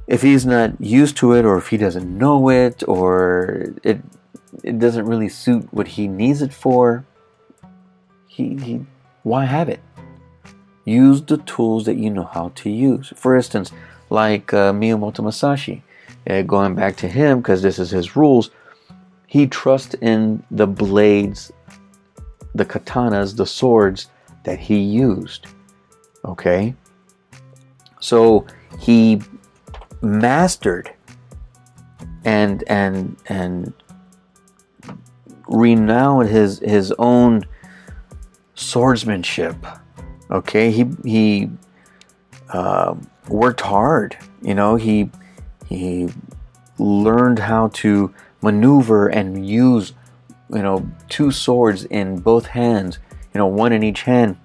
if 0.06 0.22
he's 0.22 0.46
not 0.46 0.80
used 0.80 1.16
to 1.18 1.32
it, 1.32 1.44
or 1.44 1.58
if 1.58 1.68
he 1.68 1.76
doesn't 1.76 2.06
know 2.06 2.48
it, 2.48 2.82
or 2.88 3.74
it 3.82 4.00
it 4.62 4.78
doesn't 4.78 5.06
really 5.06 5.28
suit 5.28 5.68
what 5.72 5.88
he 5.88 6.08
needs 6.08 6.42
it 6.42 6.52
for, 6.52 7.04
he, 8.26 8.56
he 8.56 8.86
why 9.22 9.44
have 9.44 9.68
it? 9.68 9.80
Use 10.88 11.20
the 11.22 11.36
tools 11.38 11.84
that 11.84 11.96
you 11.96 12.08
know 12.08 12.24
how 12.24 12.50
to 12.56 12.70
use. 12.70 13.12
For 13.14 13.36
instance, 13.36 13.72
like 14.08 14.54
uh, 14.54 14.72
Miyamoto 14.72 15.22
Musashi, 15.22 15.82
uh, 16.28 16.42
going 16.42 16.74
back 16.74 16.96
to 16.96 17.08
him 17.08 17.38
because 17.40 17.60
this 17.60 17.78
is 17.78 17.90
his 17.90 18.16
rules, 18.16 18.50
he 19.26 19.46
trusts 19.46 19.94
in 20.00 20.42
the 20.50 20.66
blades, 20.66 21.52
the 22.54 22.64
katanas, 22.64 23.36
the 23.36 23.44
swords 23.44 24.08
that 24.44 24.58
he 24.58 24.78
used. 24.78 25.46
Okay? 26.24 26.74
So 28.00 28.46
he 28.78 29.20
mastered 30.00 30.90
and 32.24 32.64
and 32.68 33.16
and 33.26 33.72
renowned 35.48 36.28
his 36.28 36.60
his 36.60 36.92
own 36.98 37.44
swordsmanship. 38.54 39.56
Okay, 40.30 40.70
he 40.70 40.86
he 41.04 41.50
uh, 42.50 42.94
worked 43.28 43.60
hard. 43.62 44.16
You 44.42 44.54
know, 44.54 44.76
he 44.76 45.10
he 45.66 46.08
learned 46.78 47.38
how 47.38 47.68
to 47.68 48.14
maneuver 48.42 49.08
and 49.08 49.48
use 49.48 49.94
you 50.52 50.62
know 50.62 50.90
two 51.08 51.30
swords 51.30 51.84
in 51.84 52.18
both 52.18 52.46
hands. 52.46 52.98
You 53.34 53.38
know, 53.38 53.46
one 53.46 53.72
in 53.72 53.82
each 53.82 54.02
hand, 54.02 54.36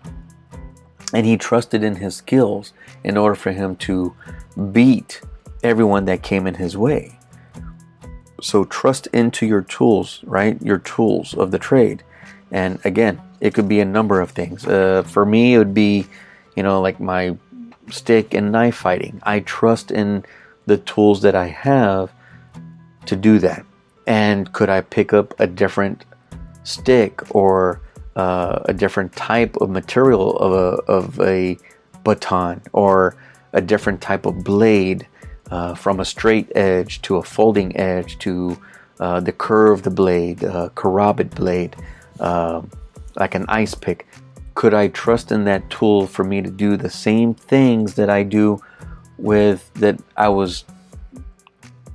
and 1.13 1.25
he 1.25 1.37
trusted 1.37 1.83
in 1.83 1.95
his 1.95 2.15
skills 2.15 2.73
in 3.03 3.17
order 3.17 3.35
for 3.35 3.51
him 3.51 3.75
to 3.77 4.15
beat 4.71 5.21
everyone 5.63 6.05
that 6.05 6.21
came 6.21 6.47
in 6.47 6.55
his 6.55 6.77
way. 6.77 7.17
So 8.41 8.65
trust 8.65 9.07
into 9.07 9.45
your 9.45 9.61
tools, 9.61 10.21
right? 10.25 10.61
Your 10.61 10.79
tools 10.79 11.33
of 11.33 11.51
the 11.51 11.59
trade. 11.59 12.03
And 12.53 12.79
again, 12.85 13.19
it 13.41 13.53
could 13.53 13.67
be 13.67 13.81
a 13.81 13.85
number 13.85 14.21
of 14.21 14.31
things. 14.31 14.65
Uh, 14.65 15.03
for 15.05 15.25
me, 15.25 15.55
it 15.55 15.57
would 15.57 15.73
be, 15.73 16.05
you 16.55 16.63
know, 16.63 16.79
like 16.79 16.99
my 16.99 17.35
stick 17.89 18.33
and 18.33 18.51
knife 18.51 18.75
fighting. 18.75 19.19
I 19.23 19.41
trust 19.41 19.91
in 19.91 20.23
the 20.65 20.77
tools 20.77 21.21
that 21.23 21.35
I 21.35 21.47
have 21.47 22.13
to 23.07 23.15
do 23.15 23.39
that. 23.39 23.65
And 24.07 24.51
could 24.53 24.69
I 24.69 24.81
pick 24.81 25.13
up 25.13 25.33
a 25.39 25.47
different 25.47 26.05
stick 26.63 27.21
or 27.35 27.81
uh, 28.15 28.59
a 28.65 28.73
different 28.73 29.13
type 29.15 29.57
of 29.57 29.69
material 29.69 30.37
of 30.37 30.53
a, 30.53 30.91
of 30.91 31.19
a 31.19 31.57
baton 32.03 32.61
or 32.71 33.15
a 33.53 33.61
different 33.61 34.01
type 34.01 34.25
of 34.25 34.43
blade 34.43 35.07
uh, 35.49 35.73
from 35.73 35.99
a 35.99 36.05
straight 36.05 36.51
edge 36.55 37.01
to 37.01 37.17
a 37.17 37.23
folding 37.23 37.75
edge 37.77 38.17
to 38.19 38.57
uh, 38.99 39.19
the 39.19 39.31
curved 39.31 39.93
blade, 39.95 40.43
uh, 40.43 40.69
karambit 40.75 41.33
blade. 41.35 41.75
Um, 42.23 42.71
like 43.17 43.35
an 43.35 43.45
ice 43.49 43.75
pick, 43.75 44.07
could 44.55 44.73
I 44.73 44.87
trust 44.87 45.31
in 45.31 45.43
that 45.43 45.69
tool 45.69 46.07
for 46.07 46.23
me 46.23 46.41
to 46.41 46.49
do 46.49 46.77
the 46.77 46.89
same 46.89 47.33
things 47.33 47.95
that 47.95 48.09
I 48.09 48.23
do 48.23 48.61
with 49.17 49.71
that 49.75 49.99
I 50.15 50.29
was 50.29 50.63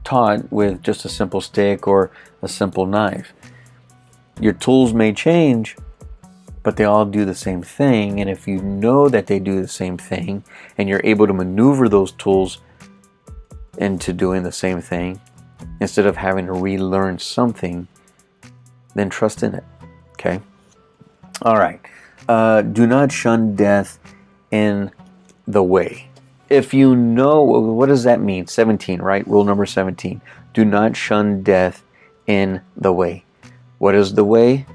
taught 0.05 0.53
with 0.53 0.83
just 0.83 1.05
a 1.05 1.09
simple 1.09 1.41
stick 1.41 1.89
or 1.89 2.11
a 2.43 2.49
simple 2.49 2.85
knife? 2.85 3.33
Your 4.39 4.53
tools 4.53 4.93
may 4.93 5.15
change, 5.15 5.77
but 6.63 6.77
they 6.77 6.85
all 6.85 7.07
do 7.07 7.25
the 7.25 7.35
same 7.35 7.63
thing. 7.63 8.21
And 8.21 8.29
if 8.29 8.47
you 8.47 8.61
know 8.61 9.09
that 9.09 9.29
they 9.29 9.39
do 9.39 9.63
the 9.63 9.67
same 9.69 9.97
thing 9.97 10.45
and 10.77 10.91
you're 10.91 11.01
able 11.05 11.27
to 11.27 11.33
maneuver 11.33 11.89
those 11.89 12.13
tools 12.13 12.59
into 13.79 14.13
doing 14.13 14.43
the 14.43 14.53
same 14.53 14.83
thing 14.83 15.21
instead 15.81 16.05
of 16.05 16.17
having 16.17 16.47
to 16.47 16.53
relearn 16.53 17.19
something, 17.19 17.89
then 18.95 19.09
trust 19.09 19.43
in 19.43 19.55
it. 19.55 19.65
Okay? 20.19 20.41
All 21.43 21.57
right. 21.57 21.81
Uh, 22.29 22.63
do 22.63 22.87
not 22.87 23.13
shun 23.13 23.55
death 23.55 24.01
in 24.51 24.91
the 25.47 25.63
way. 25.63 26.09
If 26.49 26.75
you 26.75 26.97
know, 26.97 27.43
what 27.43 27.87
does 27.87 28.03
that 28.05 28.21
mean? 28.21 28.47
17, 28.47 29.01
right? 29.01 29.27
Rule 29.29 29.45
number 29.45 29.65
17. 29.65 30.21
Do 30.55 30.65
not 30.65 30.97
shun 30.97 31.43
death 31.43 31.85
in 32.27 32.61
the 32.77 32.93
way. 32.93 33.25
What 33.79 33.95
is 33.95 34.15
the 34.15 34.25
way? 34.25 34.67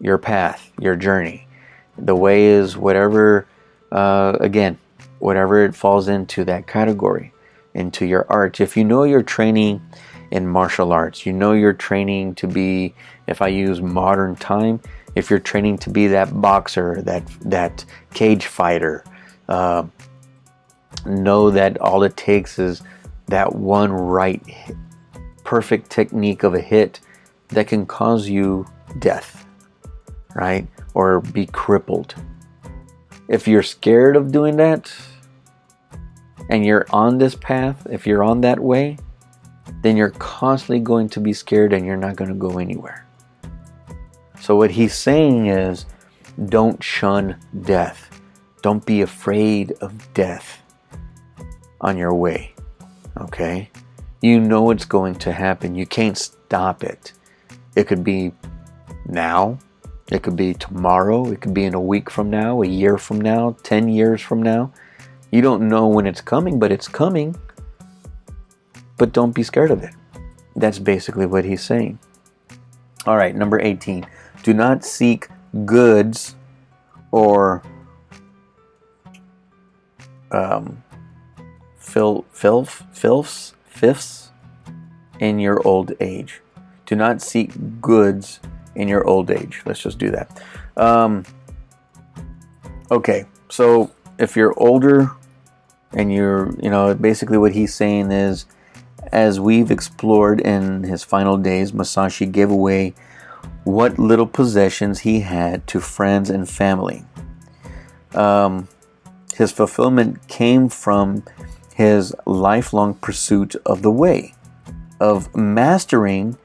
Your 0.00 0.18
path, 0.18 0.70
your 0.78 0.94
journey. 0.94 1.48
The 1.96 2.14
way 2.14 2.46
is 2.46 2.76
whatever, 2.76 3.46
uh, 3.90 4.36
again, 4.40 4.78
whatever 5.18 5.64
it 5.64 5.74
falls 5.74 6.06
into 6.06 6.44
that 6.44 6.68
category, 6.68 7.32
into 7.74 8.06
your 8.06 8.24
art. 8.28 8.60
If 8.60 8.76
you 8.76 8.84
know 8.84 9.02
you're 9.02 9.22
training 9.22 9.82
in 10.30 10.46
martial 10.46 10.92
arts, 10.92 11.24
you 11.24 11.32
know 11.32 11.52
you're 11.52 11.72
training 11.72 12.34
to 12.36 12.46
be, 12.46 12.94
if 13.26 13.40
I 13.40 13.48
use 13.48 13.80
modern 13.80 14.36
time, 14.36 14.80
if 15.14 15.30
you're 15.30 15.38
training 15.38 15.78
to 15.78 15.90
be 15.90 16.06
that 16.08 16.40
boxer, 16.40 17.02
that 17.02 17.26
that 17.40 17.84
cage 18.12 18.46
fighter, 18.46 19.04
uh, 19.48 19.84
know 21.06 21.50
that 21.50 21.78
all 21.80 22.02
it 22.02 22.16
takes 22.16 22.58
is 22.58 22.82
that 23.26 23.54
one 23.54 23.92
right, 23.92 24.42
perfect 25.44 25.90
technique 25.90 26.42
of 26.42 26.54
a 26.54 26.60
hit 26.60 27.00
that 27.48 27.68
can 27.68 27.86
cause 27.86 28.28
you 28.28 28.66
death, 28.98 29.46
right? 30.34 30.66
Or 30.94 31.20
be 31.20 31.46
crippled. 31.46 32.14
If 33.28 33.48
you're 33.48 33.62
scared 33.62 34.16
of 34.16 34.32
doing 34.32 34.56
that 34.56 34.92
and 36.50 36.64
you're 36.64 36.86
on 36.90 37.18
this 37.18 37.34
path, 37.34 37.86
if 37.90 38.06
you're 38.06 38.24
on 38.24 38.40
that 38.42 38.58
way, 38.58 38.98
then 39.82 39.96
you're 39.96 40.10
constantly 40.10 40.80
going 40.80 41.08
to 41.10 41.20
be 41.20 41.32
scared 41.32 41.72
and 41.72 41.86
you're 41.86 41.96
not 41.96 42.16
going 42.16 42.28
to 42.28 42.34
go 42.34 42.58
anywhere. 42.58 43.06
So, 44.40 44.56
what 44.56 44.70
he's 44.70 44.94
saying 44.94 45.46
is 45.46 45.86
don't 46.48 46.82
shun 46.82 47.36
death, 47.62 48.20
don't 48.62 48.84
be 48.84 49.02
afraid 49.02 49.72
of 49.80 50.14
death 50.14 50.62
on 51.80 51.96
your 51.96 52.14
way. 52.14 52.54
Okay? 53.18 53.70
You 54.20 54.40
know 54.40 54.70
it's 54.70 54.84
going 54.84 55.16
to 55.16 55.32
happen, 55.32 55.74
you 55.74 55.86
can't 55.86 56.16
stop 56.16 56.82
it. 56.82 57.12
It 57.76 57.86
could 57.86 58.02
be 58.02 58.32
now, 59.06 59.58
it 60.10 60.22
could 60.22 60.36
be 60.36 60.54
tomorrow, 60.54 61.30
it 61.30 61.40
could 61.40 61.54
be 61.54 61.64
in 61.64 61.74
a 61.74 61.80
week 61.80 62.10
from 62.10 62.30
now, 62.30 62.62
a 62.62 62.66
year 62.66 62.98
from 62.98 63.20
now, 63.20 63.56
10 63.62 63.88
years 63.88 64.20
from 64.20 64.42
now. 64.42 64.72
You 65.30 65.42
don't 65.42 65.68
know 65.68 65.86
when 65.86 66.06
it's 66.06 66.20
coming, 66.20 66.58
but 66.58 66.72
it's 66.72 66.88
coming. 66.88 67.36
But 68.98 69.12
don't 69.12 69.32
be 69.32 69.42
scared 69.42 69.70
of 69.70 69.82
it. 69.82 69.94
That's 70.56 70.78
basically 70.78 71.26
what 71.26 71.44
he's 71.44 71.62
saying. 71.62 71.98
All 73.06 73.16
right, 73.16 73.34
number 73.34 73.60
18. 73.60 74.06
Do 74.42 74.52
not 74.52 74.84
seek 74.84 75.28
goods 75.64 76.34
or 77.10 77.62
um, 80.30 80.82
fil- 81.76 82.26
filth, 82.32 82.84
filths, 82.92 83.54
fifths 83.64 84.30
in 85.20 85.38
your 85.38 85.66
old 85.66 85.92
age. 86.00 86.40
Do 86.86 86.96
not 86.96 87.22
seek 87.22 87.80
goods 87.80 88.40
in 88.74 88.88
your 88.88 89.06
old 89.06 89.30
age. 89.30 89.62
Let's 89.66 89.80
just 89.80 89.98
do 89.98 90.10
that. 90.10 90.42
Um, 90.76 91.24
okay, 92.90 93.26
so 93.48 93.90
if 94.18 94.36
you're 94.36 94.54
older 94.58 95.10
and 95.92 96.12
you're, 96.12 96.54
you 96.62 96.70
know, 96.70 96.94
basically 96.94 97.38
what 97.38 97.52
he's 97.52 97.74
saying 97.74 98.10
is, 98.12 98.46
as 99.12 99.40
we've 99.40 99.70
explored 99.70 100.40
in 100.40 100.82
his 100.84 101.04
final 101.04 101.36
days, 101.36 101.72
Musashi 101.72 102.26
gave 102.26 102.50
away 102.50 102.94
what 103.64 103.98
little 103.98 104.26
possessions 104.26 105.00
he 105.00 105.20
had 105.20 105.66
to 105.68 105.80
friends 105.80 106.30
and 106.30 106.48
family. 106.48 107.04
Um, 108.14 108.68
his 109.34 109.52
fulfillment 109.52 110.26
came 110.28 110.68
from 110.68 111.24
his 111.74 112.14
lifelong 112.26 112.94
pursuit 112.94 113.54
of 113.64 113.82
the 113.82 113.90
way, 113.90 114.34
of 115.00 115.34
mastering 115.36 116.36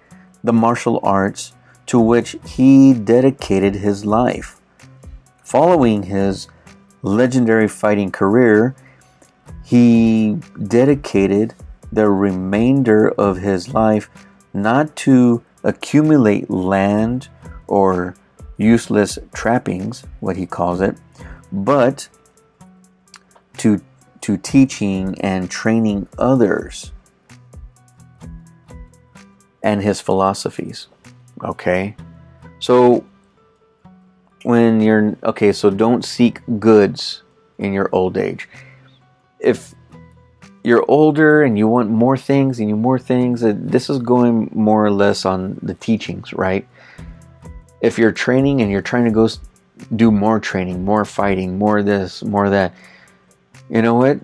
the 0.43 0.53
martial 0.53 0.99
arts 1.01 1.53
to 1.87 1.99
which 1.99 2.35
he 2.45 2.93
dedicated 2.93 3.75
his 3.75 4.05
life. 4.05 4.59
Following 5.43 6.03
his 6.03 6.47
legendary 7.01 7.67
fighting 7.67 8.11
career, 8.11 8.75
he 9.63 10.37
dedicated 10.67 11.55
the 11.93 12.09
remainder 12.09 13.09
of 13.09 13.37
his 13.37 13.73
life 13.73 14.09
not 14.53 14.95
to 14.95 15.43
accumulate 15.63 16.49
land 16.49 17.29
or 17.67 18.15
useless 18.57 19.19
trappings, 19.33 20.03
what 20.19 20.35
he 20.35 20.45
calls 20.45 20.81
it, 20.81 20.97
but 21.51 22.07
to, 23.57 23.81
to 24.21 24.37
teaching 24.37 25.19
and 25.21 25.49
training 25.49 26.07
others 26.17 26.91
and 29.61 29.81
his 29.81 30.01
philosophies. 30.01 30.87
Okay? 31.43 31.95
So, 32.59 33.05
when 34.43 34.81
you're 34.81 35.15
okay, 35.23 35.51
so 35.53 35.69
don't 35.69 36.03
seek 36.03 36.41
goods 36.59 37.23
in 37.57 37.71
your 37.71 37.89
old 37.91 38.17
age. 38.17 38.49
If 39.39 39.73
you're 40.63 40.85
older 40.87 41.43
and 41.43 41.57
you 41.57 41.67
want 41.67 41.89
more 41.89 42.17
things 42.17 42.59
and 42.59 42.69
you 42.69 42.75
more 42.75 42.97
things, 42.97 43.43
uh, 43.43 43.53
this 43.55 43.89
is 43.89 43.99
going 43.99 44.49
more 44.53 44.85
or 44.85 44.91
less 44.91 45.25
on 45.25 45.59
the 45.61 45.73
teachings, 45.75 46.33
right? 46.33 46.67
If 47.81 47.97
you're 47.97 48.13
training 48.13 48.61
and 48.61 48.71
you're 48.71 48.81
trying 48.81 49.03
to 49.05 49.11
go 49.11 49.27
do 49.95 50.09
more 50.09 50.39
training, 50.39 50.85
more 50.85 51.03
fighting, 51.03 51.57
more 51.57 51.83
this, 51.83 52.23
more 52.23 52.49
that, 52.49 52.73
you 53.69 53.81
know 53.81 53.95
what? 53.95 54.19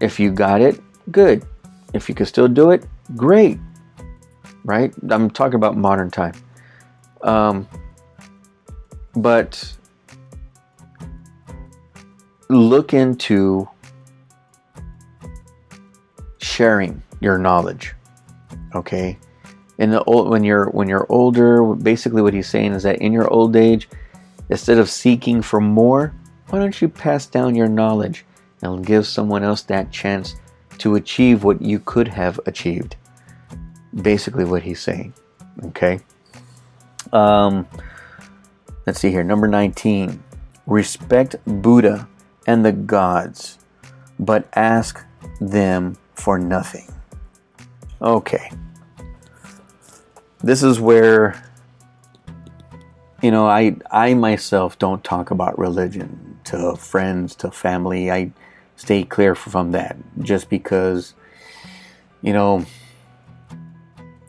If 0.00 0.18
you 0.18 0.32
got 0.32 0.62
it, 0.62 0.80
good. 1.10 1.44
If 1.92 2.08
you 2.08 2.14
can 2.14 2.24
still 2.24 2.48
do 2.48 2.70
it, 2.70 2.84
great. 3.14 3.58
Right? 4.64 4.94
I'm 5.10 5.28
talking 5.30 5.56
about 5.56 5.76
modern 5.76 6.10
time. 6.10 6.34
Um, 7.22 7.68
but 9.14 9.76
look 12.48 12.94
into 12.94 13.68
sharing 16.52 17.02
your 17.20 17.38
knowledge. 17.38 17.94
Okay? 18.74 19.18
In 19.78 19.90
the 19.90 20.04
old 20.04 20.28
when 20.28 20.44
you're 20.44 20.66
when 20.70 20.88
you're 20.88 21.06
older, 21.08 21.74
basically 21.74 22.22
what 22.22 22.34
he's 22.34 22.48
saying 22.48 22.72
is 22.72 22.82
that 22.82 23.00
in 23.00 23.12
your 23.12 23.28
old 23.32 23.56
age, 23.56 23.88
instead 24.50 24.78
of 24.78 24.90
seeking 24.90 25.42
for 25.42 25.60
more, 25.60 26.14
why 26.50 26.58
don't 26.58 26.80
you 26.80 26.88
pass 26.88 27.26
down 27.26 27.54
your 27.54 27.68
knowledge 27.68 28.24
and 28.60 28.86
give 28.86 29.06
someone 29.06 29.42
else 29.42 29.62
that 29.62 29.90
chance 29.90 30.36
to 30.78 30.96
achieve 30.96 31.42
what 31.42 31.60
you 31.62 31.80
could 31.80 32.06
have 32.06 32.38
achieved? 32.46 32.96
Basically 34.02 34.44
what 34.44 34.62
he's 34.62 34.80
saying. 34.80 35.14
Okay? 35.64 36.00
Um 37.12 37.66
let's 38.86 39.00
see 39.00 39.10
here. 39.10 39.24
Number 39.24 39.48
19. 39.48 40.22
Respect 40.66 41.36
Buddha 41.44 42.08
and 42.46 42.64
the 42.64 42.72
gods, 42.72 43.58
but 44.18 44.46
ask 44.54 45.04
them 45.40 45.96
for 46.14 46.38
nothing. 46.38 46.92
Okay. 48.00 48.50
This 50.42 50.62
is 50.62 50.80
where 50.80 51.42
you 53.22 53.30
know, 53.30 53.46
I 53.46 53.76
I 53.90 54.14
myself 54.14 54.78
don't 54.78 55.02
talk 55.04 55.30
about 55.30 55.56
religion 55.58 56.40
to 56.44 56.74
friends, 56.74 57.36
to 57.36 57.52
family. 57.52 58.10
I 58.10 58.32
stay 58.76 59.04
clear 59.04 59.36
from 59.36 59.70
that 59.70 59.96
just 60.20 60.50
because 60.50 61.14
you 62.20 62.32
know 62.32 62.64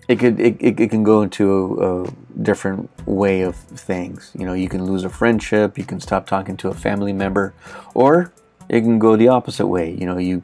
it 0.08 0.20
could 0.20 0.40
it, 0.40 0.58
it, 0.60 0.90
can 0.90 1.02
go 1.04 1.24
into 1.24 1.80
a, 1.82 2.04
a, 2.04 2.14
different 2.44 2.90
way 3.08 3.42
of 3.42 3.56
things 3.56 4.32
you 4.38 4.46
know 4.46 4.54
you 4.54 4.68
can 4.68 4.84
lose 4.86 5.04
a 5.04 5.10
friendship 5.10 5.78
you 5.78 5.84
can 5.84 6.00
stop 6.00 6.26
talking 6.28 6.58
to 6.58 6.68
a 6.68 6.74
family 6.74 7.14
member 7.14 7.54
or 7.94 8.34
it 8.70 8.82
can 8.82 8.98
go 8.98 9.16
the 9.16 9.28
opposite 9.28 9.68
way 9.68 9.92
you 9.92 10.06
know 10.06 10.18
you 10.18 10.44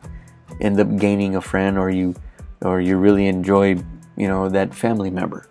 end 0.60 0.80
up 0.80 0.98
gaining 0.98 1.36
a 1.36 1.42
friend 1.42 1.78
or 1.78 1.90
you 1.90 2.16
or 2.62 2.82
you 2.82 2.98
really 2.98 3.28
enjoy 3.28 3.78
you 4.18 4.28
know 4.28 4.50
that 4.50 4.74
family 4.74 5.10
member. 5.10 5.48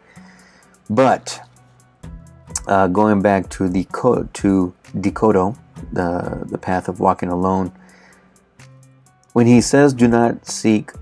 But 0.91 1.41
uh, 2.67 2.89
going 2.89 3.23
back 3.23 3.49
to 3.51 3.69
the 3.69 3.85
to 3.85 4.75
Dokkodo, 4.95 5.57
the 5.93 6.47
the 6.51 6.59
path 6.59 6.89
of 6.89 7.01
walking 7.01 7.29
alone 7.29 7.73
when 9.33 9.47
he 9.47 9.61
says 9.61 9.95
do 9.95 10.09
not 10.09 10.47
seek 10.47 10.93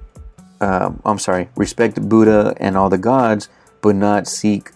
uh, 0.61 0.90
I'm 1.04 1.18
sorry 1.18 1.48
respect 1.57 2.00
Buddha 2.09 2.54
and 2.59 2.76
all 2.76 2.88
the 2.88 2.98
gods 2.98 3.48
but 3.82 3.94
not 3.94 4.26
seek 4.26 4.70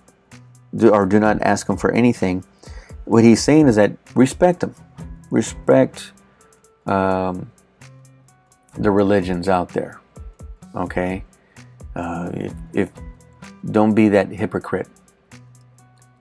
or 0.80 1.06
do 1.06 1.18
not 1.18 1.42
ask 1.42 1.68
him 1.68 1.76
for 1.76 1.90
anything 1.92 2.44
what 3.10 3.24
he's 3.24 3.42
saying 3.42 3.66
is 3.66 3.74
that 3.74 3.90
respect 4.14 4.62
him. 4.62 4.72
Respect 5.32 6.12
um, 6.86 7.50
the 8.76 8.90
religions 8.90 9.48
out 9.48 9.70
there. 9.70 10.00
Okay, 10.74 11.24
uh, 11.94 12.30
if, 12.34 12.54
if 12.72 12.92
don't 13.70 13.94
be 13.94 14.08
that 14.08 14.28
hypocrite. 14.28 14.88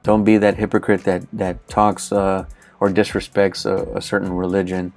Don't 0.04 0.24
be 0.24 0.38
that 0.38 0.56
hypocrite 0.58 1.04
that 1.04 1.26
that 1.34 1.68
talks 1.68 2.12
uh, 2.12 2.46
or 2.80 2.90
disrespects 2.90 3.66
a, 3.66 3.98
a, 3.98 4.02
certain 4.02 4.32
religion 4.32 4.94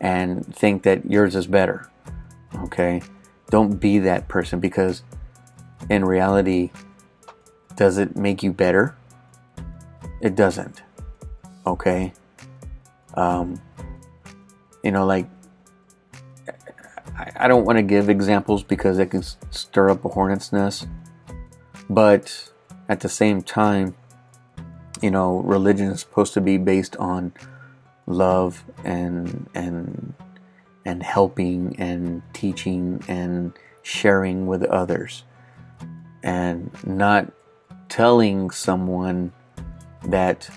and 0.00 0.54
think 0.54 0.82
that 0.82 1.10
yours 1.10 1.34
is 1.34 1.46
better. 1.46 1.90
Okay? 2.60 3.02
Don't 3.50 3.76
be 3.76 3.98
that 4.00 4.28
person 4.28 4.60
because 4.60 5.02
in 5.88 6.04
reality, 6.04 6.70
does 7.76 7.98
it 7.98 8.16
make 8.16 8.42
you 8.42 8.52
better? 8.52 8.96
It 10.20 10.36
doesn't. 10.36 10.82
Okay? 11.66 12.12
Um, 13.14 13.60
you 14.82 14.90
know, 14.90 15.06
like, 15.06 15.26
I, 17.16 17.30
I 17.36 17.48
don't 17.48 17.64
want 17.64 17.78
to 17.78 17.82
give 17.82 18.08
examples 18.08 18.62
because 18.62 18.98
it 18.98 19.10
can 19.10 19.22
stir 19.50 19.90
up 19.90 20.04
a 20.04 20.08
hornet's 20.08 20.52
nest. 20.52 20.88
But 21.88 22.50
at 22.88 23.00
the 23.00 23.08
same 23.08 23.42
time, 23.42 23.94
you 25.00 25.10
know, 25.10 25.38
religion 25.40 25.88
is 25.88 26.00
supposed 26.00 26.34
to 26.34 26.40
be 26.40 26.58
based 26.58 26.96
on 26.96 27.32
love 28.06 28.64
and 28.84 29.48
and 29.54 30.14
and 30.84 31.02
helping 31.02 31.76
and 31.78 32.22
teaching 32.32 33.02
and 33.08 33.52
sharing 33.82 34.46
with 34.46 34.64
others 34.64 35.24
and 36.22 36.70
not 36.84 37.32
telling 37.88 38.50
someone 38.50 39.32
that 40.04 40.48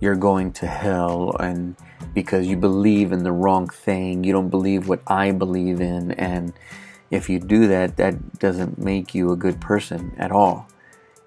you're 0.00 0.16
going 0.16 0.52
to 0.52 0.66
hell 0.66 1.36
and 1.40 1.76
because 2.14 2.46
you 2.46 2.56
believe 2.56 3.12
in 3.12 3.22
the 3.22 3.32
wrong 3.32 3.68
thing. 3.68 4.24
You 4.24 4.32
don't 4.32 4.50
believe 4.50 4.88
what 4.88 5.00
I 5.06 5.32
believe 5.32 5.80
in. 5.80 6.12
And 6.12 6.52
if 7.10 7.28
you 7.28 7.38
do 7.38 7.66
that 7.68 7.96
that 7.96 8.38
doesn't 8.38 8.78
make 8.78 9.14
you 9.14 9.32
a 9.32 9.36
good 9.36 9.60
person 9.60 10.14
at 10.18 10.32
all. 10.32 10.68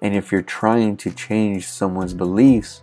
And 0.02 0.14
if 0.14 0.30
you're 0.30 0.42
trying 0.42 0.96
to 0.98 1.10
change 1.10 1.66
someone's 1.66 2.14
beliefs 2.14 2.82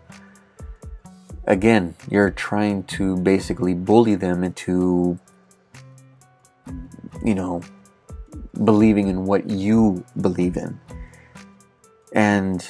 again, 1.46 1.96
you're 2.10 2.32
trying 2.32 2.84
to 2.84 3.18
basically 3.18 3.74
bully 3.74 4.16
them 4.16 4.44
into, 4.44 5.20
you 7.24 7.36
know, 7.36 7.62
believing 8.64 9.08
in 9.08 9.26
what 9.26 9.50
you 9.50 10.04
believe 10.20 10.58
in. 10.58 10.80
And, 12.14 12.68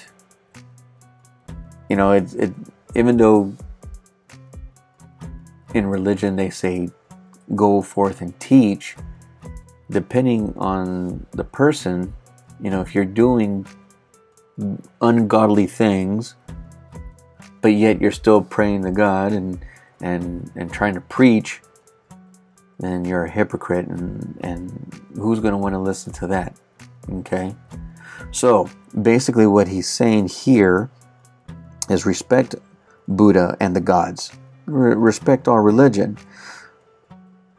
you 1.90 1.96
know, 1.96 2.12
it, 2.12 2.34
it 2.36 2.54
even 2.96 3.18
though 3.18 3.54
in 5.74 5.88
religion 5.88 6.36
they 6.36 6.50
say 6.50 6.90
go 7.56 7.82
forth 7.82 8.22
and 8.22 8.38
teach, 8.40 8.96
depending 9.90 10.54
on 10.58 11.26
the 11.32 11.44
person, 11.44 12.14
you 12.62 12.70
know, 12.70 12.82
if 12.82 12.96
you're 12.96 13.06
doing 13.06 13.66
ungodly 15.02 15.68
things, 15.68 16.36
but 17.62 17.70
yet 17.70 18.02
you're 18.02 18.12
still 18.12 18.42
praying 18.42 18.84
to 18.84 18.92
God 18.92 19.32
and 19.32 19.60
and 20.02 20.52
and 20.56 20.72
trying 20.72 20.94
to 20.94 21.02
preach, 21.02 21.62
then 22.80 23.06
you're 23.06 23.26
a 23.26 23.30
hypocrite, 23.30 23.88
and 23.88 24.38
and 24.42 25.02
who's 25.16 25.40
going 25.40 25.54
to 25.54 25.58
want 25.58 25.74
to 25.74 25.80
listen 25.80 26.12
to 26.14 26.28
that? 26.28 26.56
Okay, 27.10 27.56
so 28.32 28.70
basically, 29.02 29.48
what 29.48 29.68
he's 29.68 29.90
saying 29.90 30.28
here 30.28 30.90
is 31.90 32.06
respect 32.06 32.56
Buddha 33.08 33.58
and 33.60 33.76
the 33.76 33.82
gods, 33.82 34.32
Re- 34.66 34.96
respect 34.96 35.48
our 35.48 35.62
religion, 35.62 36.18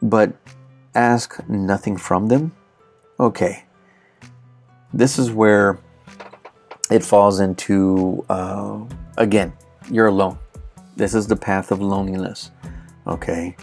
but 0.01 0.33
ask 0.95 1.37
nothing 1.47 1.97
from 1.97 2.27
them. 2.27 2.51
Okay, 3.19 3.63
this 4.93 5.19
is 5.19 5.31
where 5.31 5.79
it 6.89 7.03
falls 7.03 7.39
into 7.39 8.25
uh, 8.29 8.79
again 9.17 9.53
you're 9.91 10.07
alone. 10.07 10.37
This 10.95 11.13
is 11.13 11.27
the 11.27 11.35
path 11.35 11.71
of 11.71 11.81
loneliness. 11.81 12.51
Okay? 13.05 13.55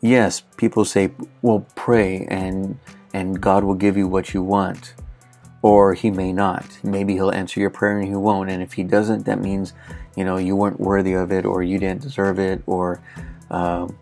Yes, 0.00 0.42
people 0.56 0.84
say, 0.84 1.10
well, 1.42 1.66
pray 1.74 2.26
and 2.30 2.78
and 3.14 3.40
God 3.40 3.64
will 3.64 3.74
give 3.74 3.96
you 3.96 4.06
what 4.06 4.34
you 4.34 4.42
want. 4.42 4.94
Or 5.62 5.94
he 5.94 6.10
may 6.10 6.32
not. 6.32 6.78
Maybe 6.84 7.14
he'll 7.14 7.30
answer 7.30 7.58
your 7.58 7.70
prayer 7.70 7.98
and 7.98 8.06
he 8.06 8.14
won't. 8.14 8.50
And 8.50 8.62
if 8.62 8.74
he 8.74 8.84
doesn't, 8.84 9.24
that 9.24 9.40
means, 9.40 9.72
you 10.18 10.24
know, 10.24 10.36
you 10.36 10.56
weren't 10.56 10.80
worthy 10.80 11.12
of 11.12 11.30
it 11.30 11.44
or 11.46 11.62
you 11.62 11.78
didn't 11.78 12.02
deserve 12.02 12.40
it 12.40 12.60
or 12.66 13.00
um, 13.52 13.96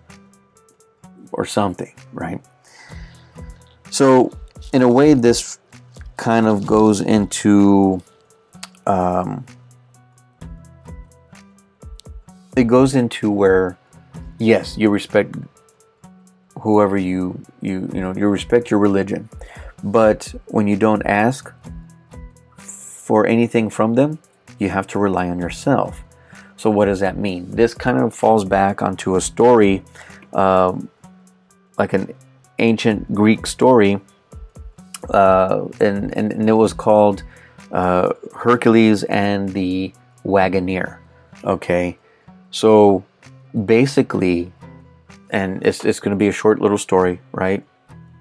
or 1.31 1.45
something, 1.45 1.95
right? 2.15 2.41
So, 3.91 4.33
in 4.73 4.81
a 4.81 4.89
way, 4.89 5.13
this 5.13 5.59
kind 6.17 6.47
of 6.47 6.67
goes 6.67 7.03
into 7.03 8.01
um, 8.87 9.45
it 12.57 12.65
goes 12.65 12.95
into 12.95 13.31
where 13.31 13.77
yes 14.39 14.79
you 14.79 14.89
respect 14.89 15.35
whoever 16.63 16.97
you 16.97 17.39
you 17.61 17.91
you 17.93 18.01
know 18.01 18.15
you 18.15 18.27
respect 18.29 18.71
your 18.71 18.81
religion 18.81 19.29
but 19.85 20.35
when 20.47 20.67
you 20.67 20.77
don't 20.77 21.05
ask 21.05 21.53
for 22.57 23.27
anything 23.27 23.69
from 23.69 23.95
them 23.95 24.19
you 24.59 24.69
have 24.71 24.87
to 24.87 24.99
rely 24.99 25.29
on 25.29 25.39
yourself 25.39 26.03
so 26.67 26.71
what 26.71 26.87
does 26.87 27.01
that 27.01 27.17
mean 27.17 27.51
this 27.51 27.75
kind 27.75 27.99
of 27.99 28.15
falls 28.15 28.45
back 28.45 28.83
onto 28.83 29.17
a 29.17 29.21
story 29.21 29.83
um, 30.33 30.89
like 31.79 31.93
an 31.93 32.13
ancient 32.59 33.13
greek 33.15 33.47
story 33.47 34.01
uh, 35.11 35.65
and, 35.81 36.17
and, 36.17 36.33
and, 36.33 36.49
it 36.49 36.53
was 36.53 36.73
called 36.73 37.23
uh, 37.71 38.13
hercules 38.35 39.05
and 39.05 39.51
the 39.51 39.93
wagoner 40.25 41.01
okay 41.45 41.99
so 42.51 43.05
basically, 43.65 44.53
and 45.31 45.63
it's, 45.63 45.85
it's 45.85 46.01
going 46.01 46.11
to 46.11 46.19
be 46.19 46.29
a 46.29 46.33
short 46.33 46.61
little 46.61 46.79
story, 46.79 47.21
right? 47.33 47.65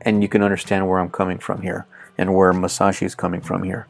And 0.01 0.21
you 0.21 0.29
can 0.29 0.41
understand 0.41 0.87
where 0.87 0.99
I'm 0.99 1.09
coming 1.09 1.37
from 1.37 1.61
here 1.61 1.85
and 2.17 2.33
where 2.35 2.53
Musashi 2.53 3.05
is 3.05 3.15
coming 3.15 3.41
from 3.41 3.63
here. 3.63 3.87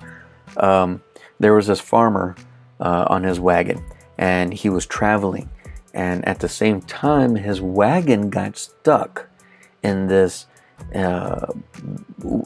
Um, 0.57 1.01
there 1.39 1.53
was 1.53 1.67
this 1.67 1.79
farmer 1.79 2.35
uh, 2.79 3.05
on 3.09 3.23
his 3.23 3.39
wagon 3.39 3.83
and 4.18 4.53
he 4.53 4.70
was 4.70 4.86
traveling. 4.86 5.49
And 5.93 6.28
at 6.28 6.39
the 6.39 6.49
same 6.49 6.82
time, 6.82 7.36
his 7.36 7.61
wagon 7.61 8.30
got 8.30 8.57
stuck 8.57 9.30
in 9.82 10.07
this, 10.07 10.47
uh, 10.93 11.47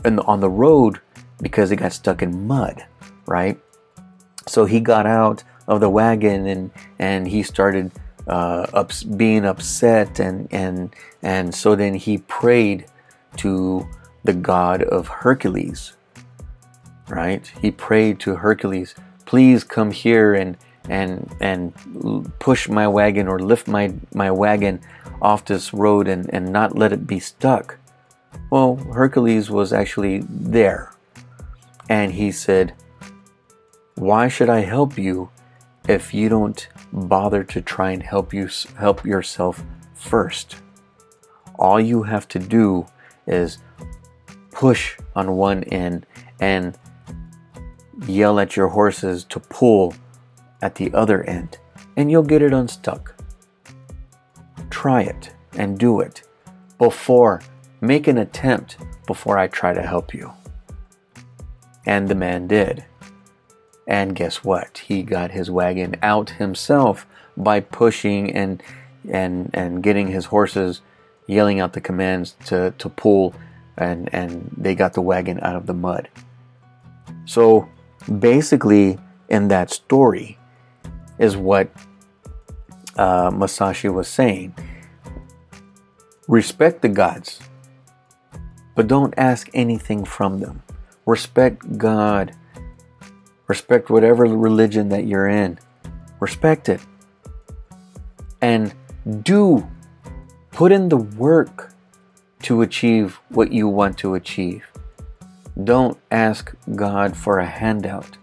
in 0.05 0.19
on 0.19 0.39
the 0.39 0.49
road 0.49 1.01
because 1.41 1.71
it 1.71 1.77
got 1.77 1.93
stuck 1.93 2.21
in 2.21 2.45
mud, 2.45 2.85
right? 3.25 3.59
So 4.47 4.65
he 4.65 4.79
got 4.79 5.05
out 5.05 5.43
of 5.67 5.79
the 5.79 5.89
wagon 5.89 6.47
and 6.47 6.71
and 6.97 7.27
he 7.27 7.43
started 7.43 7.91
uh, 8.27 8.65
ups, 8.73 9.03
being 9.03 9.45
upset 9.45 10.19
and 10.19 10.47
and 10.51 10.93
and 11.21 11.53
so 11.53 11.75
then 11.75 11.93
he 11.93 12.17
prayed 12.17 12.85
to 13.37 13.87
the 14.23 14.33
god 14.33 14.83
of 14.83 15.07
Hercules 15.07 15.93
right 17.07 17.51
he 17.61 17.71
prayed 17.71 18.19
to 18.21 18.35
Hercules 18.35 18.95
please 19.25 19.63
come 19.63 19.91
here 19.91 20.33
and 20.33 20.57
and 20.89 21.35
and 21.39 21.73
push 22.39 22.67
my 22.67 22.87
wagon 22.87 23.27
or 23.27 23.39
lift 23.39 23.67
my 23.67 23.93
my 24.13 24.31
wagon 24.31 24.81
off 25.21 25.45
this 25.45 25.73
road 25.73 26.07
and 26.07 26.29
and 26.33 26.51
not 26.51 26.77
let 26.77 26.91
it 26.91 27.05
be 27.05 27.19
stuck 27.19 27.77
well 28.49 28.75
Hercules 28.75 29.49
was 29.49 29.71
actually 29.71 30.23
there 30.29 30.93
and 31.89 32.13
he 32.13 32.31
said 32.31 32.73
why 33.95 34.27
should 34.27 34.49
I 34.49 34.61
help 34.61 34.97
you 34.97 35.29
if 35.87 36.13
you 36.13 36.29
don't 36.29 36.67
bother 36.93 37.43
to 37.43 37.61
try 37.61 37.91
and 37.91 38.03
help 38.03 38.33
you 38.33 38.49
help 38.77 39.05
yourself 39.05 39.63
first. 39.93 40.57
All 41.55 41.79
you 41.79 42.03
have 42.03 42.27
to 42.29 42.39
do 42.39 42.85
is 43.27 43.57
push 44.51 44.97
on 45.15 45.33
one 45.33 45.63
end 45.65 46.05
and 46.39 46.77
yell 48.07 48.39
at 48.39 48.55
your 48.55 48.69
horses 48.69 49.23
to 49.25 49.39
pull 49.39 49.93
at 50.61 50.75
the 50.75 50.93
other 50.93 51.23
end, 51.23 51.57
and 51.95 52.09
you'll 52.09 52.23
get 52.23 52.41
it 52.41 52.53
unstuck. 52.53 53.15
Try 54.69 55.01
it 55.03 55.33
and 55.53 55.77
do 55.77 55.99
it 55.99 56.23
before, 56.77 57.41
make 57.81 58.07
an 58.07 58.17
attempt 58.17 58.77
before 59.05 59.37
I 59.37 59.47
try 59.47 59.73
to 59.73 59.81
help 59.81 60.13
you. 60.13 60.31
And 61.85 62.07
the 62.07 62.15
man 62.15 62.47
did. 62.47 62.85
And 63.87 64.15
guess 64.15 64.43
what? 64.43 64.79
He 64.79 65.03
got 65.03 65.31
his 65.31 65.51
wagon 65.51 65.95
out 66.01 66.31
himself 66.31 67.05
by 67.35 67.59
pushing 67.59 68.31
and 68.33 68.63
and 69.09 69.49
and 69.53 69.81
getting 69.81 70.07
his 70.07 70.25
horses 70.25 70.81
yelling 71.27 71.59
out 71.59 71.73
the 71.73 71.81
commands 71.81 72.35
to, 72.45 72.73
to 72.77 72.89
pull 72.89 73.33
and 73.77 74.13
and 74.13 74.51
they 74.57 74.75
got 74.75 74.93
the 74.93 75.01
wagon 75.01 75.39
out 75.41 75.55
of 75.55 75.65
the 75.65 75.73
mud. 75.73 76.09
So 77.25 77.69
basically 78.19 78.97
in 79.29 79.47
that 79.49 79.71
story 79.71 80.38
is 81.19 81.37
what 81.37 81.69
uh, 82.97 83.29
Musashi 83.31 83.89
was 83.89 84.07
saying. 84.07 84.55
Respect 86.27 86.81
the 86.81 86.89
gods, 86.89 87.39
but 88.75 88.87
don't 88.87 89.13
ask 89.17 89.47
anything 89.53 90.05
from 90.05 90.39
them. 90.39 90.63
Respect 91.05 91.77
God 91.77 92.33
Respect 93.49 93.89
whatever 93.89 94.25
religion 94.25 94.89
that 94.89 95.07
you're 95.07 95.27
in. 95.27 95.57
Respect 96.19 96.69
it. 96.69 96.79
And 98.41 98.75
do 99.23 99.67
Put 100.51 100.71
in 100.71 100.89
the 100.89 100.97
work 100.97 101.73
to 102.43 102.61
achieve 102.61 103.19
what 103.29 103.51
you 103.51 103.67
want 103.67 103.97
to 103.99 104.13
achieve. 104.13 104.65
Don't 105.63 105.97
ask 106.11 106.53
God 106.75 107.15
for 107.15 107.39
a 107.39 107.45
handout. 107.45 108.18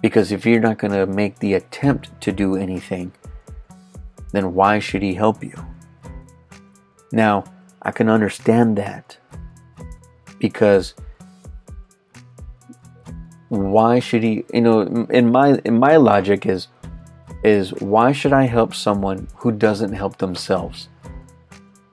Because 0.00 0.32
if 0.32 0.46
you're 0.46 0.60
not 0.60 0.78
going 0.78 0.92
to 0.92 1.06
make 1.06 1.38
the 1.38 1.54
attempt 1.54 2.20
to 2.20 2.32
do 2.32 2.56
anything, 2.56 3.12
then 4.32 4.54
why 4.54 4.78
should 4.78 5.02
He 5.02 5.14
help 5.14 5.42
you? 5.42 5.54
Now, 7.12 7.44
I 7.82 7.90
can 7.90 8.08
understand 8.08 8.76
that 8.76 9.16
because 10.38 10.94
why 13.48 13.98
should 13.98 14.22
he 14.22 14.44
you 14.52 14.60
know 14.60 14.82
in 15.10 15.32
my 15.32 15.58
in 15.64 15.78
my 15.78 15.96
logic 15.96 16.46
is 16.46 16.68
is 17.42 17.72
why 17.74 18.12
should 18.12 18.32
I 18.32 18.44
help 18.44 18.74
someone 18.74 19.28
who 19.36 19.52
doesn't 19.52 19.92
help 19.92 20.18
themselves? 20.18 20.88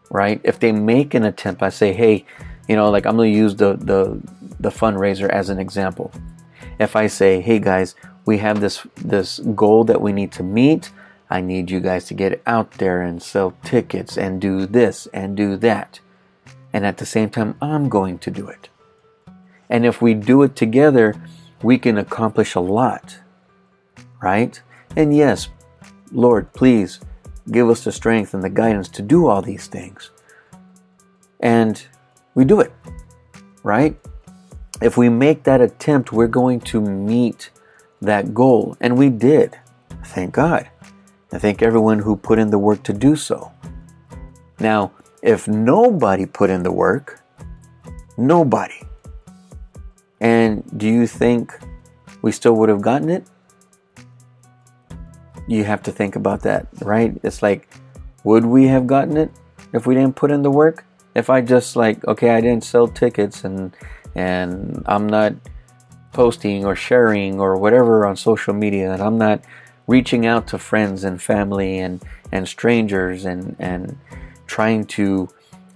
Right? 0.09 0.41
If 0.43 0.59
they 0.59 0.71
make 0.71 1.13
an 1.13 1.23
attempt, 1.23 1.61
I 1.61 1.69
say, 1.69 1.93
hey, 1.93 2.25
you 2.67 2.75
know, 2.75 2.89
like 2.89 3.05
I'm 3.05 3.17
gonna 3.17 3.29
use 3.29 3.55
the 3.55 3.75
the 3.75 4.21
the 4.59 4.69
fundraiser 4.69 5.29
as 5.29 5.49
an 5.49 5.59
example. 5.59 6.11
If 6.79 6.95
I 6.95 7.07
say, 7.07 7.41
hey 7.41 7.59
guys, 7.59 7.95
we 8.25 8.39
have 8.39 8.59
this 8.59 8.85
this 8.95 9.39
goal 9.39 9.83
that 9.85 10.01
we 10.01 10.11
need 10.11 10.31
to 10.33 10.43
meet, 10.43 10.91
I 11.29 11.41
need 11.41 11.71
you 11.71 11.79
guys 11.79 12.05
to 12.05 12.13
get 12.13 12.41
out 12.45 12.71
there 12.71 13.01
and 13.01 13.21
sell 13.21 13.55
tickets 13.63 14.17
and 14.17 14.39
do 14.39 14.65
this 14.65 15.07
and 15.13 15.35
do 15.35 15.57
that. 15.57 15.99
And 16.71 16.85
at 16.85 16.97
the 16.97 17.05
same 17.05 17.29
time, 17.29 17.55
I'm 17.61 17.89
going 17.89 18.19
to 18.19 18.31
do 18.31 18.47
it. 18.47 18.69
And 19.69 19.85
if 19.85 20.01
we 20.01 20.13
do 20.13 20.43
it 20.43 20.55
together, 20.55 21.15
we 21.63 21.77
can 21.77 21.97
accomplish 21.97 22.55
a 22.55 22.59
lot. 22.59 23.17
Right? 24.21 24.61
And 24.95 25.15
yes, 25.15 25.49
Lord, 26.11 26.51
please 26.53 26.99
give 27.51 27.69
us 27.69 27.83
the 27.83 27.91
strength 27.91 28.33
and 28.33 28.43
the 28.43 28.49
guidance 28.49 28.89
to 28.89 29.01
do 29.01 29.27
all 29.27 29.41
these 29.41 29.67
things. 29.67 30.11
And 31.39 31.83
we 32.35 32.45
do 32.45 32.59
it. 32.59 32.71
Right? 33.63 33.97
If 34.81 34.97
we 34.97 35.09
make 35.09 35.43
that 35.43 35.61
attempt, 35.61 36.11
we're 36.11 36.27
going 36.27 36.59
to 36.61 36.81
meet 36.81 37.49
that 38.01 38.33
goal. 38.33 38.77
And 38.79 38.97
we 38.97 39.09
did. 39.09 39.57
Thank 40.05 40.33
God. 40.33 40.69
I 41.31 41.37
thank 41.37 41.61
everyone 41.61 41.99
who 41.99 42.15
put 42.15 42.39
in 42.39 42.49
the 42.49 42.59
work 42.59 42.83
to 42.83 42.93
do 42.93 43.15
so. 43.15 43.51
Now, 44.59 44.91
if 45.21 45.47
nobody 45.47 46.25
put 46.25 46.49
in 46.49 46.63
the 46.63 46.71
work, 46.71 47.21
nobody, 48.17 48.81
and 50.21 50.63
do 50.77 50.87
you 50.87 51.07
think 51.07 51.57
we 52.21 52.31
still 52.31 52.55
would 52.55 52.69
have 52.69 52.81
gotten 52.81 53.09
it? 53.09 53.27
You 55.47 55.63
have 55.63 55.83
to 55.83 55.91
think 55.91 56.15
about 56.15 56.41
that, 56.41 56.67
right? 56.81 57.19
It's 57.23 57.41
like, 57.41 57.67
would 58.23 58.45
we 58.45 58.67
have 58.67 58.87
gotten 58.87 59.17
it 59.17 59.31
if 59.73 59.85
we 59.85 59.93
didn't 59.93 60.15
put 60.15 60.31
in 60.31 60.41
the 60.41 60.51
work? 60.51 60.85
If 61.15 61.29
I 61.29 61.41
just 61.41 61.75
like, 61.75 62.05
okay, 62.07 62.31
I 62.31 62.41
didn't 62.41 62.63
sell 62.63 62.87
tickets 62.87 63.43
and 63.43 63.75
and 64.15 64.83
I'm 64.85 65.07
not 65.07 65.33
posting 66.13 66.65
or 66.65 66.75
sharing 66.75 67.39
or 67.39 67.57
whatever 67.57 68.05
on 68.05 68.15
social 68.15 68.53
media 68.53 68.91
and 68.93 69.01
I'm 69.01 69.17
not 69.17 69.43
reaching 69.87 70.25
out 70.25 70.47
to 70.47 70.57
friends 70.57 71.03
and 71.03 71.21
family 71.21 71.79
and, 71.79 72.01
and 72.31 72.47
strangers 72.47 73.25
and, 73.25 73.55
and 73.59 73.97
trying 74.47 74.85
to 74.85 75.29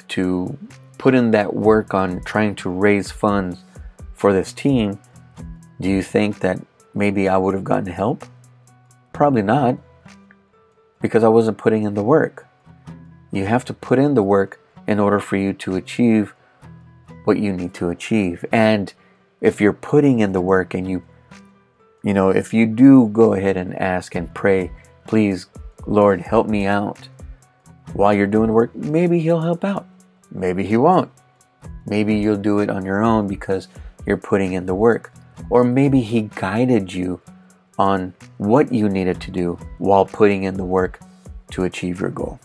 to 0.10 0.58
put 0.98 1.16
in 1.16 1.32
that 1.32 1.54
work 1.54 1.94
on 1.94 2.22
trying 2.24 2.56
to 2.56 2.70
raise 2.70 3.10
funds 3.10 3.64
for 4.14 4.34
this 4.34 4.52
team, 4.52 5.00
do 5.80 5.90
you 5.90 6.04
think 6.04 6.40
that 6.40 6.60
maybe 6.94 7.30
I 7.30 7.38
would 7.38 7.54
have 7.54 7.64
gotten 7.64 7.88
help? 7.88 8.26
Probably 9.14 9.42
not, 9.42 9.78
because 11.02 11.24
I 11.24 11.30
wasn't 11.30 11.58
putting 11.58 11.84
in 11.84 11.94
the 11.94 12.04
work. 12.04 12.48
You 13.32 13.46
have 13.46 13.64
to 13.66 13.74
put 13.74 13.98
in 13.98 14.14
the 14.14 14.24
work 14.24 14.60
in 14.88 15.00
order 15.00 15.20
for 15.20 15.38
you 15.38 15.54
to 15.54 15.76
achieve 15.76 16.34
what 17.26 17.38
you 17.38 17.54
need 17.54 17.74
to 17.76 17.90
achieve. 17.90 18.46
And 18.52 18.94
if 19.42 19.62
you're 19.62 19.74
putting 19.74 20.20
in 20.20 20.32
the 20.32 20.42
work 20.42 20.74
and 20.74 20.90
you 20.90 21.04
you 22.04 22.14
know, 22.14 22.30
if 22.30 22.54
you 22.54 22.66
do 22.66 23.10
go 23.10 23.34
ahead 23.34 23.58
and 23.58 23.78
ask 23.78 24.16
and 24.16 24.34
pray, 24.34 24.72
please, 25.06 25.48
Lord, 25.86 26.22
help 26.22 26.48
me 26.48 26.66
out 26.66 27.10
while 27.94 28.14
you're 28.14 28.28
doing 28.28 28.54
work, 28.54 28.74
maybe 28.76 29.20
He'll 29.20 29.42
help 29.42 29.66
out. 29.66 29.86
Maybe 30.32 30.64
He 30.66 30.78
won't. 30.78 31.12
Maybe 31.86 32.16
you'll 32.16 32.38
do 32.38 32.60
it 32.60 32.70
on 32.70 32.86
your 32.86 33.04
own 33.04 33.28
because 33.28 33.68
you're 34.06 34.18
putting 34.18 34.54
in 34.54 34.66
the 34.66 34.76
work. 34.76 35.12
Or 35.50 35.64
maybe 35.64 36.02
He 36.02 36.30
guided 36.36 36.94
you 36.94 37.20
on 37.78 38.14
what 38.38 38.72
you 38.72 38.88
needed 38.88 39.20
to 39.22 39.32
do 39.32 39.58
while 39.78 40.06
putting 40.06 40.44
in 40.44 40.56
the 40.56 40.66
work 40.66 41.00
to 41.52 41.64
achieve 41.64 42.00
your 42.00 42.12
goal. 42.12 42.40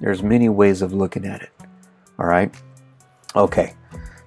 There's 0.00 0.22
many 0.22 0.48
ways 0.48 0.82
of 0.82 0.92
looking 0.92 1.24
at 1.24 1.42
it. 1.42 1.50
All 2.18 2.26
right? 2.26 2.52
Okay. 3.36 3.74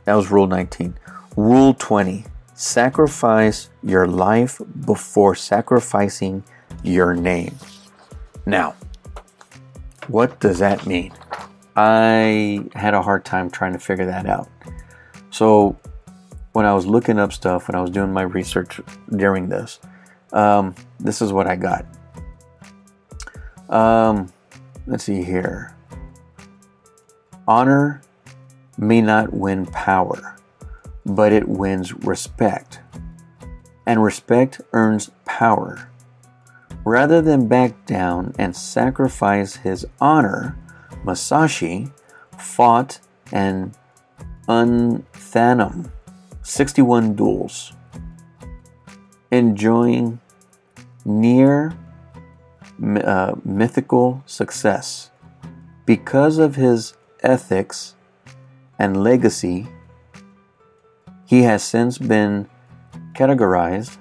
That 0.06 0.14
was 0.14 0.32
rule 0.32 0.48
19. 0.48 0.98
Rule 1.36 1.74
20 1.74 2.26
sacrifice 2.54 3.70
your 3.84 4.08
life 4.08 4.62
before 4.86 5.36
sacrificing 5.36 6.44
your 6.84 7.14
name. 7.14 7.56
Now, 8.46 8.76
what 10.08 10.40
does 10.40 10.60
that 10.60 10.86
mean? 10.86 11.12
I 11.76 12.66
had 12.74 12.94
a 12.94 13.02
hard 13.02 13.26
time 13.26 13.50
trying 13.50 13.74
to 13.74 13.80
figure 13.80 14.06
that 14.06 14.26
out. 14.26 14.50
So, 15.30 15.78
when 16.54 16.66
I 16.66 16.74
was 16.74 16.86
looking 16.86 17.20
up 17.20 17.34
stuff, 17.34 17.68
when 17.68 17.76
I 17.76 17.82
was 17.82 17.90
doing 17.90 18.14
my 18.14 18.22
research 18.22 18.80
during 19.14 19.50
this, 19.50 19.82
um, 20.32 20.74
this 21.02 21.22
is 21.22 21.34
what 21.34 21.48
I 21.48 21.58
got. 21.58 21.86
Um, 23.68 24.32
let's 24.88 25.04
see 25.04 25.22
here. 25.22 25.76
Honor 27.46 28.02
may 28.78 29.02
not 29.02 29.34
win 29.34 29.66
power 29.68 30.36
but 31.06 31.32
it 31.32 31.48
wins 31.48 31.94
respect. 31.94 32.80
And 33.86 34.04
respect 34.04 34.62
earns 34.74 35.12
power. 35.26 35.90
Rather 36.84 37.22
than 37.22 37.48
back 37.48 37.86
down 37.86 38.34
and 38.40 38.56
sacrifice 38.56 39.58
his 39.58 39.86
honor, 40.02 40.58
Musashi 41.04 41.92
fought 42.38 43.00
an 43.32 43.74
Unthanum 44.48 45.92
61 46.42 47.16
duels, 47.16 47.74
enjoying 49.32 50.20
near 51.04 51.76
uh, 53.04 53.34
mythical 53.44 54.24
success. 54.26 55.12
Because 55.86 56.38
of 56.38 56.56
his 56.56 56.94
ethics 57.22 57.95
and 58.80 59.04
legacy, 59.04 59.68
he 61.26 61.44
has 61.44 61.64
since 61.64 61.98
been 61.98 62.48
categorized. 63.14 63.98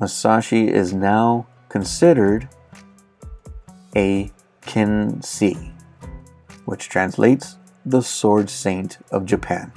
Musashi 0.00 0.68
is 0.68 0.92
now 0.92 1.46
considered 1.68 2.48
a 3.94 4.30
Kensei, 4.62 5.72
which 6.64 6.88
translates 6.88 7.56
the 7.84 8.02
sword 8.02 8.50
saint 8.50 8.98
of 9.10 9.24
Japan. 9.24 9.72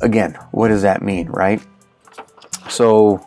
Again, 0.00 0.34
what 0.50 0.68
does 0.68 0.82
that 0.82 1.02
mean, 1.02 1.28
right? 1.28 1.62
So 2.68 3.26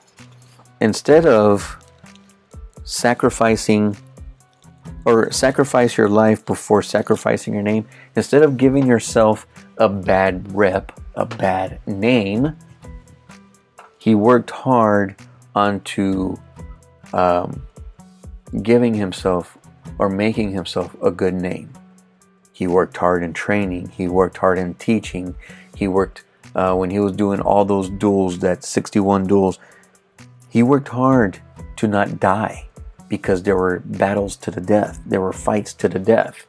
instead 0.81 1.25
of 1.25 1.77
sacrificing 2.83 3.95
or 5.07 5.31
sacrifice 5.31 5.95
your 5.95 6.09
life 6.09 6.45
before 6.45 6.81
sacrificing 6.81 7.53
your 7.53 7.63
name, 7.63 7.87
instead 8.17 8.43
of 8.43 8.57
giving 8.57 8.85
yourself 8.85 9.47
a 9.77 9.87
bad 9.87 10.53
rep, 10.53 10.91
a 11.15 11.25
bad 11.25 11.79
name, 11.87 12.53
he 13.97 14.13
worked 14.13 14.51
hard 14.51 15.15
onto 15.55 16.35
um, 17.13 17.65
giving 18.63 18.93
himself 18.93 19.57
or 19.97 20.09
making 20.09 20.51
himself 20.51 20.93
a 21.01 21.09
good 21.09 21.33
name. 21.33 21.71
He 22.51 22.67
worked 22.67 22.97
hard 22.97 23.23
in 23.23 23.31
training, 23.31 23.87
he 23.87 24.09
worked 24.09 24.35
hard 24.35 24.57
in 24.57 24.73
teaching, 24.73 25.37
he 25.73 25.87
worked 25.87 26.25
uh, 26.53 26.75
when 26.75 26.89
he 26.89 26.99
was 26.99 27.13
doing 27.13 27.39
all 27.39 27.63
those 27.63 27.89
duels, 27.91 28.39
that 28.39 28.65
61 28.65 29.25
duels, 29.27 29.57
he 30.49 30.63
worked 30.63 30.89
hard 30.89 31.39
to 31.77 31.87
not 31.87 32.19
die 32.19 32.66
because 33.09 33.43
there 33.43 33.55
were 33.55 33.79
battles 33.85 34.35
to 34.37 34.51
the 34.51 34.61
death, 34.61 34.99
there 35.05 35.21
were 35.21 35.33
fights 35.33 35.73
to 35.75 35.89
the 35.89 35.99
death 35.99 36.45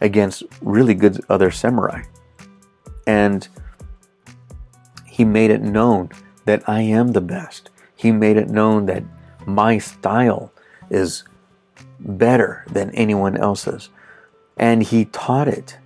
against 0.00 0.42
really 0.60 0.94
good 0.94 1.20
other 1.28 1.50
samurai. 1.50 2.02
And 3.06 3.48
he 5.06 5.24
made 5.24 5.50
it 5.50 5.62
known 5.62 6.10
that 6.44 6.66
I 6.68 6.82
am 6.82 7.12
the 7.12 7.20
best. 7.20 7.70
He 7.96 8.12
made 8.12 8.36
it 8.36 8.48
known 8.48 8.86
that 8.86 9.02
my 9.46 9.78
style 9.78 10.52
is 10.88 11.24
better 11.98 12.64
than 12.70 12.90
anyone 12.92 13.36
else's. 13.36 13.90
And 14.56 14.82
he 14.82 15.06
taught 15.06 15.48
it 15.48 15.78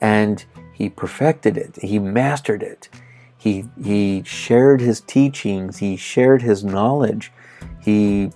and 0.00 0.44
he 0.72 0.88
perfected 0.88 1.56
it. 1.56 1.76
He 1.82 1.98
mastered 1.98 2.62
it. 2.62 2.88
He, 3.36 3.64
he 3.82 4.22
shared 4.24 4.80
his 4.80 5.00
teachings. 5.00 5.78
He 5.78 5.96
shared 5.96 6.42
his 6.42 6.64
knowledge. 6.64 7.32
He, 7.80 8.30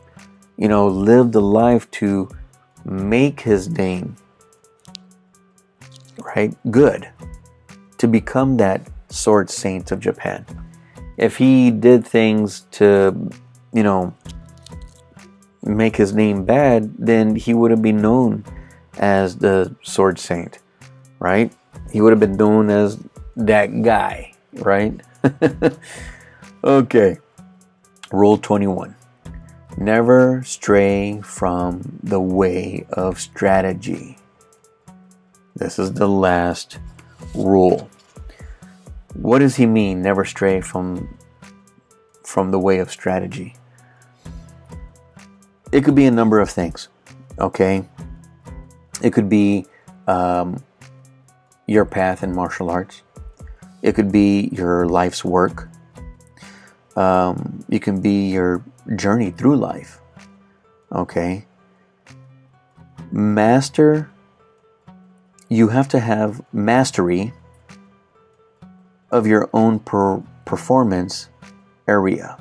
you 0.61 0.69
know, 0.69 0.87
lived 0.87 1.35
a 1.35 1.41
life 1.41 1.91
to 1.91 2.29
make 2.85 3.41
his 3.41 3.69
name 3.71 4.15
right 6.37 6.55
good 6.71 7.09
to 7.97 8.07
become 8.07 8.59
that 8.59 8.87
sword 9.09 9.49
saint 9.49 9.91
of 9.91 10.01
Japan. 10.01 10.45
If 11.17 11.39
he 11.39 11.71
did 11.71 12.07
things 12.07 12.67
to, 12.73 13.31
you 13.73 13.83
know, 13.83 14.15
make 15.63 15.97
his 15.97 16.15
name 16.15 16.45
bad, 16.45 16.95
then 16.99 17.37
he 17.37 17.55
would 17.55 17.71
have 17.71 17.83
been 17.83 18.01
known 18.01 18.45
as 18.99 19.37
the 19.37 19.75
sword 19.83 20.19
saint, 20.19 20.59
right? 21.19 21.53
He 21.91 22.03
would 22.03 22.13
have 22.13 22.21
been 22.21 22.37
known 22.37 22.69
as 22.69 22.99
that 23.37 23.83
guy, 23.83 24.35
right? 24.53 25.01
okay. 26.65 27.19
Rule 28.13 28.37
21. 28.37 28.95
Never 29.77 30.43
stray 30.45 31.21
from 31.23 31.99
the 32.03 32.21
way 32.21 32.87
of 32.91 33.19
strategy. 33.21 34.19
This 35.55 35.79
is 35.79 35.93
the 35.93 36.09
last 36.09 36.79
rule. 37.35 37.89
What 39.15 39.41
does 39.41 39.57
he 39.57 39.67
mean 39.67 40.03
never 40.03 40.25
stray 40.25 40.61
from 40.61 41.17
from 42.25 42.51
the 42.51 42.59
way 42.59 42.79
of 42.79 42.91
strategy? 42.91 43.55
It 45.73 45.85
could 45.85 45.95
be 45.95 46.07
a 46.07 46.11
number 46.11 46.41
of 46.41 46.51
things. 46.51 46.89
Okay? 47.39 47.85
It 49.03 49.13
could 49.13 49.29
be 49.29 49.67
um, 50.07 50.63
your 51.67 51.85
path 51.85 52.23
in 52.23 52.35
martial 52.35 52.71
arts. 52.71 53.03
It 53.83 53.95
could 53.95 54.13
be 54.13 54.51
your 54.53 54.87
life's 54.87 55.25
work. 55.25 55.69
Um, 56.97 57.65
it 57.71 57.83
can 57.83 58.01
be 58.01 58.31
your 58.31 58.63
journey 58.97 59.31
through 59.31 59.57
life. 59.57 60.01
Okay? 60.93 61.47
Master, 63.13 64.11
you 65.49 65.69
have 65.69 65.89
to 65.89 66.01
have 66.01 66.43
mastery 66.53 67.33
of 69.11 69.27
your 69.27 69.51
own 69.53 69.81
per- 69.81 70.23
performance 70.45 71.29
area. 71.89 72.39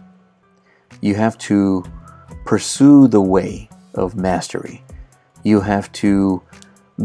You 1.02 1.16
have 1.16 1.38
to 1.40 1.84
pursue 2.46 3.08
the 3.08 3.22
way 3.22 3.70
of 3.96 4.16
mastery. 4.16 4.84
You 5.44 5.62
have 5.62 5.92
to 5.94 6.42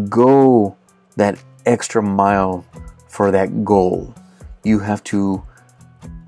go 0.08 0.76
that 1.16 1.38
extra 1.64 2.02
mile 2.02 2.64
for 3.08 3.30
that 3.30 3.64
goal. 3.64 4.14
You 4.64 4.80
have 4.80 5.04
to 5.04 5.42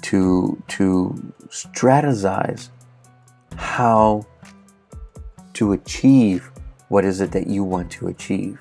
to 0.02 0.62
to 0.68 1.32
strategize 1.48 2.68
how 3.56 4.26
to 5.54 5.72
achieve 5.72 6.50
what 6.88 7.04
is 7.04 7.20
it 7.20 7.32
that 7.32 7.46
you 7.46 7.64
want 7.64 7.90
to 7.90 8.08
achieve. 8.08 8.58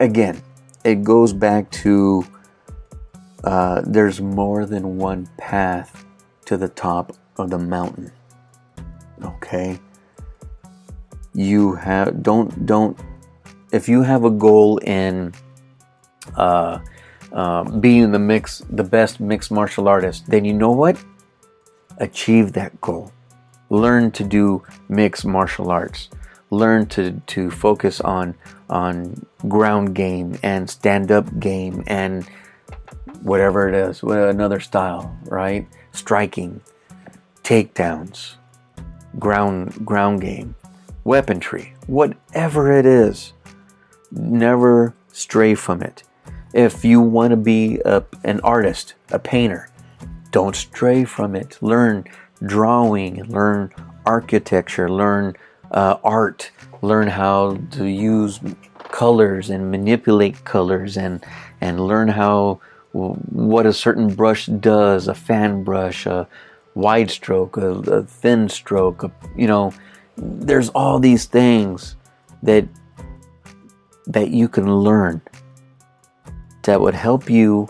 Again, 0.00 0.42
it 0.84 1.04
goes 1.04 1.32
back 1.32 1.70
to 1.82 2.24
uh, 3.44 3.82
there's 3.84 4.20
more 4.20 4.66
than 4.66 4.96
one 4.96 5.28
path 5.36 6.04
to 6.46 6.56
the 6.56 6.68
top 6.68 7.12
of 7.36 7.50
the 7.50 7.58
mountain. 7.58 8.10
Okay, 9.22 9.78
you 11.34 11.74
have 11.74 12.22
don't 12.22 12.66
don't 12.66 12.98
if 13.72 13.88
you 13.88 14.02
have 14.02 14.24
a 14.24 14.30
goal 14.30 14.78
in 14.78 15.32
uh, 16.36 16.78
uh, 17.32 17.64
being 17.78 18.12
the 18.12 18.18
mix 18.18 18.62
the 18.70 18.84
best 18.84 19.20
mixed 19.20 19.50
martial 19.50 19.88
artist, 19.88 20.28
then 20.28 20.44
you 20.44 20.52
know 20.52 20.70
what? 20.70 21.02
Achieve 21.98 22.52
that 22.52 22.80
goal. 22.80 23.12
Learn 23.72 24.10
to 24.10 24.22
do 24.22 24.62
mixed 24.90 25.24
martial 25.24 25.70
arts. 25.70 26.10
Learn 26.50 26.84
to, 26.88 27.22
to 27.28 27.50
focus 27.50 28.02
on 28.02 28.34
on 28.68 29.24
ground 29.48 29.94
game 29.94 30.38
and 30.42 30.68
stand 30.68 31.10
up 31.10 31.40
game 31.40 31.82
and 31.86 32.28
whatever 33.22 33.70
it 33.70 33.74
is, 33.74 34.02
another 34.02 34.60
style, 34.60 35.16
right? 35.24 35.66
Striking, 35.92 36.60
takedowns, 37.42 38.34
ground 39.18 39.86
ground 39.86 40.20
game, 40.20 40.54
weaponry, 41.04 41.74
whatever 41.86 42.70
it 42.78 42.84
is. 42.84 43.32
Never 44.10 44.94
stray 45.12 45.54
from 45.54 45.80
it. 45.80 46.02
If 46.52 46.84
you 46.84 47.00
want 47.00 47.30
to 47.30 47.38
be 47.38 47.80
a, 47.86 48.04
an 48.22 48.40
artist, 48.40 48.92
a 49.10 49.18
painter, 49.18 49.70
don't 50.30 50.54
stray 50.54 51.04
from 51.04 51.34
it. 51.34 51.56
Learn 51.62 52.04
drawing, 52.46 53.24
learn 53.24 53.72
architecture, 54.06 54.90
learn 54.90 55.34
uh, 55.70 55.96
art, 56.04 56.50
learn 56.82 57.08
how 57.08 57.58
to 57.70 57.86
use 57.86 58.40
colors 58.90 59.50
and 59.50 59.70
manipulate 59.70 60.44
colors 60.44 60.96
and 60.96 61.24
and 61.60 61.80
learn 61.80 62.08
how 62.08 62.60
what 62.92 63.64
a 63.64 63.72
certain 63.72 64.14
brush 64.14 64.46
does, 64.46 65.08
a 65.08 65.14
fan 65.14 65.64
brush, 65.64 66.04
a 66.04 66.28
wide 66.74 67.10
stroke, 67.10 67.56
a, 67.56 67.70
a 67.70 68.02
thin 68.02 68.48
stroke, 68.48 69.02
a, 69.02 69.10
you 69.36 69.46
know, 69.46 69.72
there's 70.16 70.68
all 70.70 70.98
these 70.98 71.24
things 71.24 71.96
that 72.42 72.66
that 74.06 74.30
you 74.30 74.48
can 74.48 74.74
learn 74.76 75.20
that 76.64 76.80
would 76.80 76.94
help 76.94 77.30
you 77.30 77.68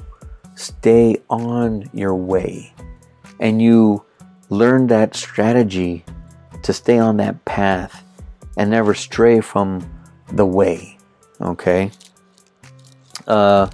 stay 0.55 1.17
on 1.31 1.89
your 1.93 2.15
way. 2.15 2.73
And 3.39 3.61
you 3.61 4.05
learn 4.53 4.87
that 4.89 5.17
strategy 5.17 6.05
to 6.63 6.73
stay 6.73 6.99
on 6.99 7.17
that 7.17 7.45
path 7.45 8.05
and 8.57 8.71
never 8.71 8.95
stray 8.95 9.41
from 9.41 9.89
the 10.33 10.47
way 10.47 10.99
okay? 11.43 11.91
Uh, 13.27 13.69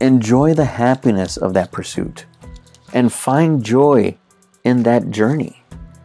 enjoy 0.00 0.54
the 0.54 0.64
happiness 0.64 1.36
of 1.36 1.54
that 1.54 1.72
pursuit 1.72 2.26
and 2.92 3.12
find 3.12 3.64
joy 3.64 4.16
in 4.64 4.82
that 4.84 5.10
journey. 5.10 5.62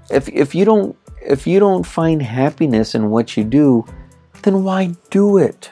If, 0.10 0.28
if 0.30 0.54
you 0.56 0.66
don't 0.66 0.98
if 1.22 1.46
you 1.46 1.60
don't 1.60 1.86
find 1.86 2.22
happiness 2.22 2.96
in 2.96 3.12
what 3.12 3.38
you 3.38 3.44
do 3.44 3.86
then 4.42 4.64
why 4.64 4.96
do 5.12 5.38
it? 5.38 5.72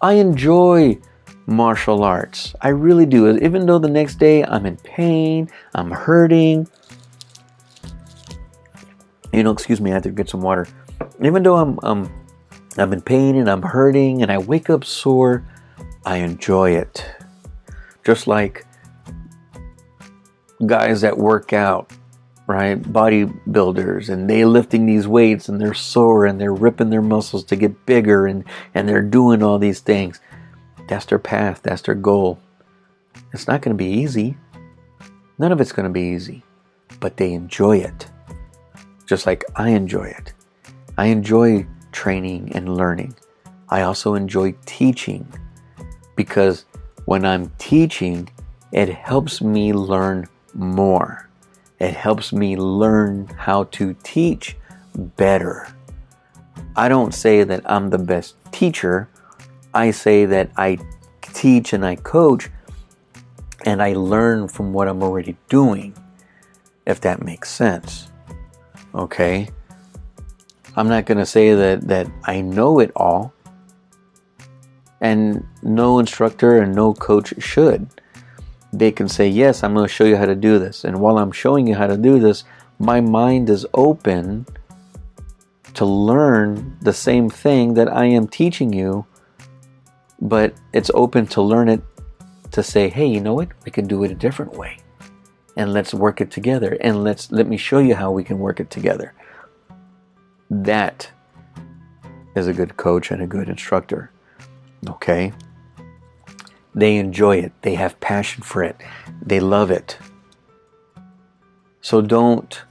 I 0.00 0.14
enjoy 0.14 0.98
martial 1.48 2.04
arts. 2.04 2.54
I 2.60 2.68
really 2.68 3.06
do. 3.06 3.36
Even 3.38 3.64
though 3.64 3.78
the 3.78 3.88
next 3.88 4.16
day 4.16 4.44
I'm 4.44 4.66
in 4.66 4.76
pain, 4.76 5.48
I'm 5.74 5.90
hurting. 5.90 6.68
You 9.32 9.42
know, 9.42 9.50
excuse 9.50 9.80
me, 9.80 9.90
I 9.90 9.94
have 9.94 10.02
to 10.02 10.10
get 10.10 10.28
some 10.28 10.42
water. 10.42 10.68
Even 11.22 11.42
though 11.42 11.56
I'm 11.56 11.80
um 11.82 12.12
I'm 12.76 12.92
in 12.92 13.00
pain 13.00 13.34
and 13.34 13.48
I'm 13.48 13.62
hurting 13.62 14.22
and 14.22 14.30
I 14.30 14.38
wake 14.38 14.68
up 14.68 14.84
sore, 14.84 15.48
I 16.04 16.18
enjoy 16.18 16.72
it. 16.72 17.04
Just 18.04 18.26
like 18.26 18.66
guys 20.66 21.00
that 21.00 21.16
work 21.16 21.52
out 21.52 21.92
right? 22.48 22.80
Bodybuilders 22.80 24.08
and 24.08 24.28
they 24.28 24.46
lifting 24.46 24.86
these 24.86 25.06
weights 25.06 25.50
and 25.50 25.60
they're 25.60 25.74
sore 25.74 26.24
and 26.24 26.40
they're 26.40 26.54
ripping 26.54 26.88
their 26.88 27.02
muscles 27.02 27.44
to 27.44 27.56
get 27.56 27.84
bigger 27.84 28.26
and, 28.26 28.42
and 28.74 28.88
they're 28.88 29.02
doing 29.02 29.42
all 29.42 29.58
these 29.58 29.80
things. 29.80 30.18
That's 30.88 31.04
their 31.04 31.18
path, 31.18 31.60
that's 31.62 31.82
their 31.82 31.94
goal. 31.94 32.38
It's 33.32 33.46
not 33.46 33.62
going 33.62 33.76
to 33.76 33.82
be 33.82 33.90
easy. 33.90 34.36
None 35.38 35.52
of 35.52 35.60
it's 35.60 35.72
going 35.72 35.84
to 35.84 35.92
be 35.92 36.14
easy, 36.14 36.42
but 36.98 37.16
they 37.16 37.32
enjoy 37.32 37.78
it. 37.78 38.06
Just 39.06 39.26
like 39.26 39.44
I 39.56 39.70
enjoy 39.70 40.04
it. 40.04 40.32
I 40.96 41.06
enjoy 41.06 41.66
training 41.92 42.52
and 42.54 42.76
learning. 42.76 43.14
I 43.68 43.82
also 43.82 44.14
enjoy 44.14 44.54
teaching 44.66 45.26
because 46.16 46.64
when 47.04 47.24
I'm 47.24 47.50
teaching, 47.58 48.28
it 48.72 48.88
helps 48.88 49.40
me 49.40 49.72
learn 49.72 50.26
more. 50.54 51.28
It 51.78 51.94
helps 51.94 52.32
me 52.32 52.56
learn 52.56 53.28
how 53.28 53.64
to 53.64 53.94
teach 54.02 54.56
better. 54.96 55.68
I 56.76 56.88
don't 56.88 57.14
say 57.14 57.44
that 57.44 57.62
I'm 57.70 57.90
the 57.90 57.98
best 57.98 58.34
teacher. 58.52 59.08
I 59.74 59.90
say 59.90 60.24
that 60.26 60.50
I 60.56 60.78
teach 61.22 61.72
and 61.72 61.84
I 61.84 61.96
coach 61.96 62.50
and 63.64 63.82
I 63.82 63.92
learn 63.94 64.48
from 64.48 64.72
what 64.72 64.88
I'm 64.88 65.02
already 65.02 65.36
doing, 65.48 65.94
if 66.86 67.00
that 67.02 67.22
makes 67.22 67.50
sense. 67.50 68.08
Okay? 68.94 69.48
I'm 70.76 70.88
not 70.88 71.06
going 71.06 71.18
to 71.18 71.26
say 71.26 71.54
that, 71.54 71.82
that 71.88 72.06
I 72.24 72.40
know 72.40 72.78
it 72.78 72.92
all, 72.94 73.32
and 75.00 75.46
no 75.62 75.98
instructor 75.98 76.60
and 76.60 76.74
no 76.74 76.94
coach 76.94 77.34
should 77.38 77.88
they 78.72 78.92
can 78.92 79.08
say, 79.08 79.28
Yes, 79.28 79.62
I'm 79.62 79.74
going 79.74 79.86
to 79.86 79.92
show 79.92 80.04
you 80.04 80.16
how 80.16 80.26
to 80.26 80.34
do 80.34 80.58
this. 80.58 80.84
And 80.84 81.00
while 81.00 81.18
I'm 81.18 81.32
showing 81.32 81.66
you 81.66 81.74
how 81.74 81.86
to 81.86 81.96
do 81.96 82.18
this, 82.18 82.44
my 82.78 83.00
mind 83.00 83.50
is 83.50 83.66
open 83.74 84.46
to 85.74 85.84
learn 85.84 86.76
the 86.80 86.92
same 86.92 87.30
thing 87.30 87.74
that 87.74 87.88
I 87.88 88.06
am 88.06 88.26
teaching 88.26 88.72
you, 88.72 89.06
but 90.20 90.54
it's 90.72 90.90
open 90.94 91.26
to 91.28 91.42
learn 91.42 91.68
it 91.68 91.82
to 92.52 92.62
say, 92.62 92.88
Hey, 92.88 93.06
you 93.06 93.20
know 93.20 93.34
what? 93.34 93.48
We 93.64 93.70
can 93.70 93.86
do 93.86 94.04
it 94.04 94.10
a 94.10 94.14
different 94.14 94.54
way. 94.54 94.78
And 95.56 95.72
let's 95.72 95.92
work 95.92 96.20
it 96.20 96.30
together. 96.30 96.76
And 96.80 97.02
let's 97.02 97.32
let 97.32 97.46
me 97.46 97.56
show 97.56 97.78
you 97.78 97.94
how 97.94 98.10
we 98.10 98.24
can 98.24 98.38
work 98.38 98.60
it 98.60 98.70
together. 98.70 99.12
That 100.50 101.10
is 102.36 102.46
a 102.46 102.52
good 102.52 102.76
coach 102.76 103.10
and 103.10 103.22
a 103.22 103.26
good 103.26 103.48
instructor. 103.48 104.10
Okay? 104.88 105.32
They 106.74 106.96
enjoy 106.96 107.38
it, 107.38 107.52
they 107.62 107.74
have 107.74 107.98
passion 107.98 108.42
for 108.42 108.62
it, 108.62 108.76
they 109.20 109.40
love 109.40 109.70
it. 109.70 109.98
So 111.80 112.00
don't 112.00 112.62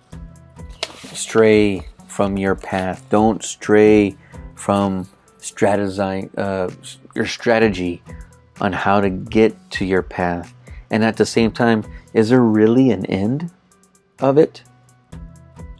stray 1.13 1.87
from 2.07 2.37
your 2.37 2.55
path. 2.55 3.05
Don't 3.09 3.43
stray 3.43 4.15
from 4.55 5.07
strategizing 5.39 6.29
uh, 6.37 6.69
your 7.17 7.25
strategy 7.25 8.01
on 8.61 8.71
how 8.71 9.01
to 9.01 9.09
get 9.09 9.53
to 9.71 9.85
your 9.85 10.03
path. 10.03 10.53
And 10.89 11.03
at 11.03 11.17
the 11.17 11.25
same 11.25 11.51
time, 11.51 11.83
is 12.13 12.29
there 12.29 12.41
really 12.41 12.91
an 12.91 13.05
end 13.07 13.51
of 14.19 14.37
it? 14.37 14.63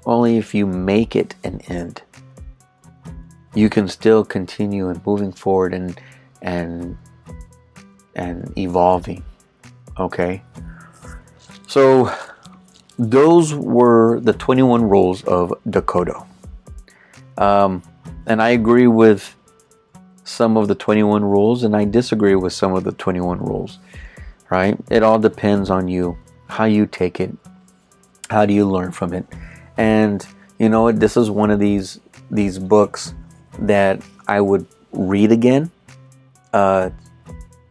Only 0.05 0.37
if 0.37 0.53
you 0.53 0.65
make 0.65 1.15
it 1.15 1.35
an 1.43 1.61
end. 1.67 2.01
You 3.53 3.69
can 3.69 3.87
still 3.87 4.25
continue 4.25 4.89
and 4.89 5.03
moving 5.05 5.31
forward 5.31 5.73
and 5.73 5.99
and 6.41 6.97
and 8.15 8.57
evolving. 8.57 9.23
Okay? 9.99 10.41
So 11.67 12.11
those 12.97 13.53
were 13.53 14.19
the 14.19 14.33
21 14.33 14.83
rules 14.83 15.23
of 15.23 15.53
Dokkodo. 15.67 16.25
Um, 17.37 17.83
and 18.25 18.41
I 18.41 18.49
agree 18.49 18.87
with 18.87 19.36
some 20.27 20.57
of 20.57 20.67
the 20.67 20.75
21 20.75 21.23
rules, 21.23 21.63
and 21.63 21.75
I 21.75 21.85
disagree 21.85 22.35
with 22.35 22.51
some 22.51 22.73
of 22.73 22.83
the 22.83 22.91
21 22.91 23.39
rules, 23.39 23.79
right? 24.49 24.77
It 24.91 25.01
all 25.01 25.19
depends 25.19 25.69
on 25.69 25.87
you, 25.87 26.17
how 26.47 26.65
you 26.65 26.85
take 26.85 27.21
it, 27.21 27.33
how 28.29 28.45
do 28.45 28.53
you 28.53 28.69
learn 28.69 28.91
from 28.91 29.13
it. 29.13 29.25
And 29.77 30.27
you 30.59 30.67
know 30.67 30.83
what? 30.83 30.99
This 30.99 31.15
is 31.15 31.31
one 31.31 31.49
of 31.49 31.59
these 31.59 31.99
these 32.29 32.59
books 32.59 33.13
that 33.59 34.01
I 34.27 34.41
would 34.41 34.67
read 34.91 35.31
again 35.31 35.71
uh, 36.51 36.89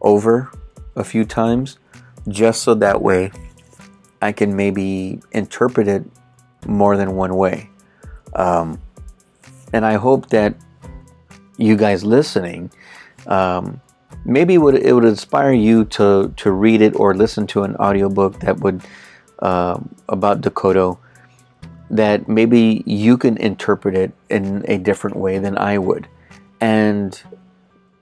over 0.01 0.49
a 0.95 1.03
few 1.03 1.25
times, 1.25 1.77
just 2.27 2.63
so 2.63 2.73
that 2.73 3.03
way 3.03 3.31
I 4.19 4.31
can 4.31 4.55
maybe 4.55 5.21
interpret 5.31 5.87
it 5.87 6.03
more 6.65 6.97
than 6.97 7.15
one 7.15 7.35
way. 7.35 7.69
Um, 8.33 8.81
and 9.73 9.85
I 9.85 9.93
hope 9.93 10.29
that 10.29 10.55
you 11.57 11.75
guys 11.75 12.03
listening, 12.03 12.71
um, 13.27 13.81
maybe 14.25 14.55
it 14.55 14.57
would, 14.59 14.75
it 14.75 14.93
would 14.93 15.05
inspire 15.05 15.51
you 15.51 15.85
to, 15.85 16.33
to 16.37 16.51
read 16.51 16.81
it 16.81 16.95
or 16.95 17.13
listen 17.13 17.47
to 17.47 17.63
an 17.63 17.75
audiobook 17.77 18.39
that 18.39 18.59
would 18.59 18.81
uh, 19.39 19.79
about 20.09 20.41
Dokkodo 20.41 20.97
that 21.89 22.27
maybe 22.27 22.83
you 22.85 23.17
can 23.17 23.37
interpret 23.37 23.95
it 23.95 24.11
in 24.29 24.65
a 24.67 24.77
different 24.77 25.15
way 25.15 25.39
than 25.39 25.57
I 25.57 25.77
would. 25.77 26.07
And 26.59 27.21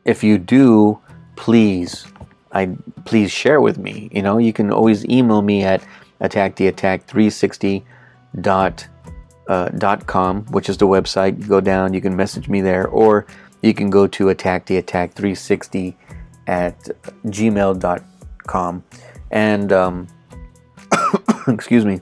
if 0.06 0.24
you 0.24 0.38
do, 0.38 1.00
please, 1.36 2.08
I 2.52 2.76
please 3.06 3.32
share 3.32 3.62
with 3.62 3.78
me. 3.78 4.10
You 4.12 4.22
know, 4.22 4.38
you 4.38 4.54
can 4.54 4.72
always 4.72 5.06
email 5.06 5.42
me 5.42 5.64
at 5.64 5.86
attacktheattack360 6.22 7.84
dot 8.42 8.88
uh, 9.48 9.70
dot 9.70 10.08
com, 10.08 10.46
which 10.46 10.70
is 10.70 10.78
the 10.78 10.88
website. 10.88 11.40
You 11.40 11.48
go 11.48 11.62
down, 11.62 11.94
you 11.94 12.02
can 12.02 12.16
message 12.16 12.48
me 12.48 12.62
there, 12.62 12.88
or 12.88 13.28
you 13.66 13.74
can 13.74 13.90
go 13.90 14.06
to 14.08 14.26
attacktheattack360 14.26 15.96
at 16.48 16.80
gmail.com. 17.26 18.84
And, 19.32 19.74
um, 19.74 20.08
excuse 21.48 21.84
me, 21.84 22.02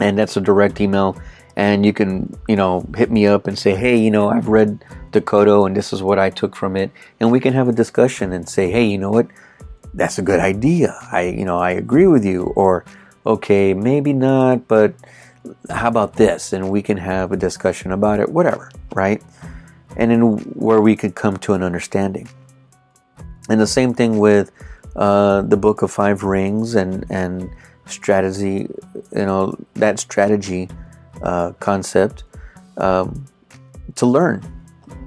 and 0.00 0.18
that's 0.18 0.36
a 0.36 0.40
direct 0.40 0.80
email. 0.80 1.16
And 1.56 1.86
you 1.86 1.92
can, 1.92 2.36
you 2.48 2.56
know, 2.56 2.84
hit 2.96 3.12
me 3.12 3.26
up 3.26 3.46
and 3.46 3.56
say, 3.56 3.76
hey, 3.76 3.96
you 3.96 4.10
know, 4.10 4.28
I've 4.28 4.48
read 4.48 4.84
Dokkodo 5.12 5.66
and 5.66 5.76
this 5.76 5.92
is 5.92 6.02
what 6.02 6.18
I 6.18 6.30
took 6.30 6.56
from 6.56 6.76
it. 6.76 6.90
And 7.20 7.30
we 7.30 7.38
can 7.38 7.52
have 7.52 7.68
a 7.68 7.72
discussion 7.72 8.32
and 8.32 8.48
say, 8.48 8.70
hey, 8.70 8.84
you 8.84 8.98
know 8.98 9.12
what? 9.12 9.28
That's 9.94 10.18
a 10.18 10.22
good 10.22 10.40
idea. 10.40 10.98
I, 11.12 11.28
you 11.28 11.44
know, 11.44 11.58
I 11.58 11.70
agree 11.70 12.08
with 12.08 12.24
you. 12.24 12.52
Or, 12.56 12.84
okay, 13.24 13.72
maybe 13.72 14.12
not, 14.12 14.66
but 14.66 14.94
how 15.70 15.86
about 15.86 16.14
this? 16.14 16.52
And 16.52 16.70
we 16.70 16.82
can 16.82 16.96
have 16.96 17.30
a 17.30 17.36
discussion 17.36 17.92
about 17.92 18.18
it, 18.18 18.28
whatever, 18.28 18.72
right? 18.92 19.22
And 19.96 20.12
in 20.12 20.20
where 20.54 20.80
we 20.80 20.96
could 20.96 21.14
come 21.14 21.36
to 21.38 21.54
an 21.54 21.62
understanding. 21.62 22.28
And 23.48 23.60
the 23.60 23.66
same 23.66 23.94
thing 23.94 24.18
with 24.18 24.50
uh, 24.96 25.42
the 25.42 25.56
Book 25.56 25.82
of 25.82 25.90
Five 25.90 26.22
Rings 26.22 26.74
and 26.74 27.04
and 27.10 27.50
strategy, 27.86 28.68
you 29.12 29.26
know, 29.26 29.54
that 29.74 29.98
strategy 29.98 30.70
uh, 31.22 31.52
concept 31.60 32.24
um, 32.78 33.26
to 33.96 34.06
learn. 34.06 34.42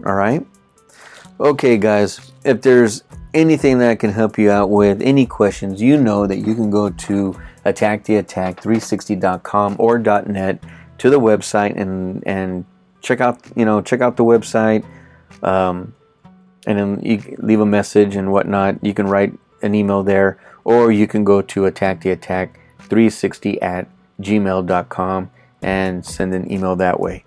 All 0.05 0.13
right. 0.15 0.45
Okay, 1.39 1.77
guys. 1.77 2.31
If 2.43 2.61
there's 2.61 3.03
anything 3.33 3.79
that 3.79 3.89
I 3.89 3.95
can 3.95 4.11
help 4.11 4.37
you 4.37 4.51
out 4.51 4.69
with, 4.69 5.01
any 5.01 5.25
questions, 5.25 5.81
you 5.81 5.97
know 5.97 6.27
that 6.27 6.37
you 6.37 6.53
can 6.55 6.69
go 6.69 6.89
to 6.89 7.39
attacktheattack360.com 7.65 9.75
or 9.79 9.99
.net 9.99 10.63
to 10.97 11.09
the 11.09 11.19
website 11.19 11.79
and 11.79 12.23
and 12.25 12.65
check 13.01 13.21
out 13.21 13.39
you 13.55 13.65
know 13.65 13.81
check 13.81 14.01
out 14.01 14.17
the 14.17 14.23
website 14.23 14.85
um, 15.43 15.93
and 16.65 16.77
then 16.77 16.99
you 17.01 17.35
leave 17.39 17.61
a 17.61 17.65
message 17.65 18.15
and 18.15 18.31
whatnot. 18.31 18.83
You 18.83 18.93
can 18.93 19.07
write 19.07 19.33
an 19.61 19.73
email 19.73 20.03
there 20.03 20.37
or 20.63 20.91
you 20.91 21.07
can 21.07 21.23
go 21.23 21.41
to 21.41 21.61
attacktheattack360 21.61 23.57
at 23.61 23.87
gmail.com 24.21 25.31
and 25.61 26.05
send 26.05 26.33
an 26.33 26.51
email 26.51 26.75
that 26.75 26.99
way. 26.99 27.23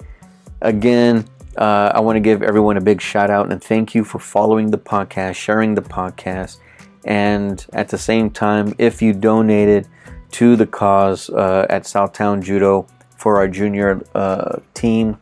Again 0.60 1.24
uh, 1.56 1.90
i 1.94 2.00
want 2.00 2.16
to 2.16 2.20
give 2.20 2.42
everyone 2.42 2.76
a 2.76 2.80
big 2.80 3.00
shout 3.00 3.28
out 3.28 3.50
and 3.50 3.62
thank 3.62 3.94
you 3.94 4.04
for 4.04 4.18
following 4.18 4.70
the 4.70 4.78
podcast 4.78 5.34
sharing 5.34 5.74
the 5.74 5.82
podcast 5.82 6.58
and 7.04 7.66
at 7.72 7.88
the 7.88 7.98
same 7.98 8.30
time 8.30 8.72
if 8.78 9.02
you 9.02 9.12
donated 9.12 9.88
to 10.30 10.54
the 10.54 10.66
cause 10.66 11.28
uh, 11.30 11.66
at 11.68 11.82
Southtown 11.82 12.40
Judo 12.40 12.86
for 13.16 13.38
our 13.38 13.48
junior 13.48 14.00
uh, 14.14 14.60
team 14.74 15.18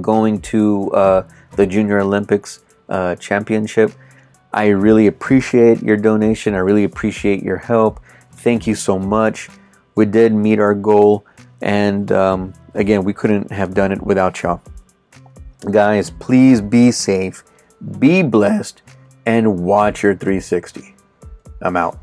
going 0.00 0.40
to 0.42 0.90
uh, 0.92 1.28
the 1.56 1.66
Junior 1.66 2.00
Olympics 2.00 2.60
uh, 2.88 3.16
Championship. 3.16 3.92
I 4.52 4.68
really 4.68 5.06
appreciate 5.06 5.82
your 5.82 5.96
donation. 5.96 6.54
I 6.54 6.58
really 6.58 6.84
appreciate 6.84 7.42
your 7.42 7.58
help. 7.58 8.00
Thank 8.32 8.66
you 8.66 8.74
so 8.74 8.98
much. 8.98 9.48
We 9.94 10.06
did 10.06 10.32
meet 10.32 10.58
our 10.58 10.74
goal, 10.74 11.24
and 11.60 12.10
um, 12.12 12.52
again, 12.74 13.04
we 13.04 13.12
couldn't 13.12 13.50
have 13.50 13.74
done 13.74 13.92
it 13.92 14.02
without 14.02 14.42
y'all. 14.42 14.60
Guys, 15.70 16.10
please 16.10 16.60
be 16.60 16.90
safe, 16.92 17.42
be 17.98 18.22
blessed, 18.22 18.82
and 19.24 19.64
watch 19.64 20.02
your 20.02 20.14
360. 20.14 20.94
I'm 21.60 21.76
out. 21.76 21.98